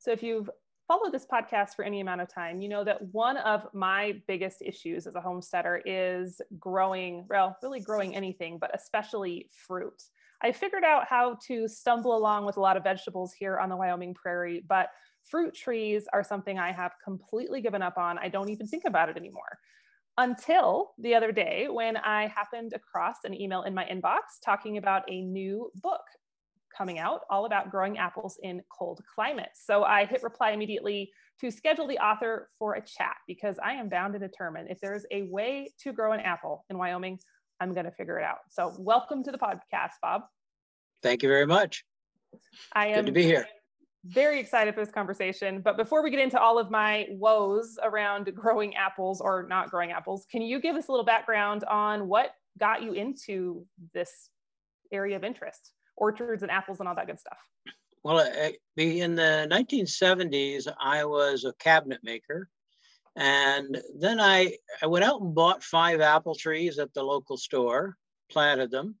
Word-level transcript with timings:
So 0.00 0.10
if 0.12 0.22
you've 0.22 0.48
followed 0.88 1.12
this 1.12 1.26
podcast 1.30 1.76
for 1.76 1.84
any 1.84 2.00
amount 2.00 2.22
of 2.22 2.32
time, 2.32 2.62
you 2.62 2.70
know 2.70 2.82
that 2.84 3.00
one 3.12 3.36
of 3.36 3.68
my 3.74 4.14
biggest 4.26 4.62
issues 4.62 5.06
as 5.06 5.14
a 5.14 5.20
homesteader 5.20 5.82
is 5.84 6.40
growing, 6.58 7.26
well, 7.28 7.56
really 7.62 7.80
growing 7.80 8.16
anything, 8.16 8.58
but 8.58 8.74
especially 8.74 9.50
fruit. 9.66 10.02
I 10.42 10.52
figured 10.52 10.84
out 10.84 11.04
how 11.06 11.36
to 11.48 11.68
stumble 11.68 12.16
along 12.16 12.46
with 12.46 12.56
a 12.56 12.60
lot 12.60 12.78
of 12.78 12.82
vegetables 12.82 13.34
here 13.34 13.58
on 13.58 13.68
the 13.68 13.76
Wyoming 13.76 14.14
prairie, 14.14 14.64
but 14.66 14.88
fruit 15.22 15.54
trees 15.54 16.06
are 16.14 16.24
something 16.24 16.58
I 16.58 16.72
have 16.72 16.92
completely 17.04 17.60
given 17.60 17.82
up 17.82 17.98
on. 17.98 18.18
I 18.18 18.28
don't 18.28 18.48
even 18.48 18.66
think 18.66 18.84
about 18.86 19.10
it 19.10 19.18
anymore. 19.18 19.58
Until 20.16 20.92
the 20.98 21.14
other 21.14 21.30
day 21.30 21.68
when 21.70 21.98
I 21.98 22.26
happened 22.28 22.72
across 22.74 23.16
an 23.24 23.38
email 23.38 23.62
in 23.62 23.74
my 23.74 23.84
inbox 23.84 24.40
talking 24.42 24.78
about 24.78 25.02
a 25.10 25.20
new 25.20 25.70
book 25.74 26.00
coming 26.76 26.98
out 26.98 27.22
all 27.30 27.46
about 27.46 27.70
growing 27.70 27.98
apples 27.98 28.38
in 28.42 28.62
cold 28.70 29.00
climates. 29.14 29.64
So 29.64 29.84
I 29.84 30.04
hit 30.06 30.22
reply 30.22 30.50
immediately 30.50 31.10
to 31.40 31.50
schedule 31.50 31.86
the 31.86 31.98
author 31.98 32.48
for 32.58 32.74
a 32.74 32.80
chat 32.80 33.16
because 33.26 33.56
I 33.62 33.72
am 33.72 33.88
bound 33.88 34.12
to 34.12 34.18
determine 34.18 34.66
if 34.68 34.80
there's 34.80 35.06
a 35.10 35.22
way 35.22 35.70
to 35.82 35.92
grow 35.92 36.12
an 36.12 36.20
apple 36.20 36.64
in 36.68 36.76
Wyoming, 36.78 37.18
I'm 37.60 37.72
going 37.74 37.86
to 37.86 37.92
figure 37.92 38.18
it 38.18 38.24
out. 38.24 38.38
So 38.50 38.74
welcome 38.78 39.22
to 39.24 39.32
the 39.32 39.38
podcast, 39.38 39.92
Bob. 40.02 40.22
Thank 41.02 41.22
you 41.22 41.28
very 41.28 41.46
much. 41.46 41.84
I 42.74 42.88
am 42.88 42.96
good 42.96 43.06
to 43.06 43.12
be 43.12 43.22
here. 43.22 43.46
Very 44.04 44.40
excited 44.40 44.74
for 44.74 44.80
this 44.80 44.92
conversation. 44.92 45.60
But 45.60 45.76
before 45.76 46.02
we 46.02 46.10
get 46.10 46.20
into 46.20 46.40
all 46.40 46.58
of 46.58 46.70
my 46.70 47.06
woes 47.10 47.78
around 47.82 48.34
growing 48.34 48.74
apples 48.76 49.20
or 49.20 49.46
not 49.48 49.70
growing 49.70 49.92
apples, 49.92 50.26
can 50.30 50.40
you 50.40 50.60
give 50.60 50.76
us 50.76 50.88
a 50.88 50.90
little 50.90 51.04
background 51.04 51.64
on 51.64 52.08
what 52.08 52.30
got 52.58 52.82
you 52.82 52.92
into 52.92 53.66
this 53.92 54.30
area 54.92 55.16
of 55.16 55.24
interest? 55.24 55.72
Orchards 56.00 56.42
and 56.42 56.50
apples 56.50 56.80
and 56.80 56.88
all 56.88 56.94
that 56.94 57.06
good 57.06 57.20
stuff? 57.20 57.38
Well, 58.02 58.20
in 58.76 59.14
the 59.14 59.46
1970s, 59.50 60.72
I 60.80 61.04
was 61.04 61.44
a 61.44 61.52
cabinet 61.54 62.00
maker. 62.02 62.48
And 63.16 63.80
then 63.98 64.20
I, 64.20 64.56
I 64.82 64.86
went 64.86 65.04
out 65.04 65.20
and 65.20 65.34
bought 65.34 65.62
five 65.62 66.00
apple 66.00 66.34
trees 66.34 66.78
at 66.78 66.94
the 66.94 67.02
local 67.02 67.36
store, 67.36 67.96
planted 68.30 68.70
them, 68.70 68.96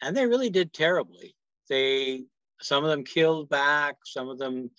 and 0.00 0.16
they 0.16 0.26
really 0.26 0.50
did 0.50 0.72
terribly. 0.72 1.36
They, 1.68 2.24
some 2.60 2.84
of 2.84 2.90
them 2.90 3.04
killed 3.04 3.48
back, 3.48 3.96
some 4.04 4.28
of 4.28 4.38
them 4.38 4.70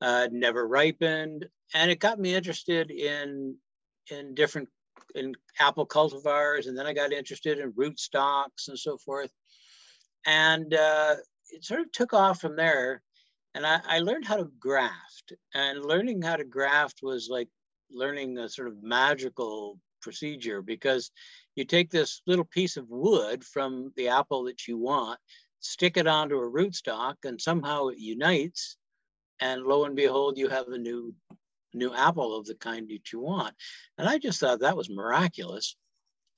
uh, 0.00 0.28
never 0.30 0.68
ripened, 0.68 1.46
and 1.74 1.90
it 1.90 2.00
got 2.00 2.20
me 2.20 2.34
interested 2.34 2.90
in 2.90 3.56
in 4.10 4.34
different 4.34 4.68
in 5.14 5.34
apple 5.58 5.86
cultivars, 5.86 6.68
and 6.68 6.78
then 6.78 6.86
I 6.86 6.92
got 6.92 7.12
interested 7.12 7.58
in 7.58 7.72
rootstocks 7.72 8.68
and 8.68 8.78
so 8.78 8.98
forth 8.98 9.32
and 10.26 10.74
uh, 10.74 11.14
it 11.50 11.64
sort 11.64 11.80
of 11.80 11.92
took 11.92 12.12
off 12.12 12.40
from 12.40 12.56
there. 12.56 13.02
And 13.54 13.64
I, 13.66 13.80
I 13.88 13.98
learned 14.00 14.26
how 14.26 14.36
to 14.36 14.50
graft, 14.60 15.32
and 15.54 15.82
learning 15.84 16.20
how 16.20 16.36
to 16.36 16.44
graft 16.44 17.00
was 17.02 17.28
like 17.30 17.48
learning 17.90 18.36
a 18.36 18.48
sort 18.48 18.68
of 18.68 18.82
magical 18.82 19.78
procedure 20.02 20.60
because 20.60 21.10
you 21.54 21.64
take 21.64 21.90
this 21.90 22.20
little 22.26 22.44
piece 22.44 22.76
of 22.76 22.90
wood 22.90 23.42
from 23.42 23.92
the 23.96 24.08
apple 24.08 24.44
that 24.44 24.68
you 24.68 24.76
want, 24.76 25.18
stick 25.60 25.96
it 25.96 26.06
onto 26.06 26.36
a 26.36 26.50
rootstock, 26.50 27.14
and 27.24 27.40
somehow 27.40 27.88
it 27.88 27.98
unites, 27.98 28.76
and 29.40 29.62
lo 29.62 29.84
and 29.84 29.96
behold, 29.96 30.36
you 30.36 30.48
have 30.48 30.68
a 30.68 30.78
new 30.78 31.14
new 31.72 31.94
apple 31.94 32.36
of 32.36 32.46
the 32.46 32.54
kind 32.54 32.88
that 32.88 33.12
you 33.12 33.20
want. 33.20 33.54
And 33.98 34.08
I 34.08 34.18
just 34.18 34.40
thought 34.40 34.60
that 34.60 34.76
was 34.76 34.88
miraculous. 34.88 35.76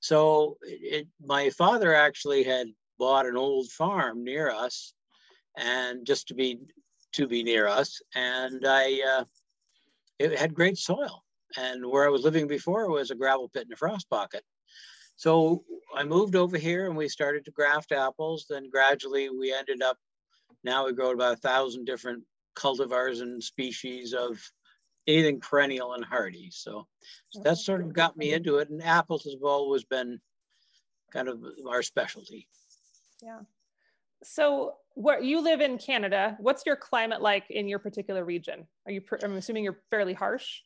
So 0.01 0.57
it, 0.61 1.01
it, 1.01 1.07
my 1.23 1.49
father 1.51 1.93
actually 1.93 2.43
had 2.43 2.67
bought 2.99 3.25
an 3.25 3.37
old 3.37 3.69
farm 3.69 4.23
near 4.23 4.51
us 4.51 4.93
and 5.57 6.05
just 6.05 6.27
to 6.27 6.35
be 6.35 6.59
to 7.13 7.27
be 7.27 7.41
near 7.41 7.67
us. 7.67 8.01
And 8.15 8.65
i 8.65 9.01
uh, 9.17 9.23
it 10.19 10.37
had 10.37 10.53
great 10.53 10.77
soil. 10.77 11.23
And 11.57 11.83
where 11.85 12.05
i 12.05 12.09
was 12.09 12.23
living 12.23 12.47
before 12.47 12.89
was 12.89 13.09
a 13.09 13.15
gravel 13.15 13.49
pit 13.49 13.63
and 13.63 13.73
a 13.73 13.77
frost 13.77 14.09
pocket. 14.09 14.43
So 15.15 15.63
i 15.95 16.03
moved 16.03 16.35
over 16.35 16.57
here 16.57 16.85
and 16.87 16.95
we 16.95 17.09
started 17.09 17.45
to 17.45 17.51
graft 17.51 17.91
apples. 17.91 18.45
Then 18.49 18.69
gradually 18.69 19.29
we 19.29 19.53
ended 19.53 19.81
up 19.81 19.97
now 20.63 20.85
we 20.85 20.93
grow 20.93 21.11
about 21.11 21.33
a 21.33 21.37
thousand 21.37 21.85
different 21.85 22.23
cultivars 22.55 23.21
and 23.21 23.41
species 23.41 24.13
of 24.13 24.39
anything 25.07 25.39
perennial 25.39 25.93
and 25.93 26.05
hardy. 26.05 26.49
So, 26.51 26.85
so 27.29 27.41
that 27.41 27.57
sort 27.57 27.81
of 27.81 27.93
got 27.93 28.17
me 28.17 28.33
into 28.33 28.57
it. 28.57 28.69
And 28.69 28.83
apples 28.83 29.23
have 29.23 29.43
always 29.43 29.83
been 29.83 30.19
kind 31.11 31.27
of 31.27 31.43
our 31.67 31.81
specialty 31.81 32.47
yeah. 33.21 33.39
So, 34.23 34.73
where 34.95 35.21
you 35.21 35.41
live 35.41 35.61
in 35.61 35.77
Canada, 35.77 36.35
what's 36.39 36.65
your 36.65 36.75
climate 36.75 37.21
like 37.21 37.49
in 37.49 37.67
your 37.67 37.79
particular 37.79 38.25
region? 38.25 38.67
Are 38.85 38.91
you? 38.91 39.01
I'm 39.23 39.35
assuming 39.35 39.63
you're 39.63 39.81
fairly 39.89 40.13
harsh. 40.13 40.59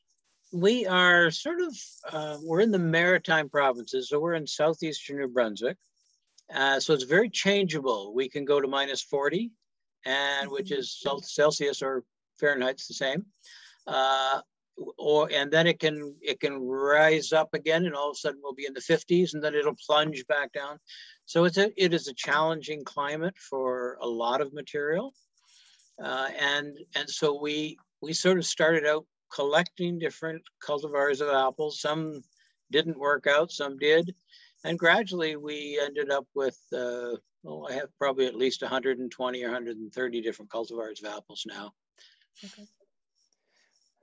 We 0.51 0.85
are 0.85 1.31
sort 1.31 1.61
of. 1.61 1.75
Uh, 2.11 2.37
we're 2.43 2.61
in 2.61 2.71
the 2.71 2.79
maritime 2.79 3.49
provinces, 3.49 4.09
so 4.09 4.19
we're 4.19 4.33
in 4.33 4.47
southeastern 4.47 5.17
New 5.17 5.27
Brunswick. 5.27 5.77
Uh, 6.53 6.79
so 6.79 6.93
it's 6.93 7.03
very 7.03 7.29
changeable. 7.29 8.13
We 8.13 8.29
can 8.29 8.45
go 8.45 8.59
to 8.59 8.67
minus 8.67 9.01
40, 9.01 9.51
and 10.05 10.49
which 10.49 10.69
mm-hmm. 10.69 10.79
is 10.79 11.03
Celsius 11.23 11.81
or 11.81 12.03
Fahrenheit's 12.41 12.87
the 12.87 12.93
same. 12.93 13.25
Uh, 13.87 14.41
or 14.97 15.29
and 15.31 15.51
then 15.51 15.67
it 15.67 15.79
can 15.79 16.15
it 16.21 16.39
can 16.39 16.59
rise 16.59 17.31
up 17.31 17.53
again 17.53 17.85
and 17.85 17.95
all 17.95 18.09
of 18.09 18.15
a 18.15 18.17
sudden 18.17 18.39
we'll 18.43 18.53
be 18.53 18.65
in 18.65 18.73
the 18.73 18.79
50s 18.79 19.33
and 19.33 19.43
then 19.43 19.53
it'll 19.55 19.75
plunge 19.85 20.25
back 20.27 20.51
down. 20.53 20.79
So 21.25 21.45
it's 21.45 21.57
a 21.57 21.71
it 21.81 21.93
is 21.93 22.07
a 22.07 22.13
challenging 22.13 22.83
climate 22.83 23.35
for 23.37 23.97
a 24.01 24.07
lot 24.07 24.41
of 24.41 24.53
material. 24.53 25.13
Uh, 26.03 26.29
and 26.39 26.77
and 26.95 27.09
so 27.09 27.39
we 27.39 27.77
we 28.01 28.13
sort 28.13 28.37
of 28.37 28.45
started 28.45 28.85
out 28.85 29.05
collecting 29.31 29.99
different 29.99 30.41
cultivars 30.65 31.21
of 31.21 31.29
apples. 31.29 31.79
Some 31.79 32.21
didn't 32.71 32.99
work 32.99 33.27
out 33.27 33.51
some 33.51 33.77
did. 33.77 34.15
And 34.65 34.79
gradually 34.79 35.35
we 35.35 35.79
ended 35.81 36.09
up 36.09 36.25
with 36.33 36.57
uh, 36.73 37.17
well 37.43 37.67
i 37.69 37.73
have 37.73 37.89
probably 37.99 38.25
at 38.25 38.35
least 38.35 38.61
120 38.61 39.43
or 39.43 39.47
130 39.47 40.21
different 40.21 40.51
cultivars 40.51 41.03
of 41.03 41.13
apples 41.15 41.43
now. 41.45 41.73
Okay 42.43 42.67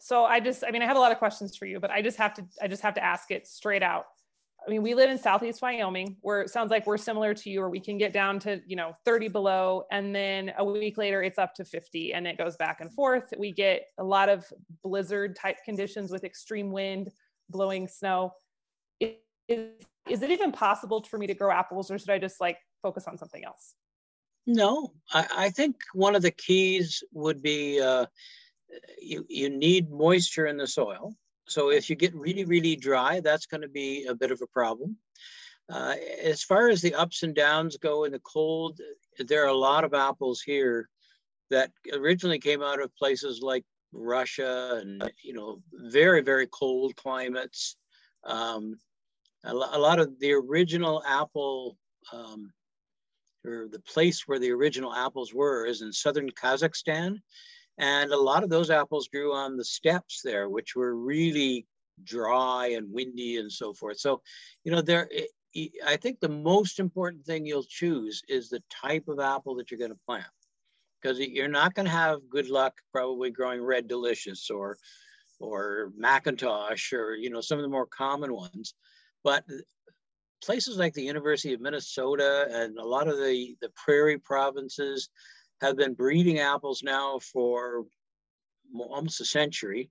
so 0.01 0.25
I 0.25 0.41
just, 0.41 0.65
I 0.67 0.71
mean, 0.71 0.83
I 0.83 0.87
have 0.87 0.97
a 0.97 1.01
lot 1.01 1.13
of 1.13 1.19
questions 1.19 1.57
for 1.57 1.67
you, 1.67 1.79
but 1.79 1.91
I 1.91 2.01
just 2.01 2.17
have 2.17 2.35
to, 2.35 2.45
I 2.61 2.69
just 2.69 2.83
have 2.83 2.95
to 2.95 3.05
ask 3.05 3.31
it 3.31 3.47
straight 3.47 3.83
out. 3.83 4.07
I 4.67 4.71
mean, 4.71 4.83
we 4.83 4.95
live 4.95 5.11
in 5.11 5.19
Southeast 5.19 5.63
Wyoming, 5.63 6.17
where 6.21 6.43
it 6.43 6.51
sounds 6.51 6.71
like 6.71 6.87
we're 6.87 6.99
similar 6.99 7.35
to 7.35 7.51
you, 7.51 7.61
where 7.61 7.69
we 7.69 7.81
can 7.81 7.99
get 7.99 8.13
down 8.13 8.39
to, 8.41 8.61
you 8.67 8.77
know, 8.77 8.95
30 9.05 9.29
below, 9.29 9.85
and 9.91 10.15
then 10.15 10.53
a 10.59 10.65
week 10.65 10.99
later 10.99 11.23
it's 11.23 11.39
up 11.39 11.55
to 11.55 11.65
50 11.65 12.13
and 12.15 12.27
it 12.27 12.37
goes 12.37 12.57
back 12.57 12.81
and 12.81 12.93
forth. 12.93 13.33
We 13.39 13.53
get 13.53 13.87
a 13.99 14.05
lot 14.05 14.29
of 14.29 14.45
blizzard 14.83 15.37
type 15.37 15.57
conditions 15.65 16.11
with 16.11 16.25
extreme 16.25 16.73
wind, 16.73 17.11
blowing 17.49 17.89
snow. 17.89 18.33
Is, 19.01 19.15
is 20.09 20.23
it 20.23 20.31
even 20.31 20.53
possible 20.53 21.03
for 21.03 21.19
me 21.19 21.27
to 21.27 21.35
grow 21.35 21.51
apples, 21.51 21.91
or 21.91 21.99
should 21.99 22.11
I 22.11 22.19
just 22.19 22.41
like 22.41 22.59
focus 22.83 23.07
on 23.07 23.19
something 23.19 23.45
else? 23.45 23.75
No, 24.47 24.93
I, 25.13 25.27
I 25.37 25.51
think 25.51 25.77
one 25.95 26.15
of 26.15 26.23
the 26.23 26.31
keys 26.31 27.03
would 27.13 27.43
be 27.43 27.81
uh, 27.81 28.07
you, 29.01 29.25
you 29.29 29.51
need 29.51 29.91
moisture 29.91 30.47
in 30.47 30.57
the 30.57 30.67
soil. 30.67 31.15
So 31.47 31.71
if 31.71 31.91
you 31.91 31.97
get 31.97 32.15
really, 32.15 32.45
really 32.45 32.77
dry, 32.77 33.21
that's 33.21 33.47
going 33.47 33.63
to 33.63 33.69
be 33.69 34.07
a 34.07 34.15
bit 34.15 34.31
of 34.31 34.41
a 34.43 34.47
problem. 34.47 34.97
Uh, 35.69 35.95
as 36.23 36.43
far 36.43 36.69
as 36.69 36.81
the 36.81 36.95
ups 36.95 37.23
and 37.23 37.35
downs 37.35 37.77
go 37.77 38.05
in 38.05 38.13
the 38.13 38.21
cold, 38.21 38.81
there 39.19 39.45
are 39.45 39.49
a 39.49 39.55
lot 39.55 39.85
of 39.85 39.95
apples 39.95 40.41
here 40.41 40.89
that 41.51 41.71
originally 41.93 42.39
came 42.39 42.63
out 42.63 42.81
of 42.81 42.95
places 42.97 43.41
like 43.43 43.65
Russia 43.93 44.79
and 44.81 45.11
you 45.23 45.33
know 45.33 45.61
very 45.73 46.23
very 46.23 46.47
cold 46.47 46.95
climates. 46.97 47.77
Um, 48.25 48.79
a, 49.45 49.53
a, 49.53 49.79
lot 49.79 49.99
of 49.99 50.19
the 50.21 50.33
original 50.33 51.03
apple, 51.07 51.77
um, 52.13 52.53
or 53.45 53.69
the 53.71 53.81
place 53.81 54.25
where 54.27 54.39
the 54.39 54.51
original 54.51 54.95
apples 54.95 55.33
were, 55.33 55.67
is 55.67 55.83
in 55.83 55.93
southern 55.93 56.31
Kazakhstan, 56.31 57.21
and 57.79 58.13
a 58.13 58.21
lot 58.21 58.43
of 58.43 58.51
those 58.51 58.71
apples 58.71 59.09
grew 59.09 59.35
on 59.35 59.57
the 59.57 59.65
steppes 59.65 60.21
there, 60.23 60.49
which 60.49 60.77
were 60.77 60.95
really 60.95 61.67
dry 62.05 62.69
and 62.77 62.93
windy 62.93 63.37
and 63.37 63.51
so 63.51 63.73
forth. 63.73 63.99
So, 63.99 64.23
you 64.65 64.73
know, 64.73 64.83
there, 64.83 65.09
I 65.87 65.97
think 65.97 66.21
the 66.21 66.29
most 66.29 66.79
important 66.79 67.25
thing 67.25 67.47
you'll 67.47 67.65
choose 67.65 68.23
is 68.29 68.49
the 68.49 68.63
type 68.71 69.09
of 69.09 69.19
apple 69.19 69.57
that 69.57 69.71
you're 69.71 69.79
going 69.79 69.91
to 69.91 69.99
plant. 70.07 70.25
Because 71.01 71.19
you're 71.19 71.49
not 71.49 71.75
going 71.75 71.87
to 71.87 71.93
have 71.93 72.29
good 72.29 72.51
luck 72.51 72.75
probably 72.93 73.31
growing 73.31 73.63
red 73.63 73.89
delicious 73.89 74.51
or 74.51 74.77
or 75.41 75.93
McIntosh 75.99 76.93
or 76.93 77.15
you 77.15 77.31
know 77.31 77.41
some 77.41 77.59
of 77.59 77.63
the 77.63 77.71
more 77.71 77.87
common 77.87 78.35
ones. 78.35 78.75
But 79.25 79.45
places 80.43 80.79
like 80.79 80.95
the 80.95 81.03
University 81.03 81.55
of 81.55 81.61
Minnesota 81.61 82.47
and 82.51 82.79
a 82.79 82.85
lot 82.85 83.09
of 83.09 83.17
the, 83.17 83.57
the 83.61 83.71
prairie 83.71 84.19
provinces, 84.19 85.09
have 85.61 85.77
been 85.77 85.95
breeding 85.95 86.39
apples 86.39 86.83
now 86.83 87.19
for 87.19 87.85
almost 88.75 89.21
a 89.21 89.25
century. 89.25 89.91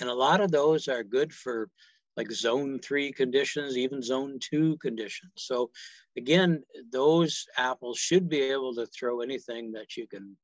And 0.00 0.08
a 0.08 0.14
lot 0.14 0.40
of 0.40 0.50
those 0.50 0.88
are 0.88 1.02
good 1.02 1.32
for 1.32 1.68
like 2.16 2.30
zone 2.32 2.80
three 2.80 3.12
conditions, 3.12 3.76
even 3.76 4.02
zone 4.02 4.38
two 4.40 4.76
conditions. 4.78 5.32
So 5.36 5.70
again, 6.16 6.62
those 6.92 7.46
apples 7.56 7.98
should 7.98 8.28
be 8.28 8.40
able 8.40 8.74
to 8.74 8.86
throw 8.86 9.20
anything 9.20 9.72
that 9.72 9.96
you 9.96 10.06
can, 10.06 10.36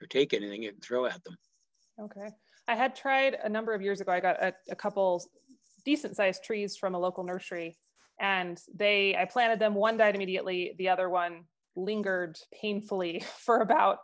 or 0.00 0.06
take 0.06 0.32
anything 0.32 0.62
you 0.62 0.72
can 0.72 0.80
throw 0.80 1.06
at 1.06 1.22
them. 1.24 1.36
Okay. 2.00 2.28
I 2.68 2.76
had 2.76 2.96
tried 2.96 3.36
a 3.42 3.48
number 3.48 3.74
of 3.74 3.82
years 3.82 4.00
ago. 4.00 4.12
I 4.12 4.20
got 4.20 4.42
a, 4.42 4.54
a 4.70 4.76
couple 4.76 5.22
decent 5.84 6.16
sized 6.16 6.44
trees 6.44 6.76
from 6.76 6.94
a 6.94 6.98
local 6.98 7.24
nursery 7.24 7.76
and 8.20 8.58
they 8.74 9.16
I 9.16 9.24
planted 9.24 9.58
them. 9.58 9.74
One 9.74 9.96
died 9.96 10.14
immediately. 10.14 10.74
The 10.78 10.88
other 10.88 11.10
one 11.10 11.44
lingered 11.76 12.38
painfully 12.60 13.24
for 13.38 13.60
about 13.60 13.98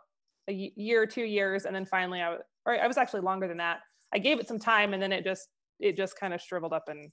a 0.47 0.71
year 0.75 1.05
two 1.05 1.23
years, 1.23 1.65
and 1.65 1.75
then 1.75 1.85
finally 1.85 2.21
I 2.21 2.37
or 2.65 2.79
I 2.79 2.87
was 2.87 2.97
actually 2.97 3.21
longer 3.21 3.47
than 3.47 3.57
that. 3.57 3.79
I 4.13 4.19
gave 4.19 4.39
it 4.39 4.47
some 4.47 4.59
time, 4.59 4.93
and 4.93 5.01
then 5.01 5.11
it 5.11 5.23
just 5.23 5.47
it 5.79 5.95
just 5.95 6.19
kind 6.19 6.33
of 6.33 6.41
shriveled 6.41 6.73
up 6.73 6.85
and 6.87 7.11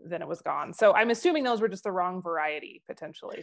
then 0.00 0.22
it 0.22 0.28
was 0.28 0.40
gone. 0.42 0.72
So 0.72 0.94
I'm 0.94 1.10
assuming 1.10 1.42
those 1.42 1.60
were 1.60 1.68
just 1.68 1.84
the 1.84 1.90
wrong 1.92 2.22
variety 2.22 2.82
potentially. 2.86 3.42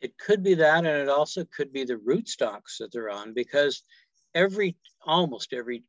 It 0.00 0.18
could 0.18 0.42
be 0.42 0.54
that, 0.54 0.78
and 0.78 0.86
it 0.86 1.08
also 1.08 1.44
could 1.44 1.72
be 1.72 1.84
the 1.84 1.94
rootstocks 1.94 2.78
that 2.80 2.92
they're 2.92 3.10
on 3.10 3.32
because 3.32 3.82
every 4.34 4.76
almost 5.06 5.52
every 5.52 5.84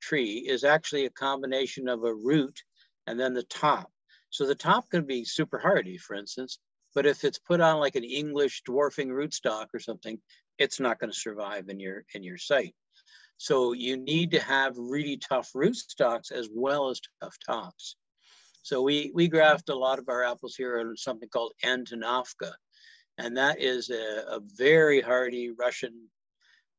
tree 0.00 0.46
is 0.48 0.64
actually 0.64 1.04
a 1.04 1.10
combination 1.10 1.88
of 1.88 2.04
a 2.04 2.14
root 2.14 2.62
and 3.06 3.18
then 3.18 3.34
the 3.34 3.44
top. 3.44 3.90
So 4.30 4.46
the 4.46 4.54
top 4.54 4.90
can 4.90 5.04
be 5.04 5.24
super 5.24 5.58
hardy, 5.58 5.98
for 5.98 6.14
instance, 6.14 6.58
but 6.94 7.06
if 7.06 7.24
it's 7.24 7.38
put 7.38 7.60
on 7.60 7.78
like 7.78 7.96
an 7.96 8.04
English 8.04 8.62
dwarfing 8.64 9.08
rootstock 9.08 9.66
or 9.74 9.80
something, 9.80 10.18
it's 10.58 10.80
not 10.80 10.98
going 10.98 11.10
to 11.10 11.18
survive 11.18 11.68
in 11.68 11.80
your 11.80 12.04
in 12.14 12.22
your 12.22 12.38
site. 12.38 12.74
So 13.38 13.72
you 13.72 13.96
need 13.96 14.30
to 14.32 14.40
have 14.40 14.76
really 14.76 15.16
tough 15.16 15.50
rootstocks 15.54 16.30
as 16.30 16.48
well 16.52 16.90
as 16.90 17.00
tough 17.20 17.36
tops. 17.44 17.96
So 18.62 18.82
we 18.82 19.10
we 19.14 19.28
graft 19.28 19.68
a 19.68 19.74
lot 19.74 19.98
of 19.98 20.08
our 20.08 20.22
apples 20.22 20.54
here 20.56 20.80
on 20.80 20.96
something 20.96 21.28
called 21.28 21.52
Antonovka, 21.64 22.52
and 23.18 23.36
that 23.36 23.60
is 23.60 23.90
a, 23.90 24.24
a 24.28 24.40
very 24.56 25.00
hardy 25.00 25.50
Russian 25.50 26.08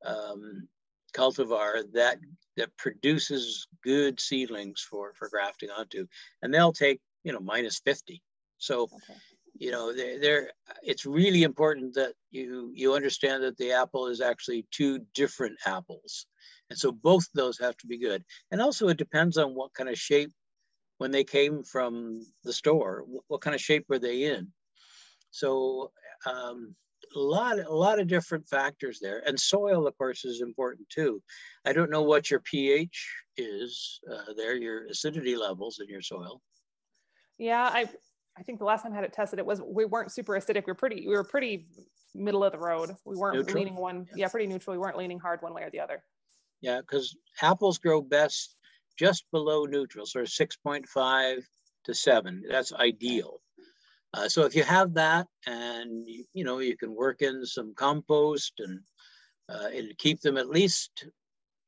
um, 0.06 0.68
cultivar 1.16 1.84
that 1.94 2.20
that 2.56 2.76
produces 2.78 3.68
good 3.84 4.20
seedlings 4.20 4.82
for 4.82 5.14
for 5.16 5.28
grafting 5.30 5.70
onto, 5.72 6.08
and 6.42 6.54
they'll 6.54 6.72
take 6.72 7.02
you 7.24 7.32
know, 7.32 7.40
minus 7.40 7.80
50. 7.80 8.22
So, 8.58 8.84
okay. 8.84 9.20
You 9.64 9.72
know, 9.72 9.94
they're, 9.94 10.20
they're, 10.20 10.52
it's 10.82 11.06
really 11.06 11.44
important 11.44 11.94
that 11.94 12.14
you, 12.32 12.70
you 12.76 12.94
understand 12.96 13.42
that 13.44 13.58
the 13.58 13.72
apple 13.72 14.08
is 14.08 14.20
actually 14.20 14.66
two 14.72 15.00
different 15.16 15.56
apples. 15.66 16.26
And 16.70 16.78
so 16.78 16.92
both 16.92 17.26
those 17.34 17.58
have 17.60 17.78
to 17.78 17.88
be 17.88 17.98
good. 17.98 18.26
And 18.52 18.62
also 18.62 18.90
it 18.90 18.98
depends 18.98 19.38
on 19.38 19.56
what 19.56 19.74
kind 19.74 19.90
of 19.90 19.98
shape 19.98 20.34
when 20.98 21.12
they 21.12 21.24
came 21.24 21.64
from 21.64 22.20
the 22.44 22.52
store, 22.52 23.06
what 23.28 23.40
kind 23.40 23.56
of 23.56 23.62
shape 23.62 23.86
were 23.88 24.00
they 24.00 24.24
in? 24.24 24.50
So 25.32 25.92
um, 26.30 26.76
a 27.16 27.20
lot, 27.20 27.58
a 27.58 27.74
lot 27.74 28.02
of 28.02 28.08
different 28.08 28.46
factors 28.50 29.00
there. 29.02 29.24
And 29.26 29.40
soil, 29.40 29.88
of 29.88 29.98
course, 29.98 30.26
is 30.26 30.42
important 30.42 30.90
too. 30.90 31.22
I 31.66 31.72
don't 31.72 31.90
know 31.90 32.04
what 32.04 32.30
your 32.30 32.42
pH 32.42 32.98
is 33.38 34.02
uh, 34.12 34.34
there, 34.36 34.58
your 34.58 34.88
acidity 34.88 35.38
levels 35.38 35.80
in 35.80 35.88
your 35.88 36.02
soil. 36.02 36.42
Yeah, 37.38 37.70
I 37.74 37.88
I 38.38 38.44
think 38.44 38.60
the 38.60 38.66
last 38.66 38.84
time 38.84 38.94
I 38.94 38.96
had 38.96 39.04
it 39.04 39.14
tested, 39.14 39.40
it 39.40 39.46
was 39.46 39.62
we 39.62 39.86
weren't 39.86 40.12
super 40.12 40.34
acidic. 40.34 40.66
We 40.66 40.72
were 40.72 40.76
pretty 40.76 41.08
we 41.08 41.16
were 41.16 41.24
pretty 41.24 41.66
middle 42.16 42.44
of 42.44 42.52
the 42.52 42.58
road. 42.58 42.96
We 43.06 43.16
weren't 43.16 43.38
neutral? 43.38 43.58
leaning 43.58 43.76
one, 43.76 44.08
yeah. 44.12 44.26
yeah, 44.26 44.28
pretty 44.28 44.48
neutral. 44.48 44.74
We 44.76 44.80
weren't 44.80 44.98
leaning 44.98 45.20
hard 45.20 45.42
one 45.42 45.54
way 45.54 45.64
or 45.64 45.70
the 45.70 45.80
other. 45.80 46.04
Yeah, 46.62 46.82
because 46.82 47.16
apples 47.42 47.78
grow 47.78 48.02
best 48.02 48.56
just 48.98 49.26
below 49.32 49.66
neutral, 49.66 50.06
so 50.06 50.20
6.5 50.22 51.44
to 51.86 51.94
7. 51.94 52.44
That's 52.50 52.74
ideal. 52.74 53.42
Uh, 54.14 54.30
so 54.30 54.44
if 54.46 54.56
you 54.56 54.64
have 54.64 54.94
that 54.94 55.28
and 55.48 56.08
you, 56.08 56.24
you, 56.34 56.44
know 56.44 56.60
you 56.60 56.78
can 56.78 56.96
work 56.96 57.22
in 57.22 57.46
some 57.46 57.74
compost 57.76 58.54
and 58.60 58.80
uh, 59.50 59.70
and 59.74 59.98
keep 59.98 60.22
them 60.22 60.38
at 60.38 60.50
least 60.50 61.08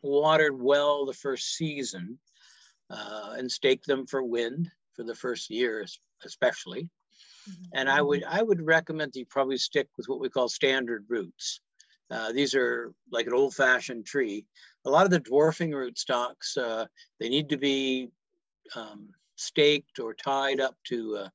watered 0.02 0.62
well 0.62 1.06
the 1.06 1.14
first 1.14 1.56
season 1.56 2.18
uh, 2.90 3.34
and 3.38 3.52
stake 3.52 3.84
them 3.84 4.06
for 4.06 4.24
wind 4.24 4.70
for 4.94 5.04
the 5.04 5.16
first 5.16 5.50
year, 5.50 5.86
especially. 6.26 6.90
Mm-hmm. 7.50 7.64
And 7.74 7.90
I 7.90 8.02
would 8.02 8.24
I 8.24 8.42
would 8.42 8.62
recommend 8.62 9.14
that 9.14 9.20
you 9.20 9.26
probably 9.26 9.58
stick 9.58 9.88
with 9.98 10.08
what 10.08 10.20
we 10.20 10.30
call 10.30 10.50
standard 10.50 11.06
roots. 11.08 11.62
Uh, 12.12 12.32
these 12.32 12.54
are 12.54 12.94
like 13.12 13.26
an 13.26 13.34
old-fashioned 13.34 14.06
tree. 14.06 14.46
A 14.86 14.90
lot 14.90 15.06
of 15.06 15.12
the 15.12 15.20
dwarfing 15.20 15.72
rootstocks, 15.72 16.56
uh, 16.56 16.86
they 17.20 17.30
need 17.30 17.50
to 17.50 17.58
be 17.58 18.10
um, 18.76 19.10
staked 19.36 20.00
or 20.00 20.14
tied 20.14 20.60
up 20.60 20.76
to 20.86 21.16
a, 21.16 21.32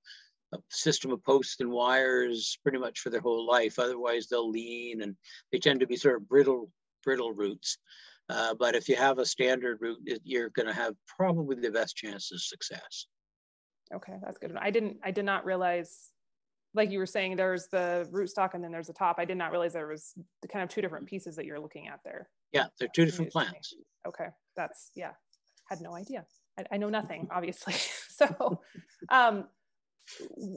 a, 0.54 0.58
system 0.70 1.10
of 1.10 1.24
posts 1.24 1.56
and 1.60 1.70
wires 1.70 2.56
pretty 2.62 2.78
much 2.78 3.00
for 3.00 3.10
their 3.10 3.20
whole 3.20 3.46
life. 3.46 3.78
Otherwise, 3.78 4.28
they'll 4.28 4.48
lean 4.48 5.02
and 5.02 5.16
they 5.50 5.58
tend 5.58 5.80
to 5.80 5.86
be 5.86 5.96
sort 5.96 6.16
of 6.16 6.28
brittle, 6.28 6.70
brittle 7.02 7.32
roots. 7.32 7.78
Uh, 8.28 8.54
but 8.54 8.76
if 8.76 8.88
you 8.88 8.94
have 8.94 9.18
a 9.18 9.26
standard 9.26 9.78
root, 9.80 9.98
you're 10.22 10.50
going 10.50 10.68
to 10.68 10.72
have 10.72 10.94
probably 11.06 11.56
the 11.56 11.70
best 11.70 11.96
chance 11.96 12.30
of 12.30 12.40
success. 12.40 13.06
Okay, 13.94 14.14
that's 14.22 14.38
good. 14.38 14.56
I 14.60 14.70
didn't, 14.70 14.98
I 15.02 15.10
did 15.10 15.24
not 15.24 15.44
realize, 15.44 16.10
like 16.74 16.90
you 16.90 16.98
were 16.98 17.06
saying, 17.06 17.36
there's 17.36 17.66
the 17.68 18.08
rootstock 18.12 18.54
and 18.54 18.62
then 18.62 18.70
there's 18.70 18.86
the 18.86 18.92
top. 18.92 19.16
I 19.18 19.24
did 19.24 19.36
not 19.36 19.50
realize 19.50 19.72
there 19.72 19.88
was 19.88 20.14
the 20.42 20.48
kind 20.48 20.62
of 20.62 20.68
two 20.68 20.80
different 20.80 21.06
pieces 21.06 21.36
that 21.36 21.44
you're 21.44 21.60
looking 21.60 21.88
at 21.88 22.00
there. 22.04 22.28
Yeah, 22.52 22.66
they're 22.78 22.88
two 22.94 23.04
different 23.04 23.32
plants. 23.32 23.74
Okay, 24.06 24.26
that's 24.56 24.90
yeah, 24.94 25.12
had 25.68 25.80
no 25.80 25.94
idea. 25.94 26.24
I, 26.58 26.64
I 26.72 26.76
know 26.76 26.88
nothing, 26.88 27.28
obviously. 27.30 27.74
so, 28.08 28.60
um, 29.08 29.46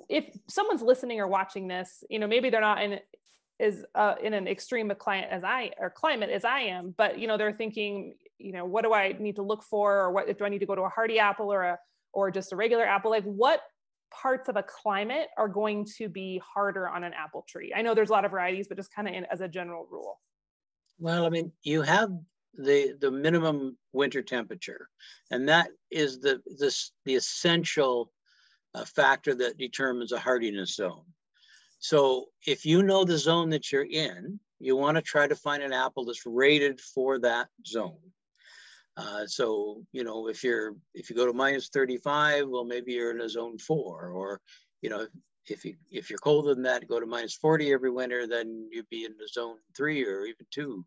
if 0.10 0.26
someone's 0.50 0.82
listening 0.82 1.20
or 1.20 1.28
watching 1.28 1.68
this, 1.68 2.04
you 2.10 2.20
know, 2.20 2.28
maybe 2.28 2.50
they're 2.50 2.62
not 2.62 2.82
in 2.82 3.00
is 3.60 3.86
uh, 3.96 4.16
in 4.22 4.34
an 4.34 4.48
extreme 4.48 4.92
client 4.98 5.28
as 5.32 5.44
I 5.44 5.72
or 5.80 5.90
climate 5.90 6.30
as 6.30 6.44
I 6.44 6.62
am, 6.62 6.94
but 6.98 7.20
you 7.20 7.28
know, 7.28 7.38
they're 7.38 7.54
thinking, 7.54 8.16
you 8.40 8.52
know, 8.52 8.66
what 8.66 8.84
do 8.84 8.94
I 8.94 9.16
need 9.20 9.36
to 9.36 9.44
look 9.44 9.64
for, 9.64 10.00
or 10.00 10.12
what 10.12 10.38
do 10.38 10.44
I 10.44 10.50
need 10.50 10.60
to 10.60 10.66
go 10.66 10.76
to 10.76 10.82
a 10.82 10.90
hardy 10.90 11.20
apple 11.20 11.54
or 11.54 11.64
a 11.64 11.80
or 12.14 12.32
just 12.32 12.54
a 12.54 12.56
regular 12.56 12.86
apple 12.86 13.12
like 13.12 13.24
what 13.24 13.62
parts 14.12 14.48
of 14.48 14.56
a 14.56 14.64
climate 14.64 15.28
are 15.38 15.48
going 15.48 15.86
to 15.98 16.08
be 16.08 16.40
harder 16.46 16.88
on 16.88 17.04
an 17.04 17.14
apple 17.14 17.44
tree? 17.48 17.74
I 17.76 17.82
know 17.82 17.94
there's 17.94 18.10
a 18.10 18.14
lot 18.14 18.26
of 18.26 18.32
varieties 18.32 18.68
but 18.68 18.78
just 18.78 18.94
kind 18.94 19.08
of 19.08 19.24
as 19.32 19.42
a 19.42 19.48
general 19.48 19.88
rule. 19.92 20.20
Well 21.00 21.26
i 21.26 21.30
mean 21.30 21.52
you 21.64 21.82
have 21.82 22.10
the 22.56 22.96
the 23.00 23.10
minimum 23.10 23.78
winter 23.94 24.22
temperature 24.22 24.88
and 25.32 25.50
that 25.50 25.70
is 25.90 26.20
the 26.20 26.42
this 26.60 26.92
the 27.06 27.16
essential 27.16 28.12
uh, 28.76 28.86
factor 28.86 29.36
that 29.36 29.58
determines 29.58 30.12
a 30.12 30.20
hardiness 30.20 30.76
zone. 30.76 31.06
So 31.80 32.28
if 32.48 32.66
you 32.66 32.82
know 32.82 33.04
the 33.04 33.18
zone 33.18 33.50
that 33.50 33.72
you're 33.72 33.86
in 33.90 34.40
you 34.60 34.78
want 34.78 34.96
to 34.96 35.02
try 35.02 35.28
to 35.28 35.36
find 35.36 35.62
an 35.62 35.74
apple 35.74 36.06
that's 36.06 36.26
rated 36.26 36.80
for 36.80 37.20
that 37.20 37.48
zone 37.68 37.98
uh, 38.96 39.26
so, 39.26 39.82
you 39.92 40.04
know, 40.04 40.28
if 40.28 40.44
you're, 40.44 40.76
if 40.94 41.10
you 41.10 41.16
go 41.16 41.26
to 41.26 41.34
minus 41.34 41.70
35, 41.70 42.48
well, 42.48 42.64
maybe 42.64 42.94
you're 42.94 43.12
in 43.12 43.22
a 43.22 43.30
zone 43.30 43.58
four, 43.58 44.10
or, 44.10 44.40
you 44.82 44.90
know, 44.90 45.08
if 45.48 45.66
you, 45.66 45.76
if 45.92 46.10
you're 46.10 46.20
colder 46.20 46.54
than 46.54 46.64
that, 46.64 46.88
go 46.88 47.00
to 47.00 47.06
minus 47.06 47.36
40 47.36 47.74
every 47.74 47.90
winter, 47.90 48.28
then 48.28 48.68
you'd 48.72 48.90
be 48.90 49.06
in 49.06 49.16
the 49.18 49.28
zone 49.28 49.58
three 49.76 50.06
or 50.06 50.26
even 50.26 50.46
two. 50.52 50.86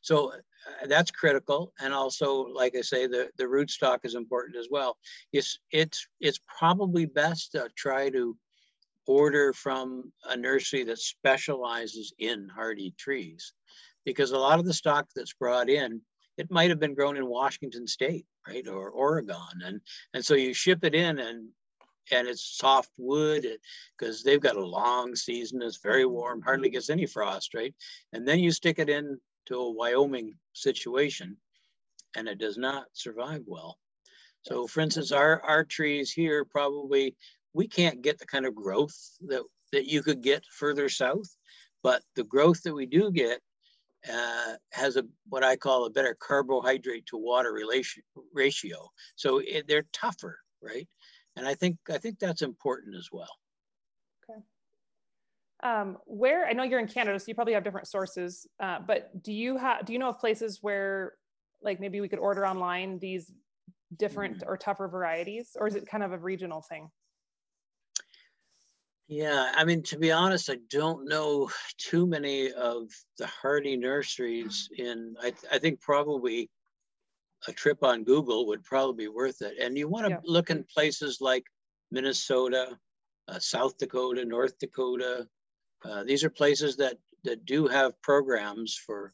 So 0.00 0.32
uh, 0.32 0.86
that's 0.86 1.10
critical. 1.10 1.72
And 1.80 1.92
also, 1.94 2.46
like 2.46 2.74
I 2.76 2.80
say, 2.80 3.06
the, 3.06 3.30
the 3.38 3.44
rootstock 3.44 4.00
is 4.04 4.14
important 4.14 4.56
as 4.56 4.68
well. 4.70 4.96
It's, 5.32 5.58
it's, 5.70 6.06
it's 6.20 6.40
probably 6.58 7.06
best 7.06 7.52
to 7.52 7.68
try 7.76 8.10
to 8.10 8.36
order 9.06 9.52
from 9.52 10.12
a 10.28 10.36
nursery 10.36 10.84
that 10.84 10.98
specializes 10.98 12.12
in 12.18 12.48
hardy 12.48 12.94
trees 12.98 13.52
because 14.04 14.30
a 14.30 14.38
lot 14.38 14.58
of 14.58 14.64
the 14.64 14.74
stock 14.74 15.06
that's 15.14 15.34
brought 15.34 15.68
in 15.68 16.00
it 16.38 16.50
might 16.50 16.70
have 16.70 16.80
been 16.80 16.94
grown 16.94 17.16
in 17.16 17.26
Washington 17.26 17.86
State, 17.86 18.26
right, 18.46 18.66
or 18.66 18.90
Oregon, 18.90 19.62
and 19.64 19.80
and 20.14 20.24
so 20.24 20.34
you 20.34 20.54
ship 20.54 20.84
it 20.84 20.94
in 20.94 21.18
and 21.18 21.48
and 22.10 22.26
it's 22.26 22.56
soft 22.56 22.90
wood 22.96 23.46
because 23.96 24.22
they've 24.22 24.40
got 24.40 24.56
a 24.56 24.64
long 24.64 25.14
season. 25.14 25.62
It's 25.62 25.78
very 25.78 26.04
warm, 26.04 26.42
hardly 26.42 26.68
gets 26.68 26.90
any 26.90 27.06
frost, 27.06 27.54
right? 27.54 27.74
And 28.12 28.26
then 28.26 28.40
you 28.40 28.50
stick 28.50 28.78
it 28.78 28.88
in 28.88 29.18
to 29.46 29.56
a 29.56 29.70
Wyoming 29.70 30.34
situation, 30.52 31.36
and 32.16 32.28
it 32.28 32.38
does 32.38 32.58
not 32.58 32.86
survive 32.92 33.42
well. 33.46 33.78
So, 34.42 34.66
for 34.66 34.80
instance, 34.80 35.12
our 35.12 35.40
our 35.42 35.64
trees 35.64 36.12
here 36.12 36.44
probably 36.44 37.16
we 37.54 37.68
can't 37.68 38.02
get 38.02 38.18
the 38.18 38.26
kind 38.26 38.46
of 38.46 38.54
growth 38.54 38.96
that 39.26 39.42
that 39.72 39.86
you 39.86 40.02
could 40.02 40.22
get 40.22 40.44
further 40.58 40.88
south, 40.88 41.36
but 41.82 42.02
the 42.16 42.24
growth 42.24 42.62
that 42.62 42.74
we 42.74 42.86
do 42.86 43.10
get 43.10 43.40
uh, 44.10 44.54
has 44.72 44.96
a 44.96 45.04
what 45.28 45.44
I 45.44 45.56
call 45.56 45.86
a 45.86 45.90
better 45.90 46.16
carbohydrate 46.18 47.06
to 47.06 47.16
water 47.16 47.52
relation 47.52 48.02
ratio. 48.32 48.90
So 49.16 49.38
it, 49.38 49.66
they're 49.68 49.86
tougher, 49.92 50.38
right? 50.60 50.88
And 51.36 51.46
I 51.46 51.54
think 51.54 51.78
I 51.88 51.98
think 51.98 52.18
that's 52.18 52.42
important 52.42 52.96
as 52.96 53.08
well. 53.12 53.30
Okay. 54.28 54.40
Um, 55.62 55.98
where 56.06 56.46
I 56.46 56.52
know 56.52 56.64
you're 56.64 56.80
in 56.80 56.88
Canada, 56.88 57.18
so 57.18 57.26
you 57.28 57.34
probably 57.34 57.54
have 57.54 57.64
different 57.64 57.88
sources. 57.88 58.46
Uh, 58.60 58.78
but 58.86 59.10
do 59.22 59.32
you 59.32 59.56
have 59.56 59.84
do 59.86 59.92
you 59.92 59.98
know 59.98 60.08
of 60.08 60.18
places 60.18 60.58
where, 60.60 61.14
like, 61.62 61.80
maybe 61.80 62.00
we 62.00 62.08
could 62.08 62.18
order 62.18 62.46
online 62.46 62.98
these 62.98 63.30
different 63.96 64.38
mm-hmm. 64.38 64.48
or 64.48 64.56
tougher 64.56 64.88
varieties, 64.88 65.56
or 65.58 65.68
is 65.68 65.74
it 65.74 65.86
kind 65.86 66.02
of 66.02 66.12
a 66.12 66.18
regional 66.18 66.62
thing? 66.62 66.90
Yeah, 69.12 69.52
I 69.54 69.66
mean, 69.66 69.82
to 69.84 69.98
be 69.98 70.10
honest, 70.10 70.48
I 70.48 70.56
don't 70.70 71.06
know 71.06 71.50
too 71.76 72.06
many 72.06 72.50
of 72.50 72.88
the 73.18 73.26
hardy 73.26 73.76
nurseries 73.76 74.70
in, 74.78 75.14
I, 75.20 75.34
I 75.52 75.58
think 75.58 75.82
probably 75.82 76.48
a 77.46 77.52
trip 77.52 77.82
on 77.82 78.04
Google 78.04 78.46
would 78.46 78.64
probably 78.64 79.04
be 79.04 79.08
worth 79.08 79.42
it. 79.42 79.58
And 79.60 79.76
you 79.76 79.86
want 79.86 80.06
to 80.06 80.12
yeah. 80.12 80.20
look 80.24 80.48
in 80.48 80.64
places 80.64 81.18
like 81.20 81.44
Minnesota, 81.90 82.78
uh, 83.28 83.38
South 83.38 83.76
Dakota, 83.76 84.24
North 84.24 84.58
Dakota. 84.58 85.28
Uh, 85.84 86.04
these 86.04 86.24
are 86.24 86.30
places 86.30 86.76
that 86.76 86.96
that 87.24 87.44
do 87.44 87.66
have 87.66 88.00
programs 88.00 88.80
for 88.86 89.12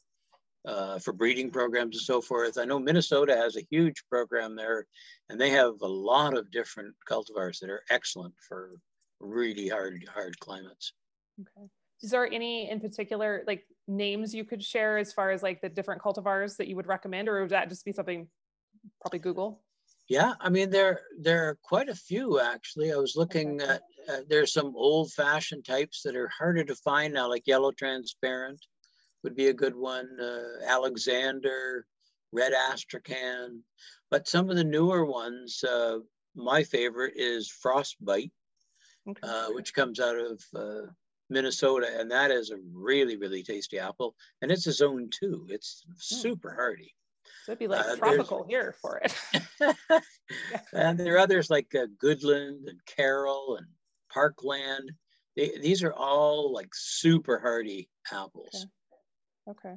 uh, 0.65 1.01
for 1.01 1.13
breeding 1.13 1.51
programs 1.51 1.97
and 1.97 2.05
so 2.05 2.21
forth. 2.21 2.57
I 2.57 2.67
know 2.67 2.79
Minnesota 2.79 3.35
has 3.35 3.57
a 3.57 3.67
huge 3.69 4.05
program 4.09 4.55
there, 4.55 4.87
and 5.29 5.41
they 5.41 5.51
have 5.51 5.75
a 5.83 5.89
lot 5.89 6.37
of 6.37 6.53
different 6.53 6.95
cultivars 7.11 7.59
that 7.59 7.71
are 7.71 7.83
excellent 7.91 8.35
for 8.49 8.79
really 9.21 9.69
hard 9.69 10.05
hard 10.13 10.39
climates. 10.41 10.93
Okay. 11.41 11.69
Is 12.03 12.11
there 12.11 12.31
any 12.33 12.71
in 12.71 12.81
particular 12.81 13.43
like 13.47 13.65
names 13.87 14.35
you 14.35 14.45
could 14.45 14.63
share 14.63 14.99
as 14.99 15.13
far 15.13 15.31
as 15.31 15.43
like 15.43 15.61
the 15.61 15.69
different 15.69 16.03
cultivars 16.03 16.57
that 16.57 16.69
you 16.69 16.77
would 16.77 16.87
recommend, 16.87 17.29
or 17.29 17.41
would 17.41 17.51
that 17.51 17.69
just 17.69 17.85
be 17.85 17.93
something 17.93 18.29
probably 19.01 19.19
Google? 19.19 19.63
Yeah, 20.09 20.35
I 20.41 20.49
mean 20.49 20.71
there 20.71 21.01
there 21.21 21.49
are 21.49 21.59
quite 21.63 21.89
a 21.89 21.95
few 21.95 22.41
actually. 22.41 22.93
I 22.93 22.97
was 22.97 23.17
looking 23.17 23.61
okay. 23.61 23.73
at 23.73 23.83
uh, 24.09 24.21
there's 24.29 24.53
some 24.53 24.75
old 24.75 25.13
fashioned 25.13 25.67
types 25.67 26.03
that 26.03 26.17
are 26.17 26.29
harder 26.29 26.65
to 26.65 26.75
find 26.77 27.15
now, 27.15 27.29
like 27.29 27.47
yellow 27.47 27.73
transparent 27.73 28.65
would 29.23 29.37
be 29.37 29.49
a 29.49 29.53
good 29.55 29.75
one. 29.75 30.09
Uh, 30.21 30.65
Alexander, 30.67 31.85
red 32.33 32.53
astrakhan, 32.53 33.63
but 34.11 34.29
some 34.29 34.49
of 34.51 34.57
the 34.57 34.65
newer 34.65 35.05
ones. 35.05 35.63
Uh, 35.63 35.99
my 36.35 36.63
favorite 36.63 37.15
is 37.17 37.51
frostbite, 37.51 38.31
okay. 39.09 39.21
Uh, 39.23 39.51
which 39.53 39.75
comes 39.75 40.01
out 40.01 40.17
of 40.17 40.43
uh, 40.55 40.87
Minnesota, 41.31 41.89
and 41.99 42.11
that 42.11 42.31
is 42.31 42.51
a 42.51 42.57
really, 42.73 43.17
really 43.17 43.43
tasty 43.43 43.79
apple. 43.79 44.15
And 44.43 44.51
it's 44.51 44.67
a 44.67 44.73
zone 44.73 45.09
two. 45.11 45.47
It's 45.51 45.83
hmm. 45.87 45.95
super 45.99 46.55
hardy. 46.55 46.95
So 47.45 47.53
it'd 47.53 47.59
be 47.59 47.69
like 47.69 47.87
uh, 47.87 47.97
tropical 47.97 48.45
here 48.49 48.75
for 48.81 48.99
it. 49.03 49.15
and 50.73 50.99
there 50.99 51.15
are 51.15 51.19
others 51.19 51.49
like 51.49 51.75
uh, 51.75 51.87
Goodland 52.03 52.69
and 52.69 52.79
Carroll 52.87 53.57
and 53.57 53.67
Parkland. 54.13 54.93
They, 55.37 55.53
these 55.59 55.83
are 55.83 55.95
all 55.95 56.53
like 56.53 56.69
super 56.75 57.39
hardy 57.39 57.89
apples. 58.13 58.67
Okay. 59.49 59.69
okay. 59.69 59.77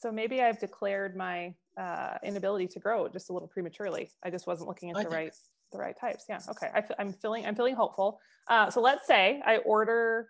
So 0.00 0.12
maybe 0.12 0.40
I've 0.42 0.60
declared 0.60 1.16
my 1.16 1.54
uh, 1.78 2.14
inability 2.22 2.68
to 2.68 2.78
grow 2.78 3.08
just 3.08 3.30
a 3.30 3.32
little 3.32 3.48
prematurely. 3.48 4.10
I 4.22 4.30
just 4.30 4.46
wasn't 4.46 4.68
looking 4.68 4.90
at 4.90 4.96
I 4.96 5.04
the 5.04 5.08
right 5.10 5.32
the 5.74 5.80
right 5.80 5.98
types. 5.98 6.24
Yeah. 6.28 6.38
Okay. 6.48 6.68
I, 6.74 7.02
am 7.02 7.12
feeling 7.12 7.44
I'm 7.44 7.54
feeling 7.54 7.74
hopeful. 7.74 8.20
Uh, 8.48 8.70
so 8.70 8.80
let's 8.80 9.06
say 9.06 9.42
I 9.44 9.58
order 9.58 10.28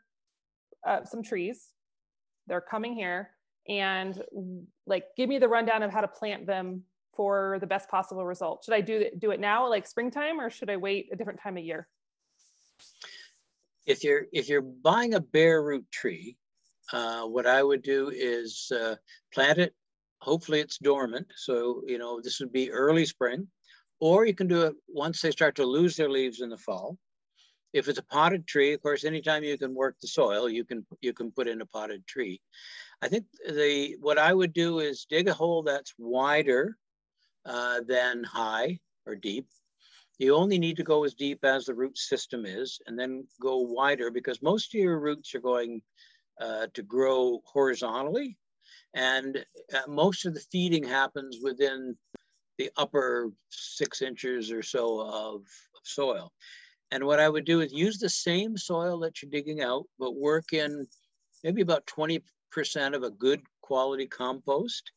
uh, 0.84 1.04
some 1.04 1.22
trees. 1.22 1.68
They're 2.46 2.60
coming 2.60 2.94
here, 2.94 3.30
and 3.68 4.20
like 4.86 5.04
give 5.16 5.28
me 5.28 5.38
the 5.38 5.48
rundown 5.48 5.82
of 5.82 5.92
how 5.92 6.00
to 6.00 6.08
plant 6.08 6.46
them 6.46 6.82
for 7.16 7.58
the 7.60 7.66
best 7.66 7.88
possible 7.88 8.26
result. 8.26 8.64
Should 8.64 8.74
I 8.74 8.80
do 8.80 9.06
do 9.18 9.30
it 9.30 9.40
now, 9.40 9.68
like 9.68 9.86
springtime, 9.86 10.40
or 10.40 10.50
should 10.50 10.70
I 10.70 10.76
wait 10.76 11.08
a 11.12 11.16
different 11.16 11.40
time 11.40 11.56
of 11.56 11.64
year? 11.64 11.86
If 13.86 14.02
you're 14.02 14.26
if 14.32 14.48
you're 14.48 14.62
buying 14.62 15.14
a 15.14 15.20
bare 15.20 15.62
root 15.62 15.86
tree, 15.92 16.36
uh, 16.92 17.22
what 17.22 17.46
I 17.46 17.62
would 17.62 17.82
do 17.82 18.10
is 18.14 18.72
uh, 18.74 18.96
plant 19.32 19.58
it. 19.58 19.74
Hopefully, 20.20 20.60
it's 20.60 20.78
dormant. 20.78 21.26
So 21.36 21.82
you 21.86 21.98
know 21.98 22.20
this 22.20 22.40
would 22.40 22.52
be 22.52 22.70
early 22.72 23.04
spring 23.04 23.46
or 24.00 24.26
you 24.26 24.34
can 24.34 24.48
do 24.48 24.62
it 24.62 24.74
once 24.88 25.20
they 25.20 25.30
start 25.30 25.56
to 25.56 25.64
lose 25.64 25.96
their 25.96 26.10
leaves 26.10 26.40
in 26.40 26.50
the 26.50 26.58
fall. 26.58 26.98
If 27.72 27.88
it's 27.88 27.98
a 27.98 28.04
potted 28.04 28.46
tree, 28.46 28.72
of 28.72 28.82
course, 28.82 29.04
anytime 29.04 29.42
you 29.42 29.58
can 29.58 29.74
work 29.74 29.96
the 30.00 30.08
soil, 30.08 30.48
you 30.48 30.64
can 30.64 30.86
you 31.00 31.12
can 31.12 31.32
put 31.32 31.48
in 31.48 31.60
a 31.60 31.66
potted 31.66 32.06
tree. 32.06 32.40
I 33.02 33.08
think 33.08 33.26
the 33.48 33.96
what 34.00 34.18
I 34.18 34.32
would 34.32 34.52
do 34.52 34.78
is 34.78 35.06
dig 35.08 35.28
a 35.28 35.34
hole 35.34 35.62
that's 35.62 35.92
wider 35.98 36.76
uh, 37.44 37.80
than 37.86 38.22
high 38.22 38.78
or 39.06 39.16
deep. 39.16 39.48
You 40.18 40.36
only 40.36 40.58
need 40.58 40.76
to 40.76 40.84
go 40.84 41.04
as 41.04 41.14
deep 41.14 41.44
as 41.44 41.64
the 41.64 41.74
root 41.74 41.98
system 41.98 42.46
is, 42.46 42.80
and 42.86 42.96
then 42.98 43.26
go 43.40 43.58
wider 43.58 44.10
because 44.10 44.40
most 44.40 44.72
of 44.72 44.80
your 44.80 45.00
roots 45.00 45.34
are 45.34 45.40
going 45.40 45.82
uh, 46.40 46.68
to 46.74 46.82
grow 46.82 47.42
horizontally, 47.44 48.38
and 48.94 49.44
uh, 49.74 49.90
most 49.90 50.24
of 50.26 50.34
the 50.34 50.46
feeding 50.52 50.84
happens 50.84 51.38
within 51.42 51.96
the 52.58 52.70
upper 52.76 53.30
six 53.50 54.02
inches 54.02 54.50
or 54.50 54.62
so 54.62 55.00
of, 55.00 55.42
soil. 55.87 56.32
And 56.90 57.04
what 57.04 57.20
I 57.20 57.28
would 57.28 57.44
do 57.44 57.61
is 57.61 57.73
use 57.73 57.99
the 57.99 58.08
same 58.08 58.56
soil 58.56 58.99
that 59.00 59.20
you're 59.20 59.30
digging 59.30 59.61
out, 59.61 59.84
but 59.99 60.16
work 60.16 60.52
in 60.52 60.87
maybe 61.42 61.61
about 61.61 61.87
20% 61.87 62.23
of 62.94 63.02
a 63.02 63.11
good 63.11 63.42
quality 63.61 64.06
compost. 64.06 64.90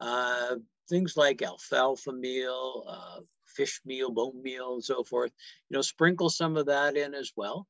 Uh, 0.00 0.56
things 0.88 1.16
like 1.16 1.42
alfalfa 1.42 2.12
meal, 2.12 2.84
uh, 2.88 3.20
fish 3.46 3.80
meal, 3.84 4.10
bone 4.10 4.42
meal, 4.42 4.74
and 4.74 4.84
so 4.84 5.02
forth. 5.02 5.32
You 5.68 5.76
know, 5.76 5.82
sprinkle 5.82 6.30
some 6.30 6.56
of 6.56 6.66
that 6.66 6.96
in 6.96 7.14
as 7.14 7.32
well. 7.36 7.66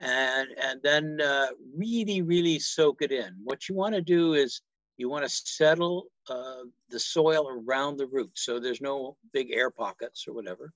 And, 0.00 0.48
and 0.62 0.80
then 0.82 1.20
uh, 1.20 1.48
really, 1.76 2.22
really 2.22 2.58
soak 2.58 3.02
it 3.02 3.12
in. 3.12 3.34
What 3.44 3.68
you 3.68 3.74
want 3.74 3.94
to 3.94 4.00
do 4.00 4.34
is 4.34 4.60
you 4.98 5.08
want 5.08 5.24
to 5.24 5.30
settle 5.30 6.08
uh, 6.28 6.64
the 6.90 7.00
soil 7.00 7.48
around 7.48 7.96
the 7.96 8.06
roots 8.06 8.44
so 8.44 8.58
there's 8.58 8.80
no 8.80 9.16
big 9.32 9.50
air 9.52 9.70
pockets 9.70 10.26
or 10.28 10.34
whatever. 10.34 10.72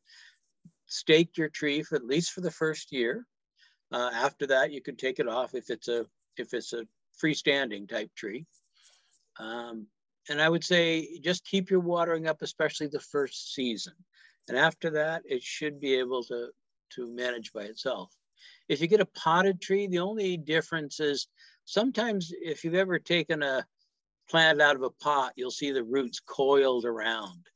Stake 0.86 1.36
your 1.36 1.48
tree 1.48 1.82
for 1.82 1.96
at 1.96 2.06
least 2.06 2.32
for 2.32 2.40
the 2.40 2.50
first 2.50 2.92
year. 2.92 3.26
Uh, 3.92 4.10
after 4.14 4.46
that, 4.46 4.72
you 4.72 4.80
can 4.80 4.96
take 4.96 5.18
it 5.18 5.28
off 5.28 5.54
if 5.54 5.68
it's 5.68 5.88
a 5.88 6.06
if 6.38 6.54
it's 6.54 6.72
a 6.72 6.86
freestanding 7.22 7.88
type 7.88 8.10
tree. 8.14 8.46
Um, 9.38 9.86
and 10.28 10.40
I 10.40 10.48
would 10.48 10.64
say 10.64 11.18
just 11.20 11.44
keep 11.44 11.70
your 11.70 11.80
watering 11.80 12.26
up, 12.26 12.42
especially 12.42 12.86
the 12.86 13.00
first 13.00 13.54
season. 13.54 13.94
And 14.48 14.56
after 14.56 14.90
that, 14.90 15.22
it 15.24 15.42
should 15.42 15.80
be 15.80 15.94
able 15.94 16.22
to, 16.24 16.48
to 16.94 17.14
manage 17.14 17.52
by 17.52 17.62
itself. 17.62 18.12
If 18.68 18.80
you 18.80 18.86
get 18.86 19.00
a 19.00 19.06
potted 19.06 19.60
tree, 19.60 19.86
the 19.86 19.98
only 19.98 20.36
difference 20.36 21.00
is 21.00 21.28
sometimes 21.64 22.32
if 22.40 22.64
you've 22.64 22.74
ever 22.74 22.98
taken 22.98 23.42
a, 23.42 23.66
planted 24.28 24.62
out 24.62 24.76
of 24.76 24.82
a 24.82 24.90
pot, 24.90 25.32
you'll 25.36 25.50
see 25.50 25.72
the 25.72 25.84
roots 25.84 26.20
coiled 26.20 26.84
around. 26.84 27.46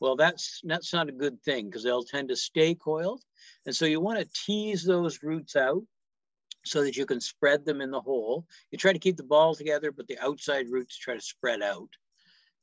Well, 0.00 0.16
that's 0.16 0.60
that's 0.64 0.92
not 0.92 1.08
a 1.08 1.12
good 1.12 1.40
thing 1.42 1.66
because 1.66 1.84
they'll 1.84 2.02
tend 2.02 2.28
to 2.30 2.36
stay 2.36 2.74
coiled. 2.74 3.22
And 3.66 3.74
so 3.74 3.84
you 3.84 4.00
want 4.00 4.18
to 4.18 4.42
tease 4.44 4.84
those 4.84 5.22
roots 5.22 5.54
out 5.54 5.82
so 6.64 6.82
that 6.82 6.96
you 6.96 7.06
can 7.06 7.20
spread 7.20 7.64
them 7.64 7.80
in 7.80 7.90
the 7.90 8.00
hole. 8.00 8.46
You 8.70 8.78
try 8.78 8.92
to 8.92 8.98
keep 8.98 9.16
the 9.16 9.22
ball 9.22 9.54
together, 9.54 9.92
but 9.92 10.06
the 10.08 10.18
outside 10.18 10.66
roots 10.70 10.96
try 10.96 11.14
to 11.14 11.20
spread 11.20 11.62
out. 11.62 11.88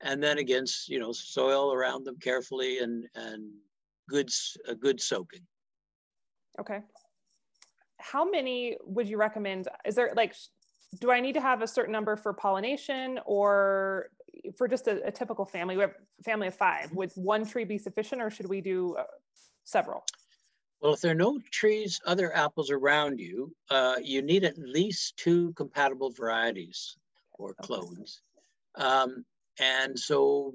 And 0.01 0.23
then 0.23 0.37
against, 0.37 0.87
you 0.87 0.99
know, 0.99 1.11
soil 1.11 1.73
around 1.73 2.05
them 2.05 2.17
carefully 2.19 2.79
and 2.79 3.05
and 3.15 3.49
good 4.09 4.29
a 4.67 4.75
good 4.75 4.99
soaking. 4.99 5.45
Okay. 6.59 6.79
How 7.99 8.29
many 8.29 8.77
would 8.83 9.07
you 9.07 9.17
recommend? 9.17 9.67
Is 9.85 9.95
there 9.95 10.11
like 10.15 10.35
do 10.97 11.11
I 11.11 11.19
need 11.19 11.33
to 11.33 11.41
have 11.41 11.61
a 11.61 11.67
certain 11.67 11.91
number 11.91 12.15
for 12.15 12.33
pollination 12.33 13.19
or 13.25 14.09
for 14.57 14.67
just 14.67 14.87
a, 14.87 15.05
a 15.05 15.11
typical 15.11 15.45
family, 15.45 15.75
we 15.75 15.81
have 15.81 15.93
a 16.19 16.23
family 16.23 16.47
of 16.47 16.55
five, 16.55 16.91
would 16.91 17.11
one 17.15 17.45
tree 17.45 17.63
be 17.63 17.77
sufficient 17.77 18.21
or 18.21 18.29
should 18.29 18.47
we 18.47 18.61
do 18.61 18.95
uh, 18.97 19.03
several? 19.63 20.03
Well, 20.81 20.93
if 20.93 21.01
there 21.01 21.11
are 21.11 21.15
no 21.15 21.39
trees, 21.51 21.99
other 22.05 22.35
apples 22.35 22.71
around 22.71 23.19
you, 23.19 23.53
uh, 23.69 23.95
you 24.01 24.21
need 24.21 24.45
at 24.45 24.57
least 24.57 25.17
two 25.17 25.53
compatible 25.53 26.11
varieties 26.11 26.95
or 27.33 27.53
clones. 27.53 28.21
Um, 28.75 29.25
and 29.59 29.99
so, 29.99 30.53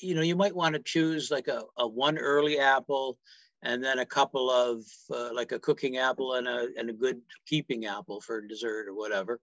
you 0.00 0.14
know, 0.14 0.20
you 0.20 0.36
might 0.36 0.54
want 0.54 0.74
to 0.74 0.82
choose 0.82 1.30
like 1.30 1.48
a, 1.48 1.62
a 1.78 1.86
one 1.86 2.18
early 2.18 2.58
apple 2.58 3.18
and 3.64 3.82
then 3.82 3.98
a 3.98 4.06
couple 4.06 4.50
of 4.50 4.84
uh, 5.10 5.34
like 5.34 5.52
a 5.52 5.58
cooking 5.58 5.96
apple 5.96 6.34
and 6.34 6.46
a, 6.46 6.68
and 6.78 6.90
a 6.90 6.92
good 6.92 7.20
keeping 7.46 7.86
apple 7.86 8.20
for 8.20 8.40
dessert 8.40 8.86
or 8.86 8.94
whatever. 8.94 9.40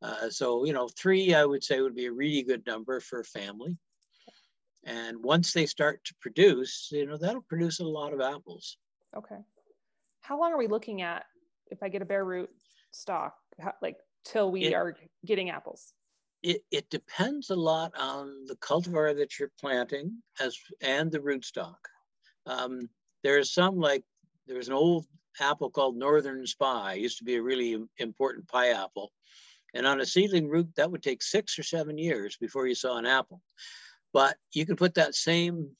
Uh, 0.00 0.30
so, 0.30 0.64
you 0.64 0.72
know, 0.72 0.88
three, 0.96 1.34
I 1.34 1.44
would 1.44 1.64
say 1.64 1.80
would 1.80 1.96
be 1.96 2.06
a 2.06 2.12
really 2.12 2.44
good 2.44 2.64
number 2.66 3.00
for 3.00 3.20
a 3.20 3.24
family. 3.24 3.76
And 4.84 5.22
once 5.22 5.52
they 5.52 5.66
start 5.66 6.04
to 6.04 6.14
produce, 6.20 6.88
you 6.92 7.04
know, 7.04 7.18
that'll 7.18 7.42
produce 7.42 7.80
a 7.80 7.84
lot 7.84 8.14
of 8.14 8.20
apples. 8.20 8.78
Okay. 9.16 9.38
How 10.20 10.40
long 10.40 10.52
are 10.52 10.58
we 10.58 10.68
looking 10.68 11.02
at 11.02 11.24
if 11.70 11.82
I 11.82 11.88
get 11.88 12.00
a 12.00 12.06
bare 12.06 12.24
root 12.24 12.48
stock, 12.92 13.34
how, 13.60 13.72
like 13.82 13.96
till 14.24 14.52
we 14.52 14.66
it, 14.66 14.74
are 14.74 14.96
getting 15.26 15.50
apples? 15.50 15.92
It, 16.44 16.62
it 16.70 16.88
depends 16.90 17.50
a 17.50 17.56
lot 17.56 17.92
on 17.98 18.46
the 18.46 18.56
cultivar 18.56 19.16
that 19.16 19.38
you're 19.38 19.50
planting 19.60 20.22
as 20.40 20.56
and 20.80 21.10
the 21.10 21.18
rootstock. 21.18 21.74
Um, 22.46 22.88
there's 23.22 23.52
some 23.52 23.78
like 23.78 24.04
there's 24.46 24.68
an 24.68 24.74
old 24.74 25.06
apple 25.40 25.70
called 25.70 25.96
Northern 25.96 26.46
Spy. 26.46 26.94
It 26.94 27.00
used 27.00 27.18
to 27.18 27.24
be 27.24 27.36
a 27.36 27.42
really 27.42 27.76
important 27.98 28.48
pie 28.48 28.70
apple. 28.70 29.12
And 29.74 29.86
on 29.86 30.00
a 30.00 30.06
seedling 30.06 30.48
root, 30.48 30.68
that 30.76 30.90
would 30.90 31.02
take 31.02 31.22
six 31.22 31.58
or 31.58 31.62
seven 31.62 31.98
years 31.98 32.36
before 32.36 32.66
you 32.66 32.74
saw 32.74 32.96
an 32.96 33.06
apple. 33.06 33.42
But 34.12 34.36
you 34.52 34.64
can 34.64 34.76
put 34.76 34.94
that 34.94 35.14
same 35.14 35.70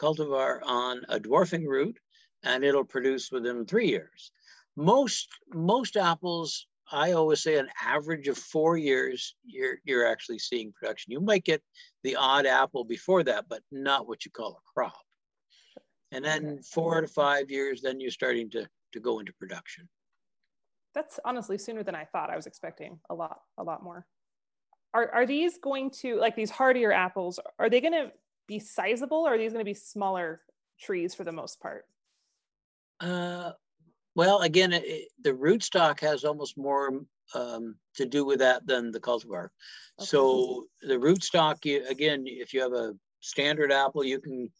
cultivar 0.00 0.60
on 0.64 1.02
a 1.08 1.20
dwarfing 1.20 1.66
root 1.66 1.98
and 2.42 2.64
it'll 2.64 2.84
produce 2.84 3.30
within 3.30 3.66
three 3.66 3.88
years. 3.88 4.32
Most, 4.76 5.28
most 5.52 5.96
apples 5.96 6.66
I 6.90 7.12
always 7.12 7.42
say 7.42 7.58
an 7.58 7.68
average 7.84 8.28
of 8.28 8.38
four 8.38 8.78
years, 8.78 9.34
you're 9.44 9.78
you're 9.84 10.06
actually 10.06 10.38
seeing 10.38 10.72
production. 10.72 11.12
You 11.12 11.20
might 11.20 11.44
get 11.44 11.62
the 12.02 12.16
odd 12.16 12.46
apple 12.46 12.84
before 12.84 13.22
that, 13.24 13.46
but 13.48 13.62
not 13.70 14.08
what 14.08 14.24
you 14.24 14.30
call 14.30 14.52
a 14.52 14.72
crop. 14.72 15.04
And 16.12 16.24
then 16.24 16.62
four 16.62 17.00
to 17.00 17.06
five 17.06 17.50
years, 17.50 17.82
then 17.82 18.00
you're 18.00 18.10
starting 18.10 18.50
to 18.50 18.66
to 18.92 19.00
go 19.00 19.18
into 19.18 19.32
production. 19.34 19.88
That's 20.94 21.20
honestly 21.24 21.58
sooner 21.58 21.82
than 21.82 21.94
I 21.94 22.04
thought. 22.04 22.30
I 22.30 22.36
was 22.36 22.46
expecting 22.46 22.98
a 23.10 23.14
lot, 23.14 23.40
a 23.58 23.62
lot 23.62 23.82
more. 23.82 24.06
Are 24.94 25.10
are 25.12 25.26
these 25.26 25.58
going 25.58 25.90
to 26.02 26.16
like 26.16 26.34
these 26.34 26.50
hardier 26.50 26.92
apples? 26.92 27.38
Are 27.58 27.68
they 27.68 27.80
going 27.80 27.92
to 27.92 28.12
be 28.46 28.58
sizable, 28.58 29.18
or 29.18 29.34
are 29.34 29.38
these 29.38 29.52
going 29.52 29.64
to 29.64 29.68
be 29.68 29.74
smaller 29.74 30.40
trees 30.80 31.14
for 31.14 31.24
the 31.24 31.32
most 31.32 31.60
part? 31.60 31.84
Uh, 33.00 33.52
well, 34.14 34.40
again, 34.40 34.72
it, 34.72 35.08
the 35.22 35.32
rootstock 35.32 36.00
has 36.00 36.24
almost 36.24 36.56
more 36.56 37.02
um, 37.34 37.76
to 37.94 38.06
do 38.06 38.24
with 38.24 38.38
that 38.40 38.66
than 38.66 38.90
the 38.90 39.00
cultivar. 39.00 39.48
Okay. 39.98 40.06
So 40.06 40.66
the 40.82 40.94
rootstock, 40.94 41.64
you, 41.64 41.86
again, 41.88 42.24
if 42.26 42.52
you 42.52 42.60
have 42.62 42.72
a 42.72 42.94
standard 43.20 43.70
apple, 43.70 44.04
you 44.04 44.20
can, 44.20 44.50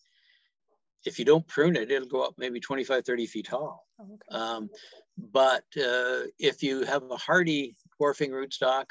if 1.08 1.18
you 1.18 1.24
don't 1.24 1.46
prune 1.46 1.76
it, 1.76 1.90
it'll 1.90 2.08
go 2.08 2.22
up 2.22 2.34
maybe 2.38 2.60
25, 2.60 3.04
30 3.04 3.26
feet 3.26 3.46
tall. 3.46 3.86
Oh, 4.00 4.04
okay. 4.04 4.38
um, 4.38 4.70
but 5.16 5.64
uh, 5.76 6.28
if 6.38 6.62
you 6.62 6.84
have 6.84 7.02
a 7.10 7.16
hardy 7.16 7.76
dwarfing 7.98 8.30
rootstock, 8.30 8.84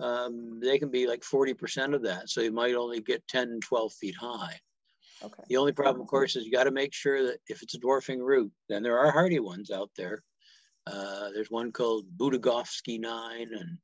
um, 0.00 0.58
they 0.60 0.78
can 0.78 0.90
be 0.90 1.06
like 1.06 1.22
40% 1.22 1.94
of 1.94 2.02
that. 2.02 2.28
So 2.28 2.40
you 2.40 2.50
might 2.50 2.74
only 2.74 3.00
get 3.00 3.26
10, 3.28 3.60
12 3.60 3.92
feet 3.92 4.16
high. 4.18 4.58
Okay. 5.22 5.42
The 5.48 5.56
only 5.56 5.72
problem, 5.72 6.00
of 6.00 6.08
course, 6.08 6.34
is 6.34 6.44
you 6.44 6.50
got 6.50 6.64
to 6.64 6.72
make 6.72 6.92
sure 6.92 7.24
that 7.26 7.38
if 7.46 7.62
it's 7.62 7.74
a 7.74 7.78
dwarfing 7.78 8.20
root, 8.20 8.50
then 8.68 8.82
there 8.82 8.98
are 8.98 9.12
hardy 9.12 9.38
ones 9.38 9.70
out 9.70 9.90
there. 9.96 10.24
Uh, 10.86 11.30
there's 11.32 11.50
one 11.50 11.70
called 11.70 12.04
Budagovsky 12.18 13.00
9 13.00 13.48
and 13.52 13.78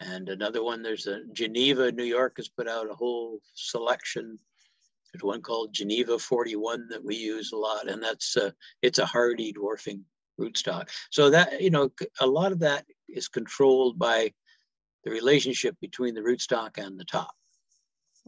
and 0.00 0.30
another 0.30 0.64
one, 0.64 0.82
there's 0.82 1.06
a 1.06 1.20
Geneva, 1.34 1.92
New 1.92 2.04
York 2.04 2.38
has 2.38 2.48
put 2.48 2.66
out 2.66 2.90
a 2.90 2.94
whole 2.94 3.38
selection. 3.52 4.38
There's 5.12 5.22
one 5.22 5.42
called 5.42 5.72
Geneva 5.72 6.18
41 6.18 6.88
that 6.88 7.04
we 7.04 7.16
use 7.16 7.52
a 7.52 7.56
lot, 7.56 7.88
and 7.88 8.02
that's 8.02 8.36
uh, 8.36 8.50
it's 8.82 8.98
a 8.98 9.06
hardy 9.06 9.52
dwarfing 9.52 10.04
rootstock. 10.38 10.88
So 11.10 11.30
that, 11.30 11.60
you 11.60 11.70
know, 11.70 11.90
a 12.20 12.26
lot 12.26 12.52
of 12.52 12.60
that 12.60 12.86
is 13.08 13.28
controlled 13.28 13.98
by 13.98 14.32
the 15.04 15.10
relationship 15.10 15.76
between 15.80 16.14
the 16.14 16.20
rootstock 16.20 16.78
and 16.78 16.98
the 16.98 17.04
top. 17.04 17.34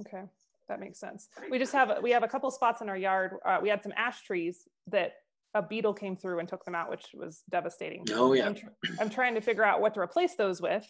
Okay 0.00 0.24
that 0.72 0.80
makes 0.80 0.98
sense. 0.98 1.28
We 1.50 1.58
just 1.58 1.72
have 1.72 2.02
we 2.02 2.10
have 2.10 2.22
a 2.22 2.28
couple 2.28 2.50
spots 2.50 2.80
in 2.80 2.88
our 2.88 2.96
yard. 2.96 3.36
Uh, 3.44 3.58
we 3.62 3.68
had 3.68 3.82
some 3.82 3.92
ash 3.96 4.22
trees 4.22 4.66
that 4.88 5.12
a 5.54 5.62
beetle 5.62 5.92
came 5.92 6.16
through 6.16 6.38
and 6.38 6.48
took 6.48 6.64
them 6.64 6.74
out, 6.74 6.90
which 6.90 7.06
was 7.14 7.42
devastating. 7.50 8.04
Oh 8.10 8.32
yeah. 8.32 8.46
I'm, 8.46 8.54
tr- 8.54 8.66
I'm 8.98 9.10
trying 9.10 9.34
to 9.34 9.40
figure 9.40 9.64
out 9.64 9.80
what 9.80 9.94
to 9.94 10.00
replace 10.00 10.34
those 10.34 10.62
with. 10.62 10.86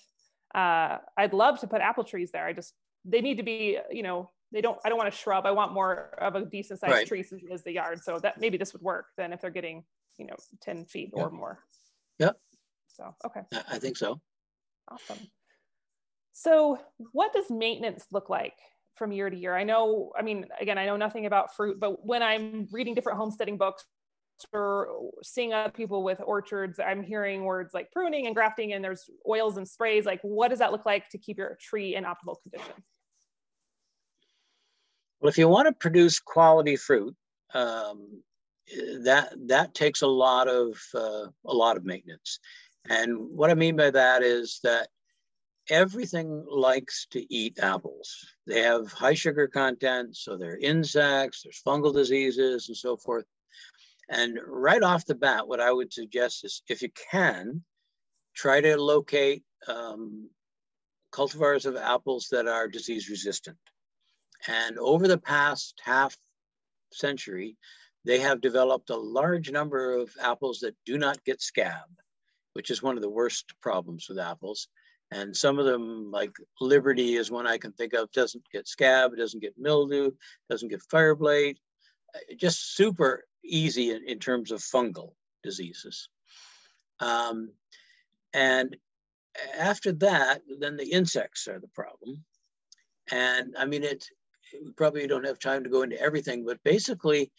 Uh, 0.55 0.99
I'd 1.17 1.33
love 1.33 1.59
to 1.61 1.67
put 1.67 1.81
apple 1.81 2.05
trees 2.05 2.31
there. 2.31 2.47
I 2.47 2.53
just 2.53 2.75
they 3.05 3.21
need 3.21 3.39
to 3.39 3.43
be 3.43 3.79
you 3.91 4.03
know 4.03 4.31
they 4.53 4.61
don't 4.61 4.79
I 4.85 4.89
don't 4.89 4.99
want 4.99 5.13
a 5.13 5.17
shrub. 5.17 5.47
I 5.47 5.53
want 5.53 5.73
more 5.73 6.15
of 6.19 6.35
a 6.35 6.45
decent 6.45 6.81
sized 6.81 6.93
right. 6.93 7.07
tree 7.07 7.23
since 7.23 7.43
it 7.43 7.53
is 7.53 7.63
the 7.63 7.73
yard. 7.73 8.03
So 8.03 8.19
that 8.21 8.41
maybe 8.41 8.57
this 8.57 8.73
would 8.73 8.83
work 8.83 9.07
then 9.17 9.33
if 9.33 9.41
they're 9.41 9.51
getting 9.51 9.85
you 10.19 10.27
know 10.27 10.37
10 10.63 10.87
feet 10.87 11.11
or 11.13 11.31
more. 11.31 11.61
Yep. 12.19 12.37
So 12.89 13.15
okay. 13.27 13.41
I 13.71 13.79
think 13.79 13.97
so. 13.97 14.21
Awesome. 14.91 15.19
So 16.33 16.79
what 17.13 17.33
does 17.33 17.51
maintenance 17.51 18.07
look 18.11 18.29
like 18.29 18.55
from 18.97 19.13
year 19.13 19.31
to 19.31 19.37
year. 19.37 19.57
I 19.57 19.65
know, 19.65 20.13
I 20.17 20.23
mean, 20.23 20.47
again, 20.61 20.79
I 20.79 20.87
know 20.87 20.97
nothing 20.97 21.27
about 21.27 21.55
fruit, 21.55 21.81
but 21.81 22.05
when 22.05 22.23
I'm 22.23 22.69
reading 22.71 22.95
different 22.95 23.19
homesteading 23.19 23.59
books 23.59 23.85
or 24.53 25.11
seeing 25.23 25.53
other 25.53 25.71
people 25.71 26.03
with 26.03 26.21
orchards, 26.25 26.79
I'm 26.79 27.03
hearing 27.03 27.45
words 27.45 27.75
like 27.75 27.91
pruning 27.91 28.27
and 28.27 28.35
grafting, 28.35 28.73
and 28.73 28.85
there's 28.85 29.09
oils 29.29 29.57
and 29.57 29.67
sprays. 29.67 30.05
Like, 30.05 30.21
what 30.23 30.49
does 30.49 30.59
that 30.59 30.73
look 30.73 30.87
like 30.87 31.09
to 31.11 31.19
keep 31.19 31.39
your 31.39 31.57
tree 31.61 31.95
in 31.95 32.05
optimal 32.05 32.37
condition? 32.43 32.75
Well, 35.23 35.29
if 35.29 35.39
you 35.39 35.47
want 35.47 35.69
to 35.69 35.73
produce 35.73 36.19
quality 36.19 36.75
fruit, 36.75 37.15
um, 37.55 38.23
that 39.05 39.33
that 39.47 39.73
takes 39.73 40.03
a 40.03 40.07
lot 40.09 40.49
of 40.49 40.77
uh, 40.97 41.27
a 41.47 41.55
lot 41.55 41.77
of 41.77 41.85
maintenance. 41.85 42.41
And 42.89 43.17
what 43.31 43.49
I 43.49 43.55
mean 43.55 43.77
by 43.77 43.91
that 43.91 44.25
is 44.25 44.59
that 44.65 44.89
everything 45.71 46.45
likes 46.51 47.07
to 47.13 47.33
eat 47.33 47.61
apples. 47.63 48.13
They 48.49 48.63
have 48.63 48.91
high 48.91 49.15
sugar 49.15 49.47
content, 49.47 50.17
so 50.17 50.37
they're 50.37 50.59
insects, 50.59 51.43
there's 51.43 51.63
fungal 51.65 51.95
diseases, 51.95 52.67
and 52.67 52.77
so 52.77 52.97
forth. 52.97 53.25
And 54.09 54.41
right 54.45 54.83
off 54.83 55.07
the 55.07 55.15
bat, 55.15 55.47
what 55.47 55.61
I 55.61 55.73
would 55.73 55.93
suggest 55.93 56.45
is 56.45 56.63
if 56.69 56.83
you 56.83 56.89
can, 57.13 57.63
try 58.35 58.61
to 58.61 58.77
locate 58.77 59.45
um, 59.69 60.29
cultivars 61.13 61.65
of 61.65 61.77
apples 61.77 62.27
that 62.33 62.49
are 62.49 62.67
disease 62.67 63.09
resistant. 63.09 63.57
And 64.49 64.79
over 64.79 65.07
the 65.07 65.19
past 65.19 65.81
half 65.85 66.17
century, 66.93 67.57
they 68.05 68.19
have 68.19 68.41
developed 68.41 68.91
a 68.91 68.97
large 68.97 69.51
number 69.51 69.97
of 69.97 70.11
apples 70.21 70.61
that 70.61 70.75
do 70.85 70.99
not 70.99 71.23
get 71.25 71.41
scab, 71.41 71.89
which 72.55 72.71
is 72.71 72.83
one 72.83 72.97
of 72.97 73.03
the 73.03 73.11
worst 73.11 73.55
problems 73.61 74.07
with 74.09 74.19
apples. 74.19 74.69
And 75.13 75.37
some 75.37 75.59
of 75.59 75.67
them, 75.67 76.11
like 76.11 76.33
Liberty 76.61 77.15
is 77.15 77.31
one 77.31 77.47
I 77.47 77.59
can 77.59 77.73
think 77.73 77.93
of, 77.93 78.11
doesn't 78.13 78.45
get 78.51 78.67
scab, 78.67 79.17
doesn't 79.17 79.43
get 79.43 79.59
mildew, 79.59 80.13
doesn't 80.51 80.69
get 80.69 80.83
fire 80.91 81.15
blight, 81.15 81.59
uh, 82.15 82.35
just 82.37 82.75
super 82.75 83.25
easy 83.45 83.91
in, 83.91 84.05
in 84.07 84.19
terms 84.19 84.51
of 84.51 84.61
fungal 84.61 85.13
diseases. 85.43 86.09
Um, 87.01 87.51
and 88.33 88.77
after 89.59 89.93
that, 89.93 90.41
then 90.59 90.77
the 90.77 90.91
insects 90.91 91.47
are 91.47 91.61
the 91.61 91.69
problem. 91.69 92.25
And 93.11 93.55
I 93.59 93.67
mean, 93.67 93.85
it 94.53 94.77
probably 94.77 95.07
don't 95.07 95.27
have 95.27 95.39
time 95.39 95.65
to 95.65 95.71
go 95.71 95.83
into 95.83 96.01
everything, 96.01 96.45
but 96.45 96.63
basically, 96.65 97.31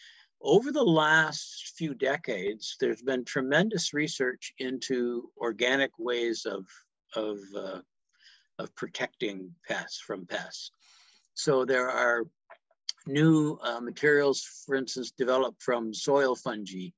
over 0.42 0.72
the 0.72 0.84
last 0.84 1.74
few 1.78 1.94
decades, 1.94 2.76
there's 2.80 3.02
been 3.02 3.24
tremendous 3.24 3.94
research 3.94 4.54
into 4.58 5.30
organic 5.38 5.92
ways 5.98 6.46
of 6.46 6.66
of, 7.16 7.38
uh, 7.56 7.80
of 8.58 8.76
protecting 8.76 9.52
pests 9.68 10.00
from 10.00 10.26
pests. 10.26 10.72
So 11.36 11.64
there 11.64 11.90
are 11.90 12.26
new 13.08 13.58
uh, 13.62 13.80
materials, 13.80 14.44
for 14.66 14.76
instance, 14.76 15.12
developed 15.12 15.62
from 15.62 15.94
soil 15.94 16.36
fungi 16.36 16.90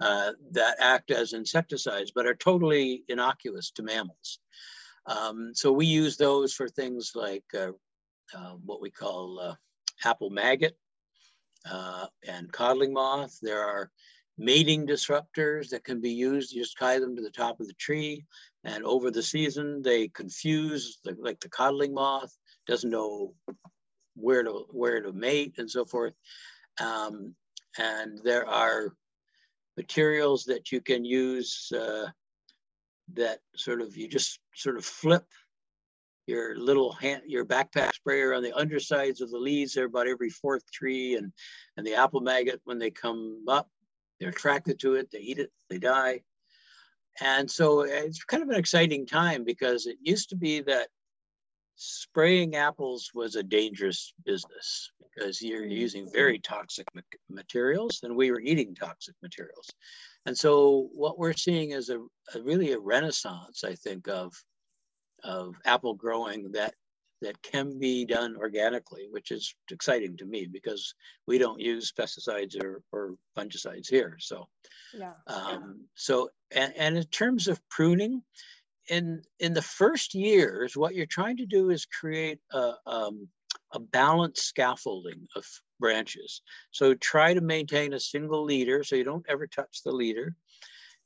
uh, 0.00 0.32
that 0.52 0.76
act 0.80 1.10
as 1.10 1.32
insecticides, 1.32 2.12
but 2.14 2.26
are 2.26 2.34
totally 2.34 3.04
innocuous 3.08 3.70
to 3.72 3.82
mammals. 3.82 4.38
Um, 5.06 5.52
so 5.54 5.72
we 5.72 5.86
use 5.86 6.16
those 6.16 6.52
for 6.52 6.68
things 6.68 7.12
like 7.14 7.44
uh, 7.58 7.72
uh, 8.36 8.54
what 8.64 8.80
we 8.80 8.90
call 8.90 9.38
uh, 9.40 9.54
apple 10.04 10.30
maggot 10.30 10.76
and 12.26 12.52
codling 12.52 12.92
moth. 12.92 13.38
There 13.42 13.62
are 13.62 13.90
mating 14.38 14.86
disruptors 14.86 15.68
that 15.68 15.84
can 15.84 16.00
be 16.00 16.10
used. 16.10 16.52
You 16.52 16.62
just 16.62 16.78
tie 16.78 16.98
them 16.98 17.14
to 17.16 17.22
the 17.22 17.30
top 17.30 17.60
of 17.60 17.66
the 17.66 17.74
tree. 17.74 18.24
And 18.64 18.84
over 18.84 19.10
the 19.10 19.22
season, 19.22 19.82
they 19.82 20.08
confuse, 20.08 20.98
the, 21.04 21.16
like 21.20 21.40
the 21.40 21.48
codling 21.48 21.94
moth, 21.94 22.34
doesn't 22.66 22.90
know 22.90 23.34
where 24.14 24.42
to, 24.42 24.66
where 24.70 25.00
to 25.02 25.12
mate 25.12 25.54
and 25.58 25.70
so 25.70 25.84
forth. 25.84 26.14
Um, 26.80 27.34
and 27.78 28.18
there 28.24 28.46
are 28.46 28.94
materials 29.76 30.44
that 30.44 30.72
you 30.72 30.80
can 30.80 31.04
use 31.04 31.70
uh, 31.74 32.06
that 33.14 33.40
sort 33.56 33.80
of, 33.80 33.96
you 33.96 34.08
just 34.08 34.40
sort 34.54 34.76
of 34.76 34.84
flip 34.84 35.26
your 36.30 36.56
little 36.56 36.92
hand, 36.92 37.22
your 37.26 37.44
backpack 37.44 37.92
sprayer 37.92 38.32
on 38.32 38.42
the 38.42 38.56
undersides 38.56 39.20
of 39.20 39.30
the 39.30 39.38
leaves 39.38 39.74
there 39.74 39.86
about 39.86 40.08
every 40.08 40.30
fourth 40.30 40.70
tree 40.72 41.16
and, 41.16 41.32
and 41.76 41.86
the 41.86 41.94
apple 41.94 42.20
maggot 42.20 42.60
when 42.64 42.78
they 42.78 42.90
come 42.90 43.44
up 43.48 43.68
they're 44.20 44.28
attracted 44.28 44.78
to 44.80 44.94
it, 44.94 45.10
they 45.10 45.18
eat 45.18 45.38
it, 45.38 45.50
they 45.68 45.78
die. 45.78 46.20
And 47.20 47.50
so 47.50 47.80
eh, 47.82 48.02
it's 48.04 48.22
kind 48.22 48.42
of 48.42 48.50
an 48.50 48.56
exciting 48.56 49.06
time 49.06 49.44
because 49.44 49.86
it 49.86 49.96
used 50.00 50.28
to 50.30 50.36
be 50.36 50.60
that 50.62 50.88
spraying 51.76 52.54
apples 52.54 53.10
was 53.14 53.36
a 53.36 53.42
dangerous 53.42 54.12
business 54.26 54.92
because 55.02 55.40
you're 55.40 55.64
using 55.64 56.08
very 56.12 56.38
toxic 56.38 56.86
materials 57.30 58.00
and 58.02 58.14
we 58.14 58.30
were 58.30 58.40
eating 58.40 58.74
toxic 58.74 59.14
materials. 59.22 59.66
And 60.26 60.36
so 60.36 60.90
what 60.92 61.18
we're 61.18 61.32
seeing 61.32 61.70
is 61.70 61.88
a, 61.88 61.98
a 62.34 62.42
really 62.42 62.72
a 62.72 62.78
renaissance, 62.78 63.64
I 63.64 63.74
think, 63.74 64.06
of, 64.08 64.34
of 65.24 65.54
apple 65.64 65.94
growing 65.94 66.50
that 66.52 66.74
that 67.22 67.40
can 67.42 67.78
be 67.78 68.04
done 68.04 68.34
organically, 68.36 69.06
which 69.10 69.30
is 69.30 69.54
exciting 69.70 70.16
to 70.16 70.24
me 70.24 70.46
because 70.50 70.94
we 71.26 71.38
don't 71.38 71.60
use 71.60 71.92
pesticides 71.92 72.56
or, 72.62 72.82
or 72.92 73.14
fungicides 73.36 73.90
here. 73.90 74.16
So, 74.18 74.48
yeah. 74.96 75.12
Um, 75.26 75.84
so 75.94 76.30
and, 76.50 76.72
and 76.76 76.96
in 76.96 77.04
terms 77.04 77.46
of 77.46 77.60
pruning, 77.68 78.22
in 78.88 79.22
in 79.38 79.52
the 79.52 79.62
first 79.62 80.14
years, 80.14 80.76
what 80.76 80.94
you're 80.94 81.06
trying 81.06 81.36
to 81.36 81.46
do 81.46 81.70
is 81.70 81.84
create 81.86 82.38
a 82.52 82.72
um, 82.86 83.28
a 83.72 83.78
balanced 83.78 84.44
scaffolding 84.44 85.26
of 85.36 85.44
branches. 85.78 86.42
So 86.70 86.94
try 86.94 87.34
to 87.34 87.40
maintain 87.40 87.92
a 87.92 88.00
single 88.00 88.44
leader, 88.44 88.82
so 88.82 88.96
you 88.96 89.04
don't 89.04 89.26
ever 89.28 89.46
touch 89.46 89.82
the 89.84 89.92
leader. 89.92 90.34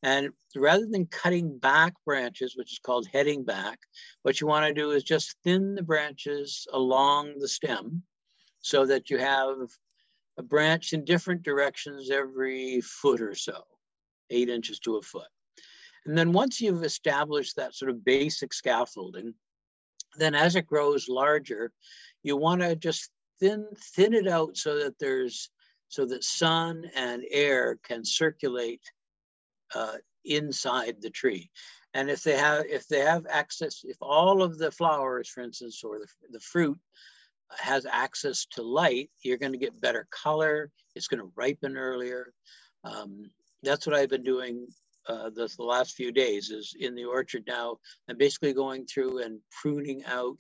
And 0.05 0.35
rather 0.55 0.85
than 0.85 1.07
cutting 1.07 1.59
back 1.59 1.95
branches, 2.05 2.57
which 2.57 2.73
is 2.73 2.79
called 2.79 3.09
heading 3.11 3.43
back, 3.43 3.79
what 4.21 4.39
you 4.39 4.47
want 4.47 4.67
to 4.67 4.75
do 4.75 4.91
is 4.91 5.03
just 5.03 5.37
thin 5.43 5.75
the 5.75 5.83
branches 5.83 6.67
along 6.75 7.39
the 7.39 7.49
stem 7.49 8.03
so 8.61 8.85
that 8.85 9.09
you 9.09 9.17
have 9.17 9.57
a 10.37 10.43
branch 10.43 10.93
in 10.93 11.07
different 11.07 11.43
directions 11.43 12.11
every 12.11 12.83
foot 12.83 13.23
or 13.23 13.35
so, 13.35 13.65
eight 14.29 14.51
inches 14.51 14.79
to 14.81 14.97
a 14.97 15.03
foot. 15.03 15.29
And 16.05 16.19
then 16.19 16.33
once 16.33 16.61
you've 16.61 16.85
established 16.85 17.57
that 17.57 17.75
sort 17.75 17.91
of 17.91 18.05
basic 18.05 18.53
scaffolding, 18.53 19.33
then 20.19 20.35
as 20.35 20.55
it 20.55 20.67
grows 20.67 21.09
larger, 21.09 21.73
you 22.23 22.37
want 22.37 22.61
to 22.61 22.77
just 22.77 23.11
thin 23.41 23.67
thin 23.95 24.13
it 24.13 24.29
out 24.29 24.59
so 24.59 24.79
that 24.81 24.99
there's 24.99 25.49
so 25.89 26.05
that 26.05 26.25
sun 26.25 26.91
and 26.95 27.25
air 27.31 27.79
can 27.83 28.05
circulate 28.05 28.83
uh, 29.75 29.97
inside 30.25 30.97
the 31.01 31.11
tree. 31.11 31.51
And 31.93 32.11
if 32.11 32.23
they 32.23 32.37
have 32.37 32.65
if 32.67 32.89
they 32.89 33.01
have 33.01 33.27
access, 33.31 33.83
if 33.85 33.97
all 34.01 34.43
of 34.43 34.59
the 34.59 34.71
flowers, 34.71 35.29
for 35.29 35.43
instance, 35.43 35.83
or 35.85 35.99
the, 35.99 36.09
the 36.31 36.41
fruit 36.41 36.79
has 37.57 37.87
access 37.87 38.47
to 38.53 38.63
light, 38.63 39.11
you're 39.23 39.39
going 39.39 39.53
to 39.53 39.59
get 39.59 39.81
better 39.81 40.07
color. 40.11 40.71
It's 40.95 41.07
going 41.07 41.21
to 41.21 41.33
ripen 41.37 41.77
earlier. 41.77 42.33
Um, 42.83 43.31
that's 43.63 43.87
what 43.87 43.97
I've 43.97 44.11
been 44.11 44.25
doing 44.25 44.67
uh, 45.09 45.31
the, 45.31 45.53
the 45.57 45.65
last 45.65 45.95
few 45.95 46.13
days 46.13 46.51
is 46.51 46.75
in 46.79 46.95
the 46.95 47.05
orchard 47.05 47.45
now. 47.47 47.77
I'm 48.09 48.17
basically 48.17 48.53
going 48.53 48.87
through 48.87 49.23
and 49.23 49.41
pruning 49.51 50.05
out 50.07 50.39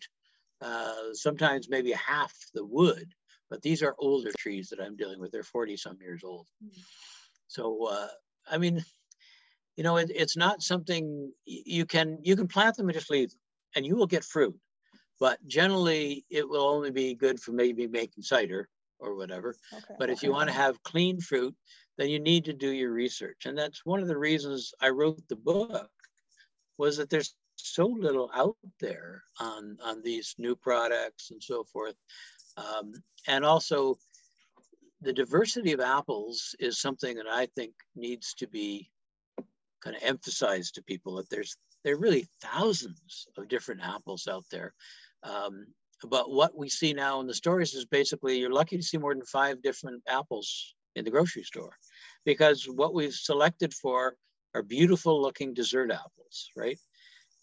uh, 0.63 1.13
sometimes 1.13 1.69
maybe 1.69 1.93
half 1.93 2.33
the 2.55 2.65
wood, 2.65 3.13
but 3.51 3.63
these 3.63 3.83
are 3.83 3.95
older 3.99 4.31
trees 4.39 4.69
that 4.71 4.81
I'm 4.81 4.97
dealing 4.97 5.21
with. 5.21 5.33
They're 5.33 5.43
40 5.43 5.77
some 5.77 5.99
years 6.01 6.23
old. 6.25 6.47
Mm. 6.65 6.79
So, 7.49 7.89
uh, 7.89 8.09
I 8.51 8.59
mean, 8.59 8.85
you 9.77 9.85
know, 9.85 9.97
it, 9.97 10.11
it's 10.15 10.37
not 10.37 10.63
something 10.63 11.33
you 11.45 11.87
can, 11.87 12.19
you 12.23 12.37
can 12.37 12.49
plant 12.49 12.77
them 12.77 12.89
and 12.89 12.97
just 12.97 13.11
leave 13.11 13.31
them 13.31 13.39
and 13.77 13.87
you 13.87 13.97
will 13.97 14.07
get 14.07 14.25
fruit. 14.25 14.57
But 15.21 15.39
generally 15.47 16.25
it 16.31 16.49
will 16.49 16.67
only 16.67 16.91
be 16.91 17.15
good 17.15 17.41
for 17.41 17.53
maybe 17.53 17.87
making 17.87 18.23
cider 18.23 18.69
or 18.99 19.17
whatever. 19.17 19.55
Okay. 19.73 19.95
But 19.99 20.11
if 20.11 20.23
you 20.23 20.33
want 20.33 20.49
to 20.49 20.55
have 20.55 20.83
clean 20.83 21.21
fruit, 21.21 21.55
then 21.99 22.09
you 22.09 22.19
need 22.19 22.45
to 22.47 22.53
do 22.53 22.71
your 22.71 22.93
research. 22.93 23.47
And 23.47 23.57
that's 23.57 23.85
one 23.85 24.01
of 24.01 24.09
the 24.09 24.19
reasons 24.19 24.73
I 24.81 24.89
wrote 24.91 25.21
the 25.29 25.37
book 25.37 25.89
was 26.79 26.97
that 26.97 27.11
there's 27.11 27.35
so 27.57 27.87
little 27.87 28.31
out 28.35 28.57
there 28.81 29.23
on, 29.41 29.77
on 29.83 30.03
these 30.03 30.35
new 30.39 30.57
products 30.57 31.31
and 31.31 31.43
so 31.43 31.65
forth. 31.65 31.95
Um, 32.57 32.93
and 33.29 33.45
also 33.45 33.97
the 35.01 35.13
diversity 35.13 35.73
of 35.73 35.81
apples 35.81 36.55
is 36.59 36.81
something 36.81 37.17
that 37.17 37.29
I 37.31 37.47
think 37.55 37.73
needs 37.95 38.35
to 38.35 38.49
be 38.49 38.91
kind 39.85 39.97
of 39.97 40.03
emphasize 40.03 40.71
to 40.73 40.83
people 40.83 41.17
that 41.17 41.29
there's 41.31 41.57
there 41.85 41.95
are 41.95 41.99
really 41.99 42.27
thousands 42.41 43.27
of 43.37 43.49
different 43.49 43.83
apples 43.83 44.27
out 44.27 44.45
there. 44.51 44.73
Um, 45.23 45.67
but 46.09 46.31
what 46.31 46.57
we 46.57 46.69
see 46.69 46.93
now 46.95 47.21
in 47.21 47.27
the 47.27 47.35
stores 47.35 47.75
is 47.75 47.85
basically 47.85 48.39
you're 48.39 48.53
lucky 48.53 48.77
to 48.77 48.83
see 48.83 48.97
more 48.97 49.15
than 49.15 49.25
five 49.25 49.63
different 49.63 50.03
apples 50.09 50.75
in 50.97 51.05
the 51.05 51.11
grocery 51.11 51.43
store 51.43 51.77
because 52.25 52.65
what 52.65 52.95
we've 52.95 53.13
selected 53.13 53.75
for 53.75 54.17
are 54.55 54.63
beautiful 54.63 55.21
looking 55.21 55.53
dessert 55.53 55.91
apples, 55.91 56.51
right? 56.57 56.79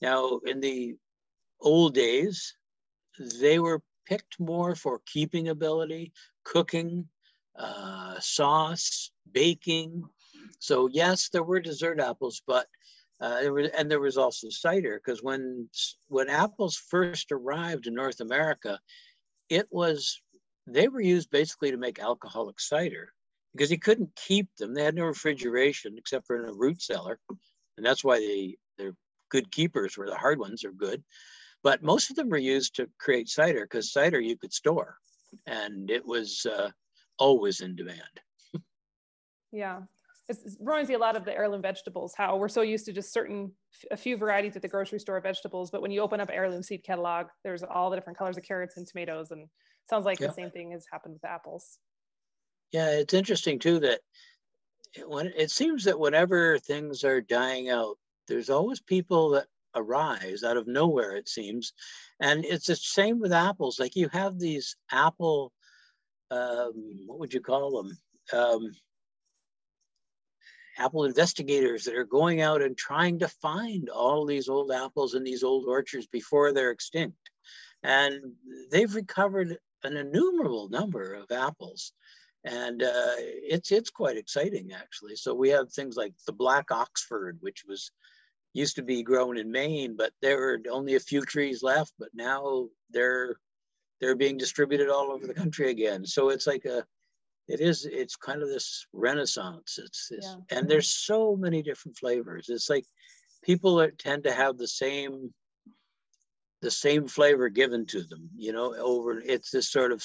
Now, 0.02 0.40
in 0.46 0.60
the 0.60 0.96
old 1.60 1.94
days, 1.94 2.56
they 3.40 3.60
were 3.60 3.82
picked 4.08 4.40
more 4.40 4.76
for 4.76 5.02
keeping 5.06 5.50
ability, 5.50 6.14
cooking, 6.44 7.08
uh, 7.58 8.20
sauce, 8.20 9.12
baking. 9.32 10.04
So 10.62 10.88
yes, 10.92 11.30
there 11.30 11.42
were 11.42 11.60
dessert 11.60 12.00
apples, 12.00 12.44
but 12.46 12.68
uh, 13.20 13.42
there 13.42 13.54
was, 13.54 13.70
and 13.76 13.90
there 13.90 14.00
was 14.00 14.16
also 14.16 14.48
cider 14.50 15.02
because 15.04 15.24
when 15.24 15.68
when 16.08 16.30
apples 16.30 16.78
first 16.78 17.32
arrived 17.32 17.88
in 17.88 17.96
North 17.96 18.20
America, 18.20 18.80
it 19.50 19.68
was 19.72 20.22
they 20.68 20.88
were 20.88 21.02
used 21.02 21.32
basically 21.32 21.72
to 21.72 21.78
make 21.78 22.00
alcoholic 22.00 22.60
cider 22.60 23.12
because 23.54 23.72
he 23.72 23.78
couldn't 23.78 24.16
keep 24.16 24.56
them. 24.58 24.76
They 24.76 24.84
had 24.84 24.94
no 24.94 25.06
refrigeration 25.06 25.96
except 25.98 26.28
for 26.28 26.38
in 26.38 26.48
a 26.48 26.54
root 26.54 26.80
cellar, 26.80 27.20
and 27.78 27.84
that's 27.86 28.04
why 28.04 28.20
they 28.20 28.56
they're 28.78 28.96
good 29.32 29.52
keepers. 29.52 29.98
Where 29.98 30.10
the 30.10 30.16
hard 30.16 30.38
ones 30.38 30.64
are 30.64 30.72
good, 30.72 31.04
but 31.64 31.82
most 31.82 32.12
of 32.12 32.16
them 32.16 32.30
were 32.30 32.38
used 32.38 32.76
to 32.76 32.88
create 33.00 33.30
cider 33.30 33.66
because 33.66 33.92
cider 33.92 34.20
you 34.20 34.38
could 34.38 34.54
store, 34.54 34.98
and 35.48 35.90
it 35.90 36.06
was 36.06 36.46
uh, 36.46 36.70
always 37.18 37.62
in 37.62 37.76
demand. 37.76 38.22
yeah, 39.52 39.82
it 40.32 40.54
reminds 40.60 40.90
me 40.90 40.96
a 40.96 41.00
lot 41.00 41.16
of 41.16 41.26
the 41.26 41.34
heirloom 41.34 41.62
vegetables, 41.62 42.14
how 42.16 42.38
we're 42.38 42.50
so 42.50 42.62
used 42.62 42.86
to 42.86 42.94
just 42.94 43.14
certain, 43.14 43.52
a 43.92 43.98
few 43.98 44.18
varieties 44.18 44.56
at 44.56 44.62
the 44.62 44.68
grocery 44.68 45.00
store 45.00 45.18
of 45.18 45.24
vegetables, 45.24 45.72
but 45.72 45.82
when 45.82 45.92
you 45.92 46.02
open 46.02 46.20
up 46.20 46.30
heirloom 46.32 46.64
seed 46.64 46.84
catalog, 46.84 47.28
there's 47.44 47.64
all 47.64 47.90
the 47.90 47.96
different 47.96 48.18
colors 48.18 48.38
of 48.38 48.44
carrots 48.44 48.78
and 48.78 48.88
tomatoes. 48.88 49.32
And 49.32 49.48
sounds 49.90 50.06
like 50.06 50.20
yeah. 50.20 50.28
the 50.28 50.34
same 50.34 50.52
thing 50.52 50.72
has 50.72 50.86
happened 50.92 51.14
with 51.14 51.26
apples. 51.26 51.80
Yeah, 52.72 52.92
it's 52.92 53.14
interesting 53.14 53.60
too 53.60 53.80
that 53.80 54.00
when 55.06 55.28
it 55.38 55.52
seems 55.52 55.84
that 55.86 56.00
whenever 56.00 56.58
things 56.60 57.04
are 57.04 57.22
dying 57.22 57.70
out, 57.70 57.98
there's 58.28 58.50
always 58.50 58.80
people 58.80 59.30
that 59.32 59.48
arise 59.76 60.44
out 60.44 60.58
of 60.58 60.68
nowhere, 60.68 61.16
it 61.16 61.30
seems. 61.30 61.74
And 62.20 62.46
it's 62.46 62.68
the 62.68 62.76
same 62.76 63.20
with 63.20 63.34
apples. 63.34 63.80
Like 63.80 63.96
you 63.96 64.10
have 64.10 64.40
these 64.40 64.76
apple, 64.92 65.52
um, 66.30 66.74
what 67.08 67.20
would 67.20 67.34
you 67.34 67.42
call 67.42 67.84
them? 67.84 67.98
Um, 68.34 68.72
apple 70.82 71.06
investigators 71.06 71.84
that 71.84 71.96
are 71.96 72.06
going 72.06 72.42
out 72.42 72.62
and 72.62 72.78
trying 72.78 73.20
to 73.20 73.28
find 73.28 73.90
all 73.90 74.26
these 74.26 74.50
old 74.50 74.72
apples 74.72 75.14
in 75.14 75.24
these 75.24 75.44
old 75.44 75.66
orchards 75.68 76.08
before 76.08 76.52
they're 76.52 76.72
extinct. 76.72 77.30
And 77.84 78.34
they've 78.72 78.94
recovered 78.94 79.58
an 79.84 79.98
innumerable 79.98 80.70
number 80.70 81.14
of 81.14 81.32
apples. 81.32 81.94
And 82.44 82.82
uh, 82.82 83.16
it's 83.18 83.72
it's 83.72 83.92
quite 83.92 84.18
exciting 84.18 84.72
actually. 84.74 85.16
So 85.16 85.34
we 85.34 85.50
have 85.50 85.72
things 85.72 85.96
like 85.96 86.14
the 86.26 86.34
black 86.34 86.72
Oxford, 86.72 87.38
which 87.42 87.64
was 87.68 87.92
used 88.54 88.76
to 88.78 88.84
be 88.84 89.04
grown 89.04 89.38
in 89.38 89.52
Maine, 89.52 89.96
but 89.96 90.12
there 90.22 90.38
were 90.38 90.60
only 90.72 90.96
a 90.96 91.00
few 91.00 91.22
trees 91.22 91.62
left. 91.62 91.94
But 92.00 92.10
now 92.14 92.68
they're 92.90 93.36
they're 94.00 94.16
being 94.16 94.38
distributed 94.38 94.90
all 94.90 95.12
over 95.12 95.28
the 95.28 95.42
country 95.44 95.70
again. 95.70 96.06
So 96.06 96.30
it's 96.30 96.48
like 96.48 96.66
a 96.66 96.84
it 97.48 97.60
is 97.60 97.86
it's 97.86 98.16
kind 98.16 98.42
of 98.42 98.50
this 98.50 98.86
renaissance. 98.94 99.80
It's 99.84 100.08
this 100.10 100.26
yeah. 100.26 100.58
and 100.58 100.70
there's 100.70 100.90
so 100.90 101.36
many 101.36 101.62
different 101.62 101.98
flavors. 101.98 102.50
It's 102.50 102.70
like 102.70 102.86
people 103.44 103.76
that 103.78 104.00
tend 104.00 104.24
to 104.24 104.34
have 104.34 104.58
the 104.58 104.68
same 104.68 105.34
the 106.62 106.72
same 106.72 107.08
flavor 107.08 107.50
given 107.50 107.88
to 107.88 108.04
them 108.04 108.30
you 108.36 108.54
know 108.54 108.76
over 108.76 109.20
it's 109.20 109.50
this 109.50 109.72
sort 109.72 109.92
of 109.92 110.04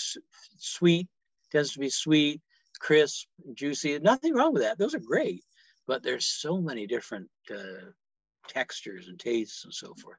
sweet 0.56 1.06
tends 1.52 1.72
to 1.72 1.78
be 1.78 1.90
sweet 1.90 2.40
crisp 2.80 3.26
juicy 3.52 3.98
nothing 3.98 4.34
wrong 4.34 4.54
with 4.54 4.62
that 4.62 4.78
those 4.78 4.94
are 4.94 5.00
great 5.00 5.44
but 5.86 6.02
there's 6.02 6.26
so 6.26 6.60
many 6.60 6.86
different 6.86 7.28
uh, 7.50 7.90
textures 8.48 9.08
and 9.08 9.18
tastes 9.18 9.64
and 9.64 9.72
so 9.72 9.94
forth. 10.02 10.18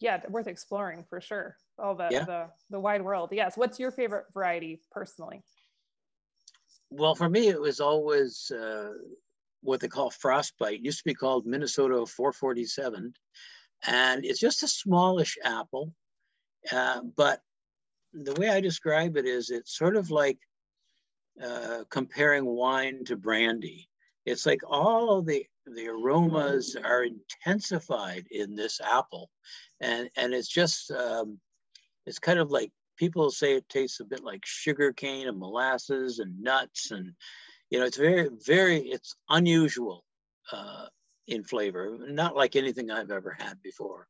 Yeah 0.00 0.20
worth 0.28 0.46
exploring 0.46 1.04
for 1.08 1.20
sure 1.20 1.56
all 1.78 1.94
the, 1.94 2.08
yeah. 2.10 2.24
the 2.24 2.46
the 2.70 2.80
wide 2.80 3.02
world. 3.02 3.30
Yes 3.32 3.56
what's 3.56 3.78
your 3.78 3.90
favorite 3.90 4.26
variety 4.32 4.80
personally 4.90 5.42
well, 6.90 7.14
for 7.14 7.28
me, 7.28 7.48
it 7.48 7.60
was 7.60 7.80
always 7.80 8.50
uh, 8.50 8.92
what 9.62 9.80
they 9.80 9.88
call 9.88 10.10
frostbite. 10.10 10.74
It 10.74 10.84
used 10.84 10.98
to 10.98 11.04
be 11.04 11.14
called 11.14 11.46
Minnesota 11.46 12.04
447. 12.06 13.14
And 13.86 14.24
it's 14.24 14.40
just 14.40 14.62
a 14.62 14.68
smallish 14.68 15.38
apple. 15.44 15.94
Uh, 16.70 17.00
but 17.16 17.40
the 18.12 18.34
way 18.34 18.48
I 18.48 18.60
describe 18.60 19.16
it 19.16 19.24
is 19.24 19.50
it's 19.50 19.76
sort 19.76 19.96
of 19.96 20.10
like 20.10 20.38
uh, 21.42 21.84
comparing 21.90 22.44
wine 22.44 23.04
to 23.04 23.16
brandy. 23.16 23.88
It's 24.26 24.44
like 24.44 24.60
all 24.68 25.22
the, 25.22 25.46
the 25.66 25.88
aromas 25.88 26.76
are 26.76 27.04
intensified 27.04 28.26
in 28.30 28.54
this 28.56 28.80
apple. 28.80 29.30
And, 29.80 30.10
and 30.16 30.34
it's 30.34 30.48
just, 30.48 30.90
um, 30.90 31.38
it's 32.04 32.18
kind 32.18 32.38
of 32.38 32.50
like 32.50 32.72
people 33.00 33.30
say 33.30 33.54
it 33.54 33.66
tastes 33.70 34.00
a 34.00 34.04
bit 34.04 34.22
like 34.22 34.44
sugar 34.44 34.92
cane 34.92 35.26
and 35.26 35.38
molasses 35.38 36.18
and 36.18 36.38
nuts 36.42 36.90
and 36.90 37.14
you 37.70 37.78
know 37.78 37.86
it's 37.86 37.96
very 37.96 38.28
very 38.46 38.80
it's 38.80 39.16
unusual 39.30 40.04
uh, 40.52 40.84
in 41.26 41.42
flavor 41.42 41.96
not 42.08 42.36
like 42.36 42.56
anything 42.56 42.90
i've 42.90 43.10
ever 43.10 43.34
had 43.40 43.56
before. 43.62 44.06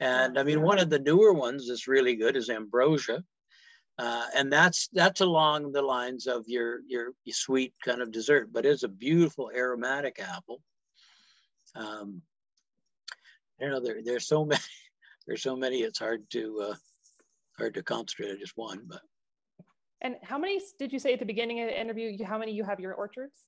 And 0.00 0.36
i 0.36 0.42
mean 0.42 0.62
one 0.62 0.80
of 0.80 0.90
the 0.90 0.98
newer 0.98 1.32
ones 1.32 1.68
that's 1.68 1.86
really 1.86 2.16
good 2.16 2.36
is 2.36 2.50
ambrosia 2.50 3.22
uh, 3.98 4.26
and 4.36 4.52
that's 4.52 4.88
that's 4.92 5.20
along 5.20 5.72
the 5.72 5.82
lines 5.82 6.26
of 6.26 6.44
your, 6.48 6.80
your, 6.88 7.12
sweet 7.30 7.72
kind 7.84 8.00
of 8.00 8.12
dessert 8.12 8.48
but 8.52 8.64
it's 8.64 8.84
a 8.84 8.88
beautiful 9.06 9.50
aromatic 9.54 10.20
apple. 10.20 10.60
Um, 11.74 12.22
you 13.60 13.68
know 13.70 13.80
there, 13.80 13.98
there's 14.04 14.26
so 14.26 14.44
many 14.52 14.70
there's 15.26 15.42
so 15.42 15.56
many 15.56 15.78
it's 15.82 15.98
hard 15.98 16.22
to 16.30 16.42
uh, 16.70 16.74
hard 17.58 17.74
to 17.74 17.82
concentrate 17.82 18.30
on 18.30 18.38
just 18.38 18.56
one. 18.56 18.82
But 18.86 19.00
and 20.00 20.16
how 20.22 20.38
many 20.38 20.60
did 20.78 20.92
you 20.92 20.98
say 20.98 21.12
at 21.12 21.18
the 21.18 21.26
beginning 21.26 21.60
of 21.60 21.68
the 21.68 21.80
interview? 21.80 22.24
How 22.24 22.38
many 22.38 22.52
you 22.52 22.64
have 22.64 22.80
your 22.80 22.94
orchards? 22.94 23.44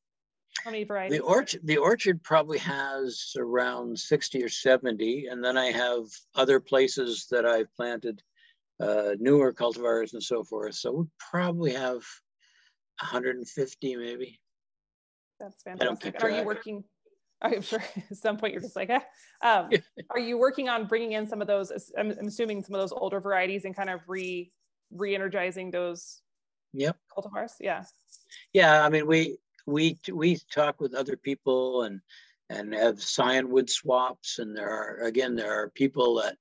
How 0.64 0.70
many 0.70 0.84
varieties? 0.84 1.18
The 1.18 1.24
orchard, 1.24 1.60
the 1.64 1.76
orchard 1.76 2.22
probably 2.22 2.58
has 2.58 3.32
around 3.38 3.98
60 3.98 4.42
or 4.42 4.48
70. 4.48 5.26
And 5.30 5.44
then 5.44 5.56
I 5.56 5.66
have 5.66 6.04
other 6.34 6.58
places 6.58 7.26
that 7.30 7.46
I've 7.46 7.72
planted 7.76 8.20
uh, 8.80 9.12
newer 9.18 9.52
cultivars 9.52 10.12
and 10.14 10.22
so 10.22 10.42
forth. 10.42 10.74
So 10.74 10.92
we 10.92 11.04
probably 11.30 11.72
have 11.72 12.02
150 13.00 13.96
maybe. 13.96 14.40
That's 15.38 15.62
fantastic. 15.62 16.22
Are 16.22 16.30
you 16.30 16.44
working? 16.44 16.84
I'm 17.42 17.62
sure 17.62 17.82
at 18.10 18.16
some 18.16 18.36
point 18.36 18.52
you're 18.52 18.62
just 18.62 18.76
like, 18.76 18.90
eh. 18.90 19.00
Um, 19.42 19.70
are 20.10 20.18
you 20.18 20.38
working 20.38 20.68
on 20.68 20.86
bringing 20.86 21.12
in 21.12 21.26
some 21.26 21.40
of 21.40 21.46
those? 21.46 21.72
I'm, 21.98 22.10
I'm 22.10 22.26
assuming 22.26 22.62
some 22.62 22.74
of 22.74 22.80
those 22.80 22.92
older 22.92 23.20
varieties 23.20 23.64
and 23.64 23.74
kind 23.74 23.90
of 23.90 24.00
re 24.06 24.50
re-energizing 24.92 25.70
those 25.70 26.20
yep 26.72 26.96
cultivars. 27.16 27.52
Yeah. 27.60 27.84
Yeah, 28.52 28.84
I 28.84 28.88
mean 28.88 29.06
we 29.06 29.38
we 29.66 29.98
we 30.12 30.38
talk 30.52 30.80
with 30.80 30.94
other 30.94 31.16
people 31.16 31.84
and 31.84 32.00
and 32.48 32.74
have 32.74 32.96
scionwood 32.96 33.70
swaps, 33.70 34.40
and 34.40 34.56
there 34.56 34.68
are 34.68 35.04
again 35.04 35.36
there 35.36 35.52
are 35.52 35.70
people 35.70 36.16
that 36.16 36.36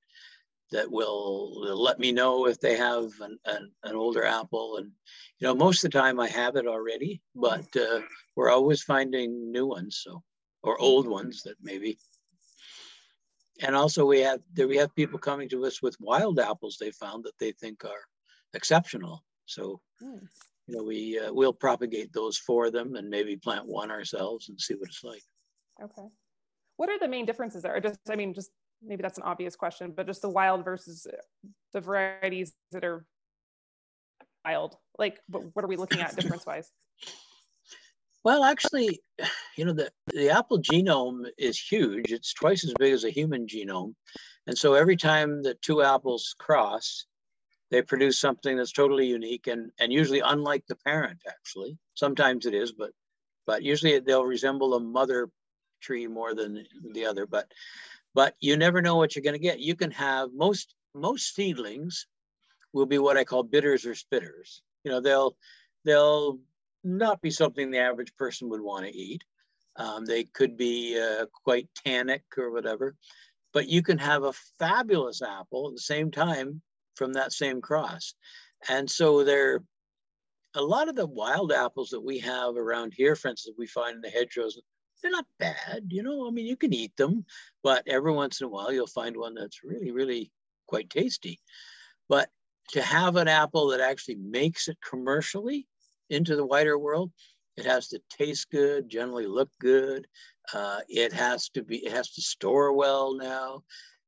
that 0.72 0.90
will 0.90 1.60
let 1.76 1.98
me 1.98 2.12
know 2.12 2.46
if 2.46 2.60
they 2.60 2.76
have 2.76 3.10
an, 3.20 3.38
an, 3.46 3.70
an, 3.82 3.96
older 3.96 4.24
apple 4.24 4.76
and 4.76 4.90
you 5.38 5.46
know 5.46 5.54
most 5.54 5.84
of 5.84 5.90
the 5.90 5.98
time 5.98 6.20
i 6.20 6.28
have 6.28 6.54
it 6.54 6.66
already 6.66 7.20
but 7.34 7.66
uh, 7.76 8.00
we're 8.36 8.50
always 8.50 8.80
finding 8.80 9.50
new 9.50 9.66
ones 9.66 10.00
so 10.04 10.22
or 10.62 10.80
old 10.80 11.06
ones 11.06 11.42
that 11.42 11.56
maybe. 11.62 11.98
And 13.62 13.76
also 13.76 14.06
we 14.06 14.20
have 14.20 14.40
there 14.52 14.68
we 14.68 14.78
have 14.78 14.94
people 14.94 15.18
coming 15.18 15.48
to 15.50 15.66
us 15.66 15.82
with 15.82 16.00
wild 16.00 16.38
apples 16.38 16.76
they 16.78 16.90
found 16.92 17.24
that 17.24 17.38
they 17.38 17.52
think 17.52 17.84
are 17.84 18.04
exceptional. 18.54 19.24
So 19.46 19.80
you 20.00 20.76
know 20.76 20.82
we 20.82 21.18
uh, 21.18 21.32
we'll 21.32 21.52
propagate 21.52 22.12
those 22.12 22.38
for 22.38 22.70
them 22.70 22.96
and 22.96 23.08
maybe 23.08 23.36
plant 23.36 23.66
one 23.66 23.90
ourselves 23.90 24.48
and 24.48 24.60
see 24.60 24.74
what 24.74 24.88
it's 24.88 25.04
like. 25.04 25.22
Okay. 25.82 26.08
What 26.76 26.88
are 26.88 26.98
the 26.98 27.08
main 27.08 27.26
differences 27.26 27.62
there? 27.62 27.78
Just 27.80 27.98
i 28.08 28.16
mean 28.16 28.32
just 28.32 28.50
maybe 28.82 29.02
that's 29.02 29.18
an 29.18 29.24
obvious 29.24 29.56
question, 29.56 29.92
but 29.94 30.06
just 30.06 30.22
the 30.22 30.28
wild 30.28 30.64
versus 30.64 31.06
the 31.72 31.80
varieties 31.80 32.52
that 32.72 32.84
are 32.84 33.04
wild. 34.44 34.76
Like, 34.98 35.18
what 35.28 35.64
are 35.64 35.68
we 35.68 35.76
looking 35.76 36.00
at 36.00 36.16
difference 36.16 36.46
wise? 36.46 36.70
Well, 38.24 38.44
actually, 38.44 39.00
you 39.56 39.64
know, 39.64 39.72
the, 39.72 39.90
the 40.12 40.30
apple 40.30 40.60
genome 40.60 41.26
is 41.38 41.58
huge. 41.58 42.12
It's 42.12 42.34
twice 42.34 42.64
as 42.64 42.74
big 42.78 42.92
as 42.92 43.04
a 43.04 43.10
human 43.10 43.46
genome. 43.46 43.94
And 44.46 44.56
so 44.56 44.74
every 44.74 44.96
time 44.96 45.42
the 45.42 45.54
two 45.54 45.82
apples 45.82 46.34
cross, 46.38 47.06
they 47.70 47.82
produce 47.82 48.18
something 48.18 48.56
that's 48.56 48.72
totally 48.72 49.06
unique 49.06 49.46
and, 49.46 49.70
and 49.78 49.92
usually 49.92 50.20
unlike 50.20 50.64
the 50.66 50.76
parent, 50.76 51.20
actually. 51.28 51.78
Sometimes 51.94 52.46
it 52.46 52.54
is, 52.54 52.72
but 52.72 52.90
but 53.46 53.62
usually 53.62 53.98
they'll 53.98 54.24
resemble 54.24 54.74
a 54.74 54.80
mother 54.80 55.28
tree 55.80 56.06
more 56.06 56.34
than 56.34 56.64
the 56.92 57.06
other. 57.06 57.26
But 57.26 57.50
but 58.14 58.34
you 58.40 58.56
never 58.56 58.82
know 58.82 58.96
what 58.96 59.14
you're 59.14 59.22
going 59.22 59.34
to 59.34 59.38
get. 59.38 59.60
You 59.60 59.76
can 59.76 59.90
have 59.92 60.30
most 60.34 60.74
most 60.94 61.34
seedlings 61.34 62.06
will 62.72 62.86
be 62.86 62.98
what 62.98 63.16
I 63.16 63.24
call 63.24 63.42
bitters 63.42 63.86
or 63.86 63.94
spitters. 63.94 64.60
You 64.84 64.90
know, 64.90 65.00
they'll 65.00 65.36
they'll 65.84 66.38
not 66.82 67.20
be 67.20 67.30
something 67.30 67.70
the 67.70 67.78
average 67.78 68.14
person 68.16 68.48
would 68.48 68.60
want 68.60 68.86
to 68.86 68.96
eat. 68.96 69.22
Um, 69.76 70.04
they 70.04 70.24
could 70.24 70.56
be 70.56 71.00
uh, 71.00 71.26
quite 71.44 71.68
tannic 71.84 72.24
or 72.36 72.50
whatever, 72.50 72.96
but 73.52 73.68
you 73.68 73.82
can 73.82 73.98
have 73.98 74.24
a 74.24 74.32
fabulous 74.58 75.22
apple 75.22 75.68
at 75.68 75.74
the 75.74 75.80
same 75.80 76.10
time 76.10 76.60
from 76.96 77.12
that 77.14 77.32
same 77.32 77.60
cross. 77.60 78.14
And 78.68 78.90
so 78.90 79.24
there, 79.24 79.62
a 80.54 80.62
lot 80.62 80.88
of 80.88 80.96
the 80.96 81.06
wild 81.06 81.52
apples 81.52 81.90
that 81.90 82.00
we 82.00 82.18
have 82.18 82.56
around 82.56 82.92
here, 82.94 83.14
for 83.16 83.28
instance, 83.28 83.56
we 83.58 83.66
find 83.66 83.96
in 83.96 84.00
the 84.02 84.10
hedgerows 84.10 84.60
they're 85.00 85.10
not 85.10 85.26
bad, 85.38 85.86
you 85.88 86.02
know. 86.02 86.26
I 86.26 86.30
mean, 86.30 86.46
you 86.46 86.56
can 86.56 86.72
eat 86.74 86.96
them, 86.96 87.24
but 87.62 87.82
every 87.86 88.12
once 88.12 88.40
in 88.40 88.46
a 88.46 88.50
while 88.50 88.72
you'll 88.72 88.86
find 88.86 89.16
one 89.16 89.34
that's 89.34 89.64
really, 89.64 89.90
really 89.90 90.30
quite 90.66 90.90
tasty. 90.90 91.40
But 92.08 92.28
to 92.70 92.82
have 92.82 93.16
an 93.16 93.28
apple 93.28 93.68
that 93.68 93.80
actually 93.80 94.16
makes 94.16 94.68
it 94.68 94.78
commercially 94.86 95.66
into 96.10 96.36
the 96.36 96.44
wider 96.44 96.78
world, 96.78 97.10
it 97.56 97.64
has 97.64 97.88
to 97.88 98.00
taste 98.10 98.50
good, 98.50 98.88
generally 98.88 99.26
look 99.26 99.50
good. 99.60 100.06
Uh, 100.52 100.80
it 100.88 101.12
has 101.12 101.48
to 101.50 101.62
be, 101.62 101.84
it 101.84 101.92
has 101.92 102.10
to 102.12 102.22
store 102.22 102.72
well 102.72 103.16
now. 103.16 103.62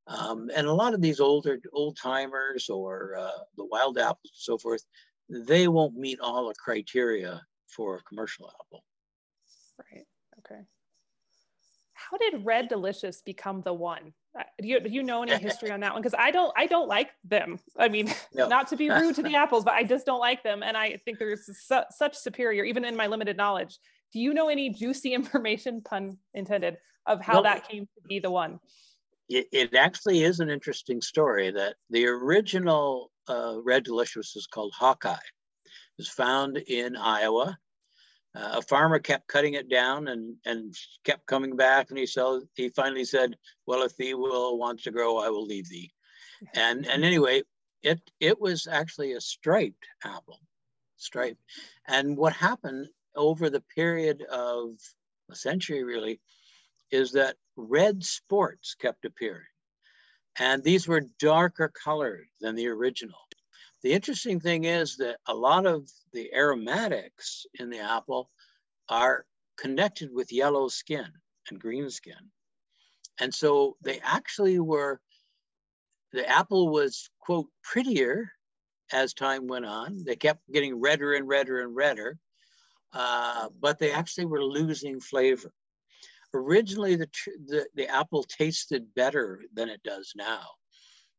Um, 0.07 0.49
and 0.53 0.67
a 0.67 0.73
lot 0.73 0.93
of 0.93 1.01
these 1.01 1.19
older 1.19 1.59
old 1.71 1.97
timers 1.97 2.69
or 2.69 3.15
uh, 3.17 3.43
the 3.57 3.65
wild 3.65 3.97
apples 3.97 4.19
and 4.23 4.31
so 4.35 4.57
forth, 4.57 4.83
they 5.29 5.67
won't 5.67 5.95
meet 5.95 6.19
all 6.19 6.47
the 6.47 6.55
criteria 6.55 7.41
for 7.67 7.97
a 7.97 8.03
commercial 8.03 8.51
apple. 8.59 8.83
Right. 9.91 10.05
Okay 10.39 10.61
how 12.13 12.17
did 12.17 12.45
Red 12.45 12.67
Delicious 12.67 13.21
become 13.21 13.61
the 13.61 13.73
one? 13.73 14.13
Do 14.61 14.67
you, 14.67 14.79
do 14.79 14.89
you 14.89 15.03
know 15.03 15.21
any 15.21 15.35
history 15.35 15.69
on 15.69 15.81
that 15.81 15.93
one? 15.93 16.01
Because 16.01 16.15
I 16.17 16.31
don't, 16.31 16.51
I 16.57 16.65
don't 16.65 16.87
like 16.87 17.11
them. 17.23 17.59
I 17.77 17.87
mean, 17.87 18.11
no. 18.33 18.47
not 18.47 18.67
to 18.69 18.75
be 18.75 18.89
rude 18.89 19.15
to 19.15 19.23
the 19.23 19.35
apples, 19.35 19.63
but 19.63 19.73
I 19.75 19.83
just 19.83 20.05
don't 20.05 20.19
like 20.19 20.43
them, 20.43 20.63
and 20.63 20.75
I 20.75 20.97
think 20.97 21.19
there's 21.19 21.45
su- 21.45 21.83
such 21.91 22.15
superior, 22.15 22.63
even 22.63 22.83
in 22.83 22.95
my 22.95 23.07
limited 23.07 23.37
knowledge. 23.37 23.77
Do 24.11 24.19
you 24.19 24.33
know 24.33 24.49
any 24.49 24.69
juicy 24.71 25.13
information, 25.13 25.81
pun 25.81 26.17
intended, 26.33 26.77
of 27.05 27.21
how 27.21 27.35
well, 27.35 27.43
that 27.43 27.67
came 27.67 27.85
to 27.85 28.01
be 28.07 28.19
the 28.19 28.31
one? 28.31 28.59
It, 29.29 29.47
it, 29.51 29.75
actually 29.75 30.23
is 30.23 30.39
an 30.39 30.49
interesting 30.49 31.01
story. 31.01 31.51
That 31.51 31.75
the 31.89 32.07
original 32.07 33.11
uh, 33.27 33.57
Red 33.63 33.83
Delicious 33.83 34.35
is 34.35 34.47
called 34.47 34.73
Hawkeye. 34.75 35.13
It 35.13 35.71
was 35.97 36.09
found 36.09 36.57
in 36.57 36.95
Iowa 36.95 37.57
uh, 38.35 38.51
a 38.53 38.61
farmer 38.61 38.99
kept 38.99 39.27
cutting 39.27 39.53
it 39.53 39.69
down 39.69 40.07
and, 40.07 40.35
and 40.45 40.75
kept 41.03 41.25
coming 41.25 41.55
back 41.55 41.89
and 41.89 41.97
he 41.97 42.05
said 42.05 42.41
he 42.55 42.69
finally 42.69 43.05
said 43.05 43.35
well 43.65 43.83
if 43.83 43.95
thee 43.97 44.13
will 44.13 44.57
wants 44.57 44.83
to 44.83 44.91
grow 44.91 45.17
i 45.17 45.29
will 45.29 45.45
leave 45.45 45.69
thee. 45.69 45.91
And 46.53 46.87
and 46.87 47.03
anyway 47.11 47.43
it 47.81 48.01
it 48.19 48.39
was 48.39 48.67
actually 48.67 49.13
a 49.13 49.21
striped 49.21 49.85
apple 50.03 50.39
striped 50.97 51.41
and 51.87 52.17
what 52.17 52.33
happened 52.33 52.87
over 53.15 53.49
the 53.49 53.63
period 53.75 54.23
of 54.23 54.71
a 55.29 55.35
century 55.35 55.83
really 55.83 56.19
is 56.91 57.11
that 57.13 57.35
red 57.55 58.03
sports 58.03 58.75
kept 58.75 59.05
appearing. 59.05 59.41
And 60.39 60.63
these 60.63 60.87
were 60.87 61.01
darker 61.19 61.71
colored 61.83 62.27
than 62.41 62.55
the 62.55 62.67
original 62.67 63.19
the 63.83 63.91
interesting 63.91 64.39
thing 64.39 64.63
is 64.63 64.97
that 64.97 65.17
a 65.27 65.33
lot 65.33 65.65
of 65.65 65.89
the 66.13 66.33
aromatics 66.33 67.45
in 67.59 67.69
the 67.69 67.79
apple 67.79 68.29
are 68.89 69.25
connected 69.57 70.09
with 70.11 70.31
yellow 70.31 70.69
skin 70.69 71.07
and 71.49 71.59
green 71.59 71.89
skin. 71.89 72.31
And 73.19 73.33
so 73.33 73.75
they 73.81 73.99
actually 74.01 74.59
were, 74.59 75.01
the 76.13 76.27
apple 76.27 76.69
was, 76.69 77.09
quote, 77.19 77.47
prettier 77.61 78.31
as 78.91 79.13
time 79.13 79.47
went 79.47 79.65
on. 79.65 80.03
They 80.05 80.15
kept 80.15 80.41
getting 80.51 80.79
redder 80.79 81.13
and 81.13 81.27
redder 81.27 81.61
and 81.61 81.75
redder, 81.75 82.17
uh, 82.93 83.49
but 83.59 83.79
they 83.79 83.91
actually 83.91 84.25
were 84.25 84.43
losing 84.43 85.01
flavor. 85.01 85.51
Originally, 86.33 86.95
the, 86.95 87.09
the, 87.47 87.67
the 87.75 87.87
apple 87.87 88.23
tasted 88.23 88.93
better 88.95 89.41
than 89.53 89.69
it 89.69 89.83
does 89.83 90.13
now 90.15 90.47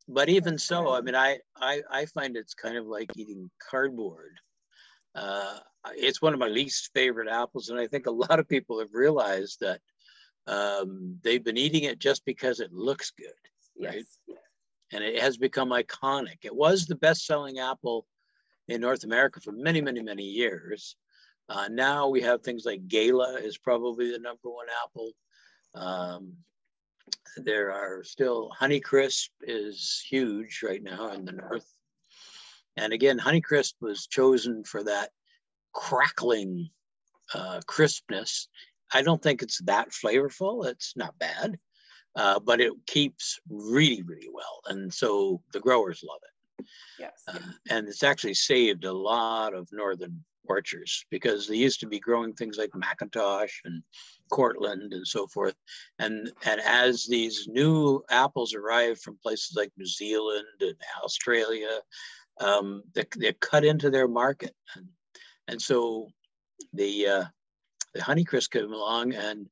but 0.09 0.29
even 0.29 0.59
so, 0.59 0.95
I 0.95 1.01
mean, 1.01 1.15
I, 1.15 1.39
I, 1.57 1.83
I 1.91 2.07
find 2.07 2.37
it's 2.37 2.55
kind 2.55 2.77
of 2.77 2.87
like 2.87 3.11
eating 3.17 3.51
cardboard. 3.71 4.39
Uh, 5.15 5.59
it's 5.97 6.21
one 6.21 6.35
of 6.35 6.41
my 6.41 6.49
least 6.49 6.91
favorite 6.95 7.29
apples, 7.29 7.69
and 7.69 7.79
I 7.79 7.87
think 7.87 8.07
a 8.07 8.11
lot 8.11 8.39
of 8.39 8.49
people 8.49 8.81
have 8.81 8.93
realized 8.93 9.61
that 9.61 9.81
um, 10.47 11.19
they've 11.23 11.45
been 11.45 11.57
eating 11.57 11.85
it 11.85 11.99
just 11.99 12.25
because 12.25 12.61
it 12.61 12.73
looks 12.73 13.13
good, 13.13 13.87
right? 13.87 14.05
Yes. 14.27 14.39
And 14.93 15.03
it 15.03 15.21
has 15.21 15.37
become 15.37 15.71
iconic. 15.71 16.39
It 16.43 16.55
was 16.55 16.87
the 16.87 16.97
best-selling 16.97 17.59
apple 17.59 18.07
in 18.69 18.81
North 18.81 19.05
America 19.05 19.41
for 19.41 19.53
many, 19.53 19.81
many, 19.81 20.03
many 20.03 20.25
years. 20.25 20.97
Uh, 21.49 21.69
now 21.71 22.09
we 22.09 22.21
have 22.23 22.43
things 22.43 22.65
like 22.65 22.89
Gala 22.89 23.39
is 23.39 23.59
probably 23.59 24.11
the 24.11 24.19
number 24.19 24.49
one 24.49 24.67
apple. 24.85 25.11
Um, 25.75 26.35
there 27.37 27.73
are 27.73 28.03
still 28.05 28.51
Honeycrisp 28.59 29.31
is 29.43 30.05
huge 30.09 30.61
right 30.63 30.83
now 30.83 31.09
in 31.13 31.25
the 31.25 31.33
north. 31.33 31.67
And 32.77 32.93
again, 32.93 33.19
Honeycrisp 33.19 33.75
was 33.81 34.07
chosen 34.07 34.65
for 34.65 34.83
that 34.85 35.11
crackling 35.73 36.71
uh, 37.33 37.61
crispness. 37.67 38.49
I 38.93 39.03
don't 39.03 39.23
think 39.23 39.43
it's 39.43 39.59
that 39.63 39.91
flavorful. 39.91 40.67
It's 40.67 40.95
not 40.97 41.19
bad, 41.19 41.59
uh, 42.17 42.41
but 42.41 42.61
it 42.61 42.73
keeps 42.87 43.39
really, 43.49 44.03
really 44.03 44.31
well. 44.33 44.61
And 44.67 44.93
so 44.93 45.41
the 45.53 45.61
growers 45.61 46.05
love 46.07 46.21
it. 46.23 46.67
Yes. 46.99 47.23
Uh, 47.27 47.39
and 47.71 47.89
it's 47.89 48.03
actually 48.03 48.35
saved 48.35 48.85
a 48.85 48.93
lot 48.93 49.55
of 49.55 49.69
northern 49.73 50.25
orchards 50.47 51.05
because 51.11 51.49
they 51.49 51.57
used 51.57 51.81
to 51.81 51.87
be 51.87 51.99
growing 51.99 52.35
things 52.35 52.59
like 52.59 52.71
McIntosh 52.71 53.53
and 53.65 53.83
Cortland 54.31 54.93
and 54.93 55.07
so 55.07 55.27
forth. 55.27 55.55
And, 55.99 56.31
and 56.45 56.61
as 56.61 57.07
these 57.07 57.47
new 57.49 58.03
apples 58.11 58.55
arrive 58.55 59.01
from 59.01 59.19
places 59.23 59.55
like 59.57 59.73
New 59.77 59.87
Zealand 59.87 60.47
and 60.61 60.77
Australia, 61.03 61.81
um, 62.41 62.83
they, 62.95 63.05
they're 63.17 63.33
cut 63.35 63.65
into 63.65 63.91
their 63.91 64.09
market. 64.09 64.55
And, 64.77 64.89
and 65.49 65.63
so 65.63 66.09
the, 66.73 67.07
uh, 67.07 67.25
the 67.95 68.01
Honeycrisp 68.01 68.51
came 68.51 68.73
along, 68.73 69.15
and 69.15 69.47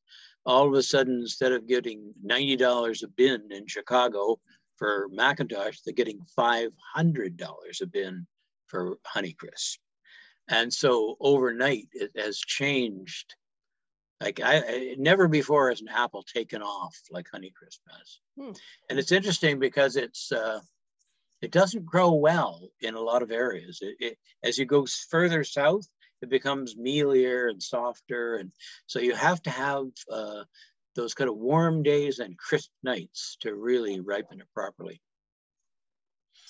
all 0.45 0.67
of 0.67 0.75
a 0.75 0.83
sudden, 0.83 1.21
instead 1.21 1.53
of 1.53 1.69
getting 1.69 2.13
ninety 2.21 2.57
dollars 2.57 3.05
a 3.05 3.09
bin 3.09 3.53
in 3.53 3.69
Chicago 3.69 4.41
for 4.77 5.09
McIntosh, 5.17 5.79
they're 5.85 5.95
getting 5.95 6.19
five 6.35 6.71
hundred 6.93 7.37
dollars 7.37 7.81
a 7.83 7.87
bin 7.87 8.27
for 8.67 8.97
Honeycrisp. 9.07 9.79
And 10.49 10.73
so 10.73 11.17
overnight, 11.21 11.87
it 11.93 12.11
has 12.17 12.39
changed. 12.39 13.37
Like 14.23 14.41
I, 14.43 14.95
never 14.99 15.29
before 15.29 15.69
has 15.71 15.81
an 15.81 15.89
apple 15.89 16.23
taken 16.23 16.63
off 16.63 16.97
like 17.11 17.27
Honeycrisp 17.35 17.81
has. 17.91 18.19
Hmm. 18.39 18.53
And 18.89 18.99
it's 18.99 19.13
interesting 19.13 19.59
because 19.59 19.97
it's 19.97 20.31
uh, 20.31 20.61
it 21.41 21.51
doesn't 21.51 21.85
grow 21.85 22.13
well 22.13 22.69
in 22.81 22.95
a 22.95 23.01
lot 23.01 23.23
of 23.23 23.33
areas. 23.33 23.81
It, 23.83 23.97
it, 23.99 24.19
as 24.45 24.59
you 24.59 24.65
go 24.65 24.87
further 25.11 25.43
south, 25.43 25.87
it 26.21 26.31
becomes 26.31 26.77
mealier 26.77 27.51
and 27.51 27.61
softer, 27.61 28.37
and 28.37 28.53
so 28.87 29.01
you 29.01 29.15
have 29.15 29.43
to 29.43 29.51
have 29.51 29.87
uh, 30.11 30.45
those 30.95 31.15
kind 31.15 31.29
of 31.29 31.37
warm 31.37 31.83
days 31.83 32.21
and 32.21 32.39
crisp 32.39 32.71
nights 32.83 33.37
to 33.41 33.55
really 33.55 34.01
ripen 34.01 34.41
it 34.41 34.47
properly. 34.55 35.01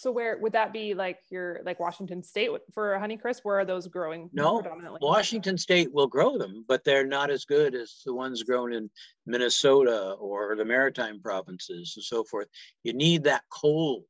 So 0.03 0.11
where 0.11 0.37
would 0.39 0.55
that 0.55 0.73
be 0.73 0.95
like 0.95 1.21
your 1.31 1.61
like 1.65 1.79
Washington 1.79 2.25
State 2.25 2.51
for 2.75 2.99
Honeycrisp? 2.99 3.43
Where 3.45 3.61
are 3.61 3.65
those 3.65 3.87
growing? 3.87 4.29
No, 4.33 4.61
predominantly? 4.61 4.99
Washington 5.01 5.57
State 5.57 5.95
will 5.95 6.09
grow 6.09 6.37
them, 6.37 6.65
but 6.67 6.83
they're 6.83 7.07
not 7.07 7.31
as 7.31 7.45
good 7.45 7.77
as 7.77 8.03
the 8.05 8.13
ones 8.13 8.43
grown 8.43 8.73
in 8.73 8.91
Minnesota 9.27 10.17
or 10.19 10.57
the 10.57 10.65
Maritime 10.65 11.21
provinces 11.21 11.93
and 11.95 12.05
so 12.05 12.25
forth. 12.25 12.49
You 12.83 12.95
need 12.95 13.23
that 13.25 13.45
cold, 13.49 14.03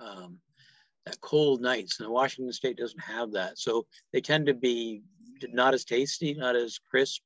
um, 0.00 0.36
that 1.06 1.18
cold 1.22 1.62
nights, 1.62 1.98
and 1.98 2.10
Washington 2.10 2.52
State 2.52 2.76
doesn't 2.76 3.00
have 3.00 3.32
that, 3.32 3.58
so 3.58 3.86
they 4.12 4.20
tend 4.20 4.44
to 4.48 4.54
be 4.54 5.00
not 5.50 5.72
as 5.72 5.86
tasty, 5.86 6.34
not 6.34 6.56
as 6.56 6.78
crisp. 6.90 7.22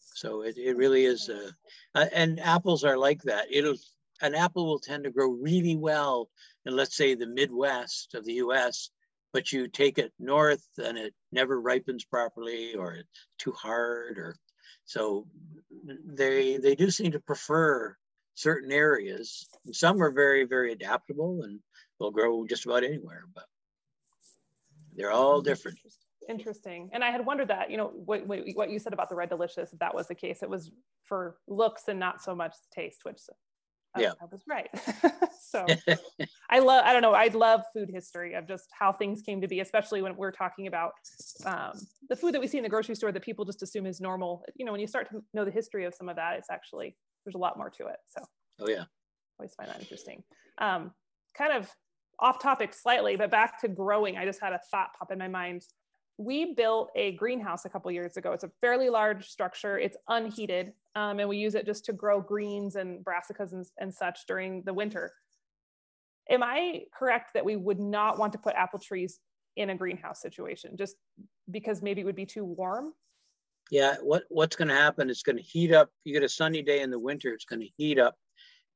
So 0.00 0.42
it, 0.42 0.58
it 0.58 0.76
really 0.76 1.04
is, 1.04 1.30
uh, 1.30 2.06
and 2.12 2.40
apples 2.40 2.82
are 2.82 2.98
like 2.98 3.22
that. 3.22 3.46
It'll 3.48 3.76
an 4.20 4.34
apple 4.34 4.66
will 4.66 4.78
tend 4.78 5.04
to 5.04 5.10
grow 5.10 5.28
really 5.28 5.76
well 5.76 6.28
in, 6.66 6.76
let's 6.76 6.96
say, 6.96 7.14
the 7.14 7.26
Midwest 7.26 8.14
of 8.14 8.24
the 8.24 8.34
US, 8.34 8.90
but 9.32 9.52
you 9.52 9.68
take 9.68 9.98
it 9.98 10.12
north 10.18 10.66
and 10.78 10.98
it 10.98 11.14
never 11.32 11.60
ripens 11.60 12.04
properly 12.04 12.74
or 12.74 12.94
it's 12.94 13.26
too 13.38 13.52
hard 13.52 14.18
or 14.18 14.36
so 14.84 15.26
they 16.06 16.56
they 16.56 16.74
do 16.74 16.90
seem 16.90 17.12
to 17.12 17.20
prefer 17.20 17.94
certain 18.34 18.72
areas. 18.72 19.46
Some 19.72 20.00
are 20.02 20.12
very, 20.12 20.44
very 20.44 20.72
adaptable 20.72 21.42
and 21.42 21.60
they'll 21.98 22.10
grow 22.10 22.46
just 22.46 22.64
about 22.64 22.84
anywhere, 22.84 23.24
but 23.34 23.44
they're 24.96 25.10
all 25.10 25.40
hmm. 25.40 25.44
different. 25.44 25.78
Interesting. 26.28 26.90
And 26.92 27.02
I 27.02 27.10
had 27.10 27.24
wondered 27.24 27.48
that, 27.48 27.70
you 27.70 27.78
know, 27.78 27.88
what, 27.88 28.26
what 28.26 28.70
you 28.70 28.78
said 28.78 28.92
about 28.92 29.08
the 29.08 29.16
red 29.16 29.30
delicious, 29.30 29.72
if 29.72 29.78
that 29.78 29.94
was 29.94 30.08
the 30.08 30.14
case, 30.14 30.42
it 30.42 30.50
was 30.50 30.70
for 31.04 31.36
looks 31.46 31.88
and 31.88 31.98
not 31.98 32.22
so 32.22 32.34
much 32.34 32.54
taste, 32.72 33.00
which 33.04 33.18
yeah. 33.96 34.12
I, 34.20 34.24
was 34.30 34.42
right. 34.48 34.68
so 35.40 35.66
I 36.50 36.58
love, 36.58 36.84
I 36.84 36.92
don't 36.92 37.02
know, 37.02 37.14
I 37.14 37.28
love 37.28 37.62
food 37.72 37.90
history 37.90 38.34
of 38.34 38.46
just 38.46 38.68
how 38.78 38.92
things 38.92 39.22
came 39.22 39.40
to 39.40 39.48
be, 39.48 39.60
especially 39.60 40.02
when 40.02 40.16
we're 40.16 40.32
talking 40.32 40.66
about 40.66 40.92
um, 41.44 41.72
the 42.08 42.16
food 42.16 42.34
that 42.34 42.40
we 42.40 42.46
see 42.46 42.58
in 42.58 42.62
the 42.62 42.68
grocery 42.68 42.94
store 42.94 43.12
that 43.12 43.22
people 43.22 43.44
just 43.44 43.62
assume 43.62 43.86
is 43.86 44.00
normal. 44.00 44.44
You 44.56 44.66
know, 44.66 44.72
when 44.72 44.80
you 44.80 44.86
start 44.86 45.10
to 45.10 45.22
know 45.34 45.44
the 45.44 45.50
history 45.50 45.84
of 45.84 45.94
some 45.94 46.08
of 46.08 46.16
that, 46.16 46.38
it's 46.38 46.50
actually, 46.50 46.96
there's 47.24 47.34
a 47.34 47.38
lot 47.38 47.56
more 47.56 47.70
to 47.70 47.86
it. 47.86 47.96
So, 48.08 48.24
oh 48.60 48.68
yeah. 48.68 48.84
Always 49.38 49.54
find 49.54 49.68
that 49.68 49.80
interesting. 49.80 50.22
Um, 50.58 50.92
kind 51.36 51.52
of 51.52 51.70
off 52.18 52.42
topic 52.42 52.74
slightly, 52.74 53.16
but 53.16 53.30
back 53.30 53.60
to 53.60 53.68
growing, 53.68 54.16
I 54.16 54.24
just 54.24 54.40
had 54.40 54.52
a 54.52 54.60
thought 54.70 54.90
pop 54.98 55.12
in 55.12 55.18
my 55.18 55.28
mind 55.28 55.62
we 56.18 56.52
built 56.52 56.90
a 56.96 57.12
greenhouse 57.12 57.64
a 57.64 57.68
couple 57.68 57.90
years 57.92 58.16
ago. 58.16 58.32
It's 58.32 58.42
a 58.42 58.50
fairly 58.60 58.90
large 58.90 59.28
structure. 59.28 59.78
It's 59.78 59.96
unheated, 60.08 60.72
um, 60.96 61.20
and 61.20 61.28
we 61.28 61.38
use 61.38 61.54
it 61.54 61.64
just 61.64 61.84
to 61.86 61.92
grow 61.92 62.20
greens 62.20 62.74
and 62.74 63.04
brassicas 63.04 63.52
and, 63.52 63.64
and 63.78 63.94
such 63.94 64.26
during 64.26 64.62
the 64.64 64.74
winter. 64.74 65.14
Am 66.28 66.42
I 66.42 66.82
correct 66.92 67.34
that 67.34 67.44
we 67.44 67.54
would 67.54 67.78
not 67.78 68.18
want 68.18 68.32
to 68.32 68.38
put 68.38 68.56
apple 68.56 68.80
trees 68.80 69.20
in 69.56 69.70
a 69.70 69.76
greenhouse 69.76 70.20
situation 70.20 70.76
just 70.76 70.96
because 71.50 71.82
maybe 71.82 72.00
it 72.00 72.04
would 72.04 72.16
be 72.16 72.26
too 72.26 72.44
warm? 72.44 72.92
Yeah, 73.70 73.96
what, 74.02 74.24
what's 74.28 74.56
going 74.56 74.68
to 74.68 74.74
happen? 74.74 75.10
It's 75.10 75.22
going 75.22 75.36
to 75.36 75.42
heat 75.42 75.72
up. 75.72 75.90
You 76.04 76.12
get 76.12 76.24
a 76.24 76.28
sunny 76.28 76.62
day 76.62 76.80
in 76.80 76.90
the 76.90 76.98
winter, 76.98 77.32
it's 77.32 77.44
going 77.44 77.60
to 77.60 77.68
heat 77.76 77.98
up. 77.98 78.16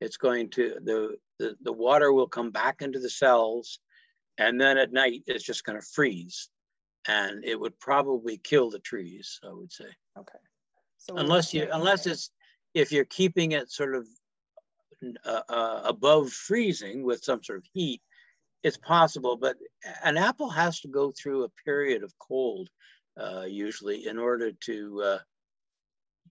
It's 0.00 0.16
going 0.16 0.50
to, 0.50 0.76
the, 0.84 1.16
the, 1.38 1.56
the 1.62 1.72
water 1.72 2.12
will 2.12 2.28
come 2.28 2.50
back 2.50 2.82
into 2.82 3.00
the 3.00 3.10
cells. 3.10 3.80
And 4.38 4.60
then 4.60 4.78
at 4.78 4.92
night, 4.92 5.22
it's 5.26 5.44
just 5.44 5.64
going 5.64 5.78
to 5.78 5.86
freeze 5.94 6.48
and 7.06 7.44
it 7.44 7.58
would 7.58 7.78
probably 7.78 8.38
kill 8.38 8.70
the 8.70 8.78
trees, 8.78 9.40
I 9.44 9.52
would 9.52 9.72
say. 9.72 9.86
Okay. 10.18 10.38
So 10.98 11.16
unless 11.16 11.52
you, 11.52 11.68
unless 11.72 12.06
it's, 12.06 12.30
if 12.74 12.92
you're 12.92 13.04
keeping 13.04 13.52
it 13.52 13.70
sort 13.70 13.94
of 13.94 14.06
uh, 15.24 15.40
uh, 15.48 15.82
above 15.84 16.30
freezing 16.30 17.02
with 17.02 17.24
some 17.24 17.42
sort 17.42 17.58
of 17.58 17.64
heat, 17.72 18.00
it's 18.62 18.76
possible, 18.76 19.36
but 19.36 19.56
an 20.04 20.16
apple 20.16 20.48
has 20.48 20.80
to 20.80 20.88
go 20.88 21.12
through 21.12 21.44
a 21.44 21.48
period 21.64 22.04
of 22.04 22.12
cold 22.20 22.68
uh, 23.20 23.42
usually 23.42 24.06
in 24.06 24.18
order 24.18 24.52
to 24.52 25.02
uh, 25.02 25.18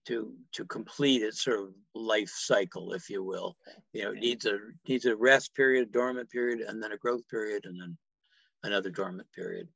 to 0.06 0.32
to 0.52 0.64
complete 0.64 1.22
its 1.22 1.42
sort 1.42 1.60
of 1.60 1.68
life 1.94 2.30
cycle, 2.30 2.92
if 2.92 3.08
you 3.08 3.22
will. 3.22 3.56
You 3.92 4.04
know, 4.04 4.12
it 4.12 4.18
needs 4.18 4.46
a 4.46 4.58
needs 4.88 5.04
a 5.04 5.14
rest 5.14 5.54
period, 5.54 5.92
dormant 5.92 6.30
period, 6.30 6.60
and 6.60 6.82
then 6.82 6.92
a 6.92 6.96
growth 6.96 7.28
period, 7.28 7.66
and 7.66 7.80
then 7.80 7.96
another 8.62 8.90
dormant 8.90 9.28
period. 9.32 9.68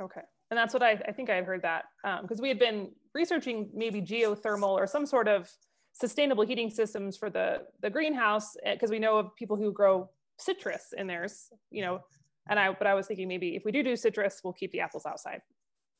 Okay. 0.00 0.20
And 0.50 0.58
that's 0.58 0.72
what 0.72 0.82
I, 0.82 0.92
I 1.08 1.12
think 1.12 1.30
I 1.30 1.36
had 1.36 1.44
heard 1.44 1.62
that 1.62 1.84
because 2.22 2.38
um, 2.38 2.42
we 2.42 2.48
had 2.48 2.58
been 2.58 2.90
researching 3.14 3.70
maybe 3.74 4.00
geothermal 4.00 4.68
or 4.68 4.86
some 4.86 5.06
sort 5.06 5.28
of 5.28 5.50
sustainable 5.92 6.44
heating 6.44 6.70
systems 6.70 7.16
for 7.16 7.30
the, 7.30 7.62
the 7.80 7.90
greenhouse 7.90 8.54
because 8.64 8.90
eh, 8.90 8.94
we 8.94 8.98
know 8.98 9.18
of 9.18 9.34
people 9.36 9.56
who 9.56 9.72
grow 9.72 10.08
citrus 10.38 10.92
in 10.96 11.06
theirs, 11.06 11.48
you 11.70 11.82
know, 11.82 12.00
and 12.48 12.60
I, 12.60 12.72
but 12.72 12.86
I 12.86 12.94
was 12.94 13.06
thinking 13.06 13.28
maybe 13.28 13.56
if 13.56 13.64
we 13.64 13.72
do 13.72 13.82
do 13.82 13.96
citrus, 13.96 14.40
we'll 14.44 14.52
keep 14.52 14.72
the 14.72 14.80
apples 14.80 15.06
outside. 15.06 15.40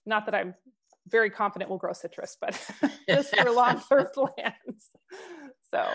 Not 0.05 0.27
that 0.27 0.35
I'm 0.35 0.55
very 1.09 1.31
confident 1.31 1.71
we'll 1.71 1.79
grow 1.79 1.93
citrus, 1.93 2.37
but 2.41 2.61
just 3.09 3.35
for 3.35 3.51
long 3.51 3.79
first 3.89 4.17
lands. 4.17 4.91
So 5.71 5.89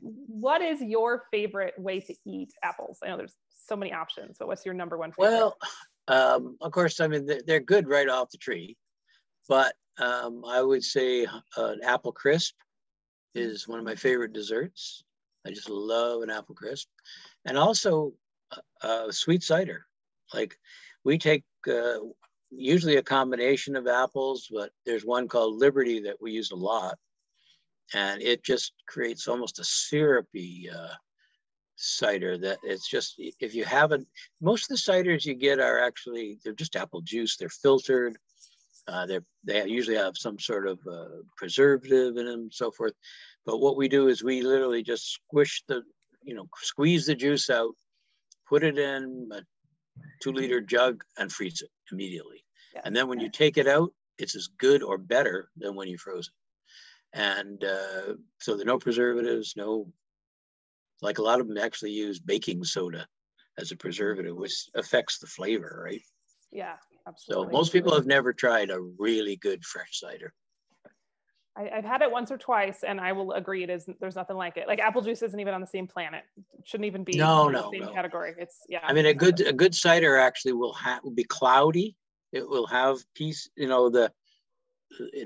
what 0.00 0.60
is 0.60 0.82
your 0.82 1.24
favorite 1.30 1.74
way 1.78 2.00
to 2.00 2.14
eat 2.26 2.52
apples? 2.62 2.98
I 3.02 3.08
know 3.08 3.16
there's 3.16 3.36
so 3.66 3.76
many 3.76 3.92
options, 3.92 4.36
but 4.38 4.48
what's 4.48 4.64
your 4.64 4.74
number 4.74 4.98
one 4.98 5.12
favorite? 5.12 5.32
Well, 5.32 5.56
um, 6.08 6.56
of 6.60 6.72
course, 6.72 7.00
I 7.00 7.06
mean, 7.06 7.28
they're 7.46 7.60
good 7.60 7.88
right 7.88 8.08
off 8.08 8.30
the 8.30 8.38
tree, 8.38 8.76
but 9.48 9.74
um, 9.98 10.44
I 10.46 10.62
would 10.62 10.82
say 10.82 11.26
uh, 11.26 11.32
an 11.56 11.80
apple 11.84 12.12
crisp 12.12 12.54
is 13.34 13.68
one 13.68 13.78
of 13.78 13.84
my 13.84 13.94
favorite 13.94 14.32
desserts. 14.32 15.04
I 15.46 15.50
just 15.50 15.68
love 15.68 16.22
an 16.22 16.30
apple 16.30 16.54
crisp. 16.54 16.88
And 17.44 17.56
also 17.56 18.12
uh, 18.52 18.86
uh 18.86 19.12
sweet 19.12 19.42
cider. 19.42 19.86
Like 20.34 20.58
we 21.04 21.18
take 21.18 21.44
uh, 21.68 21.98
usually 22.50 22.96
a 22.96 23.02
combination 23.02 23.76
of 23.76 23.86
apples, 23.86 24.48
but 24.50 24.70
there's 24.86 25.04
one 25.04 25.28
called 25.28 25.56
Liberty 25.56 26.00
that 26.00 26.20
we 26.20 26.32
use 26.32 26.50
a 26.50 26.56
lot. 26.56 26.96
And 27.94 28.20
it 28.22 28.44
just 28.44 28.72
creates 28.86 29.28
almost 29.28 29.58
a 29.58 29.64
syrupy 29.64 30.70
uh, 30.70 30.94
cider 31.80 32.36
that 32.36 32.58
it's 32.64 32.88
just 32.88 33.14
if 33.18 33.54
you 33.54 33.64
haven't 33.64 34.06
most 34.40 34.64
of 34.64 34.68
the 34.70 34.92
ciders 34.92 35.24
you 35.24 35.34
get 35.34 35.60
are 35.60 35.78
actually 35.78 36.38
they're 36.42 36.52
just 36.52 36.74
apple 36.74 37.00
juice 37.00 37.36
they're 37.36 37.48
filtered 37.48 38.18
uh, 38.88 39.04
they 39.04 39.20
they 39.44 39.66
usually 39.66 39.96
have 39.96 40.16
some 40.16 40.38
sort 40.38 40.66
of 40.66 40.78
uh, 40.90 41.22
preservative 41.36 42.16
in 42.16 42.26
them 42.26 42.48
so 42.50 42.70
forth. 42.70 42.94
But 43.44 43.58
what 43.58 43.76
we 43.76 43.88
do 43.88 44.08
is 44.08 44.24
we 44.24 44.42
literally 44.42 44.82
just 44.82 45.12
squish 45.12 45.62
the 45.68 45.82
you 46.22 46.34
know 46.34 46.48
squeeze 46.56 47.06
the 47.06 47.14
juice 47.14 47.50
out 47.50 47.74
put 48.48 48.64
it 48.64 48.78
in 48.78 49.28
a 49.32 49.42
two 50.22 50.32
liter 50.32 50.60
jug 50.60 51.04
and 51.18 51.30
freeze 51.30 51.60
it 51.60 51.70
immediately. 51.92 52.44
Yeah. 52.74 52.82
and 52.84 52.94
then 52.94 53.08
when 53.08 53.20
you 53.20 53.30
take 53.30 53.56
it 53.56 53.66
out 53.66 53.92
it's 54.18 54.34
as 54.36 54.48
good 54.58 54.82
or 54.82 54.98
better 54.98 55.48
than 55.56 55.74
when 55.74 55.88
you 55.88 55.96
froze 55.96 56.28
it. 56.28 57.18
And 57.18 57.62
uh, 57.64 58.14
so 58.38 58.56
there 58.56 58.62
are 58.62 58.72
no 58.72 58.78
preservatives 58.78 59.54
no 59.56 59.92
like 61.02 61.18
a 61.18 61.22
lot 61.22 61.40
of 61.40 61.48
them 61.48 61.58
actually 61.58 61.92
use 61.92 62.18
baking 62.18 62.64
soda 62.64 63.06
as 63.58 63.72
a 63.72 63.76
preservative, 63.76 64.36
which 64.36 64.66
affects 64.74 65.18
the 65.18 65.26
flavor, 65.26 65.82
right? 65.84 66.02
Yeah, 66.50 66.76
absolutely. 67.06 67.46
So 67.46 67.50
most 67.50 67.72
people 67.72 67.94
have 67.94 68.06
never 68.06 68.32
tried 68.32 68.70
a 68.70 68.80
really 68.80 69.36
good 69.36 69.64
fresh 69.64 70.00
cider. 70.00 70.32
I, 71.56 71.70
have 71.74 71.84
had 71.84 72.02
it 72.02 72.10
once 72.10 72.30
or 72.30 72.38
twice, 72.38 72.84
and 72.86 73.00
I 73.00 73.12
will 73.12 73.32
agree 73.32 73.64
it 73.64 73.70
is. 73.70 73.88
There's 74.00 74.14
nothing 74.14 74.36
like 74.36 74.56
it. 74.56 74.68
Like 74.68 74.78
apple 74.78 75.02
juice 75.02 75.22
isn't 75.22 75.40
even 75.40 75.54
on 75.54 75.60
the 75.60 75.66
same 75.66 75.88
planet. 75.88 76.22
It 76.36 76.68
shouldn't 76.68 76.86
even 76.86 77.02
be 77.02 77.18
no, 77.18 77.48
in 77.48 77.54
no, 77.54 77.62
the 77.62 77.78
same 77.78 77.86
no. 77.86 77.92
category. 77.92 78.34
It's 78.38 78.58
yeah. 78.68 78.78
I 78.84 78.92
mean, 78.92 79.06
a 79.06 79.14
good 79.14 79.40
a 79.40 79.52
good 79.52 79.74
cider 79.74 80.16
actually 80.16 80.52
will 80.52 80.74
have 80.74 81.02
will 81.02 81.10
be 81.10 81.24
cloudy. 81.24 81.96
It 82.32 82.48
will 82.48 82.66
have 82.68 82.98
piece, 83.14 83.50
you 83.56 83.66
know, 83.66 83.90
the 83.90 84.12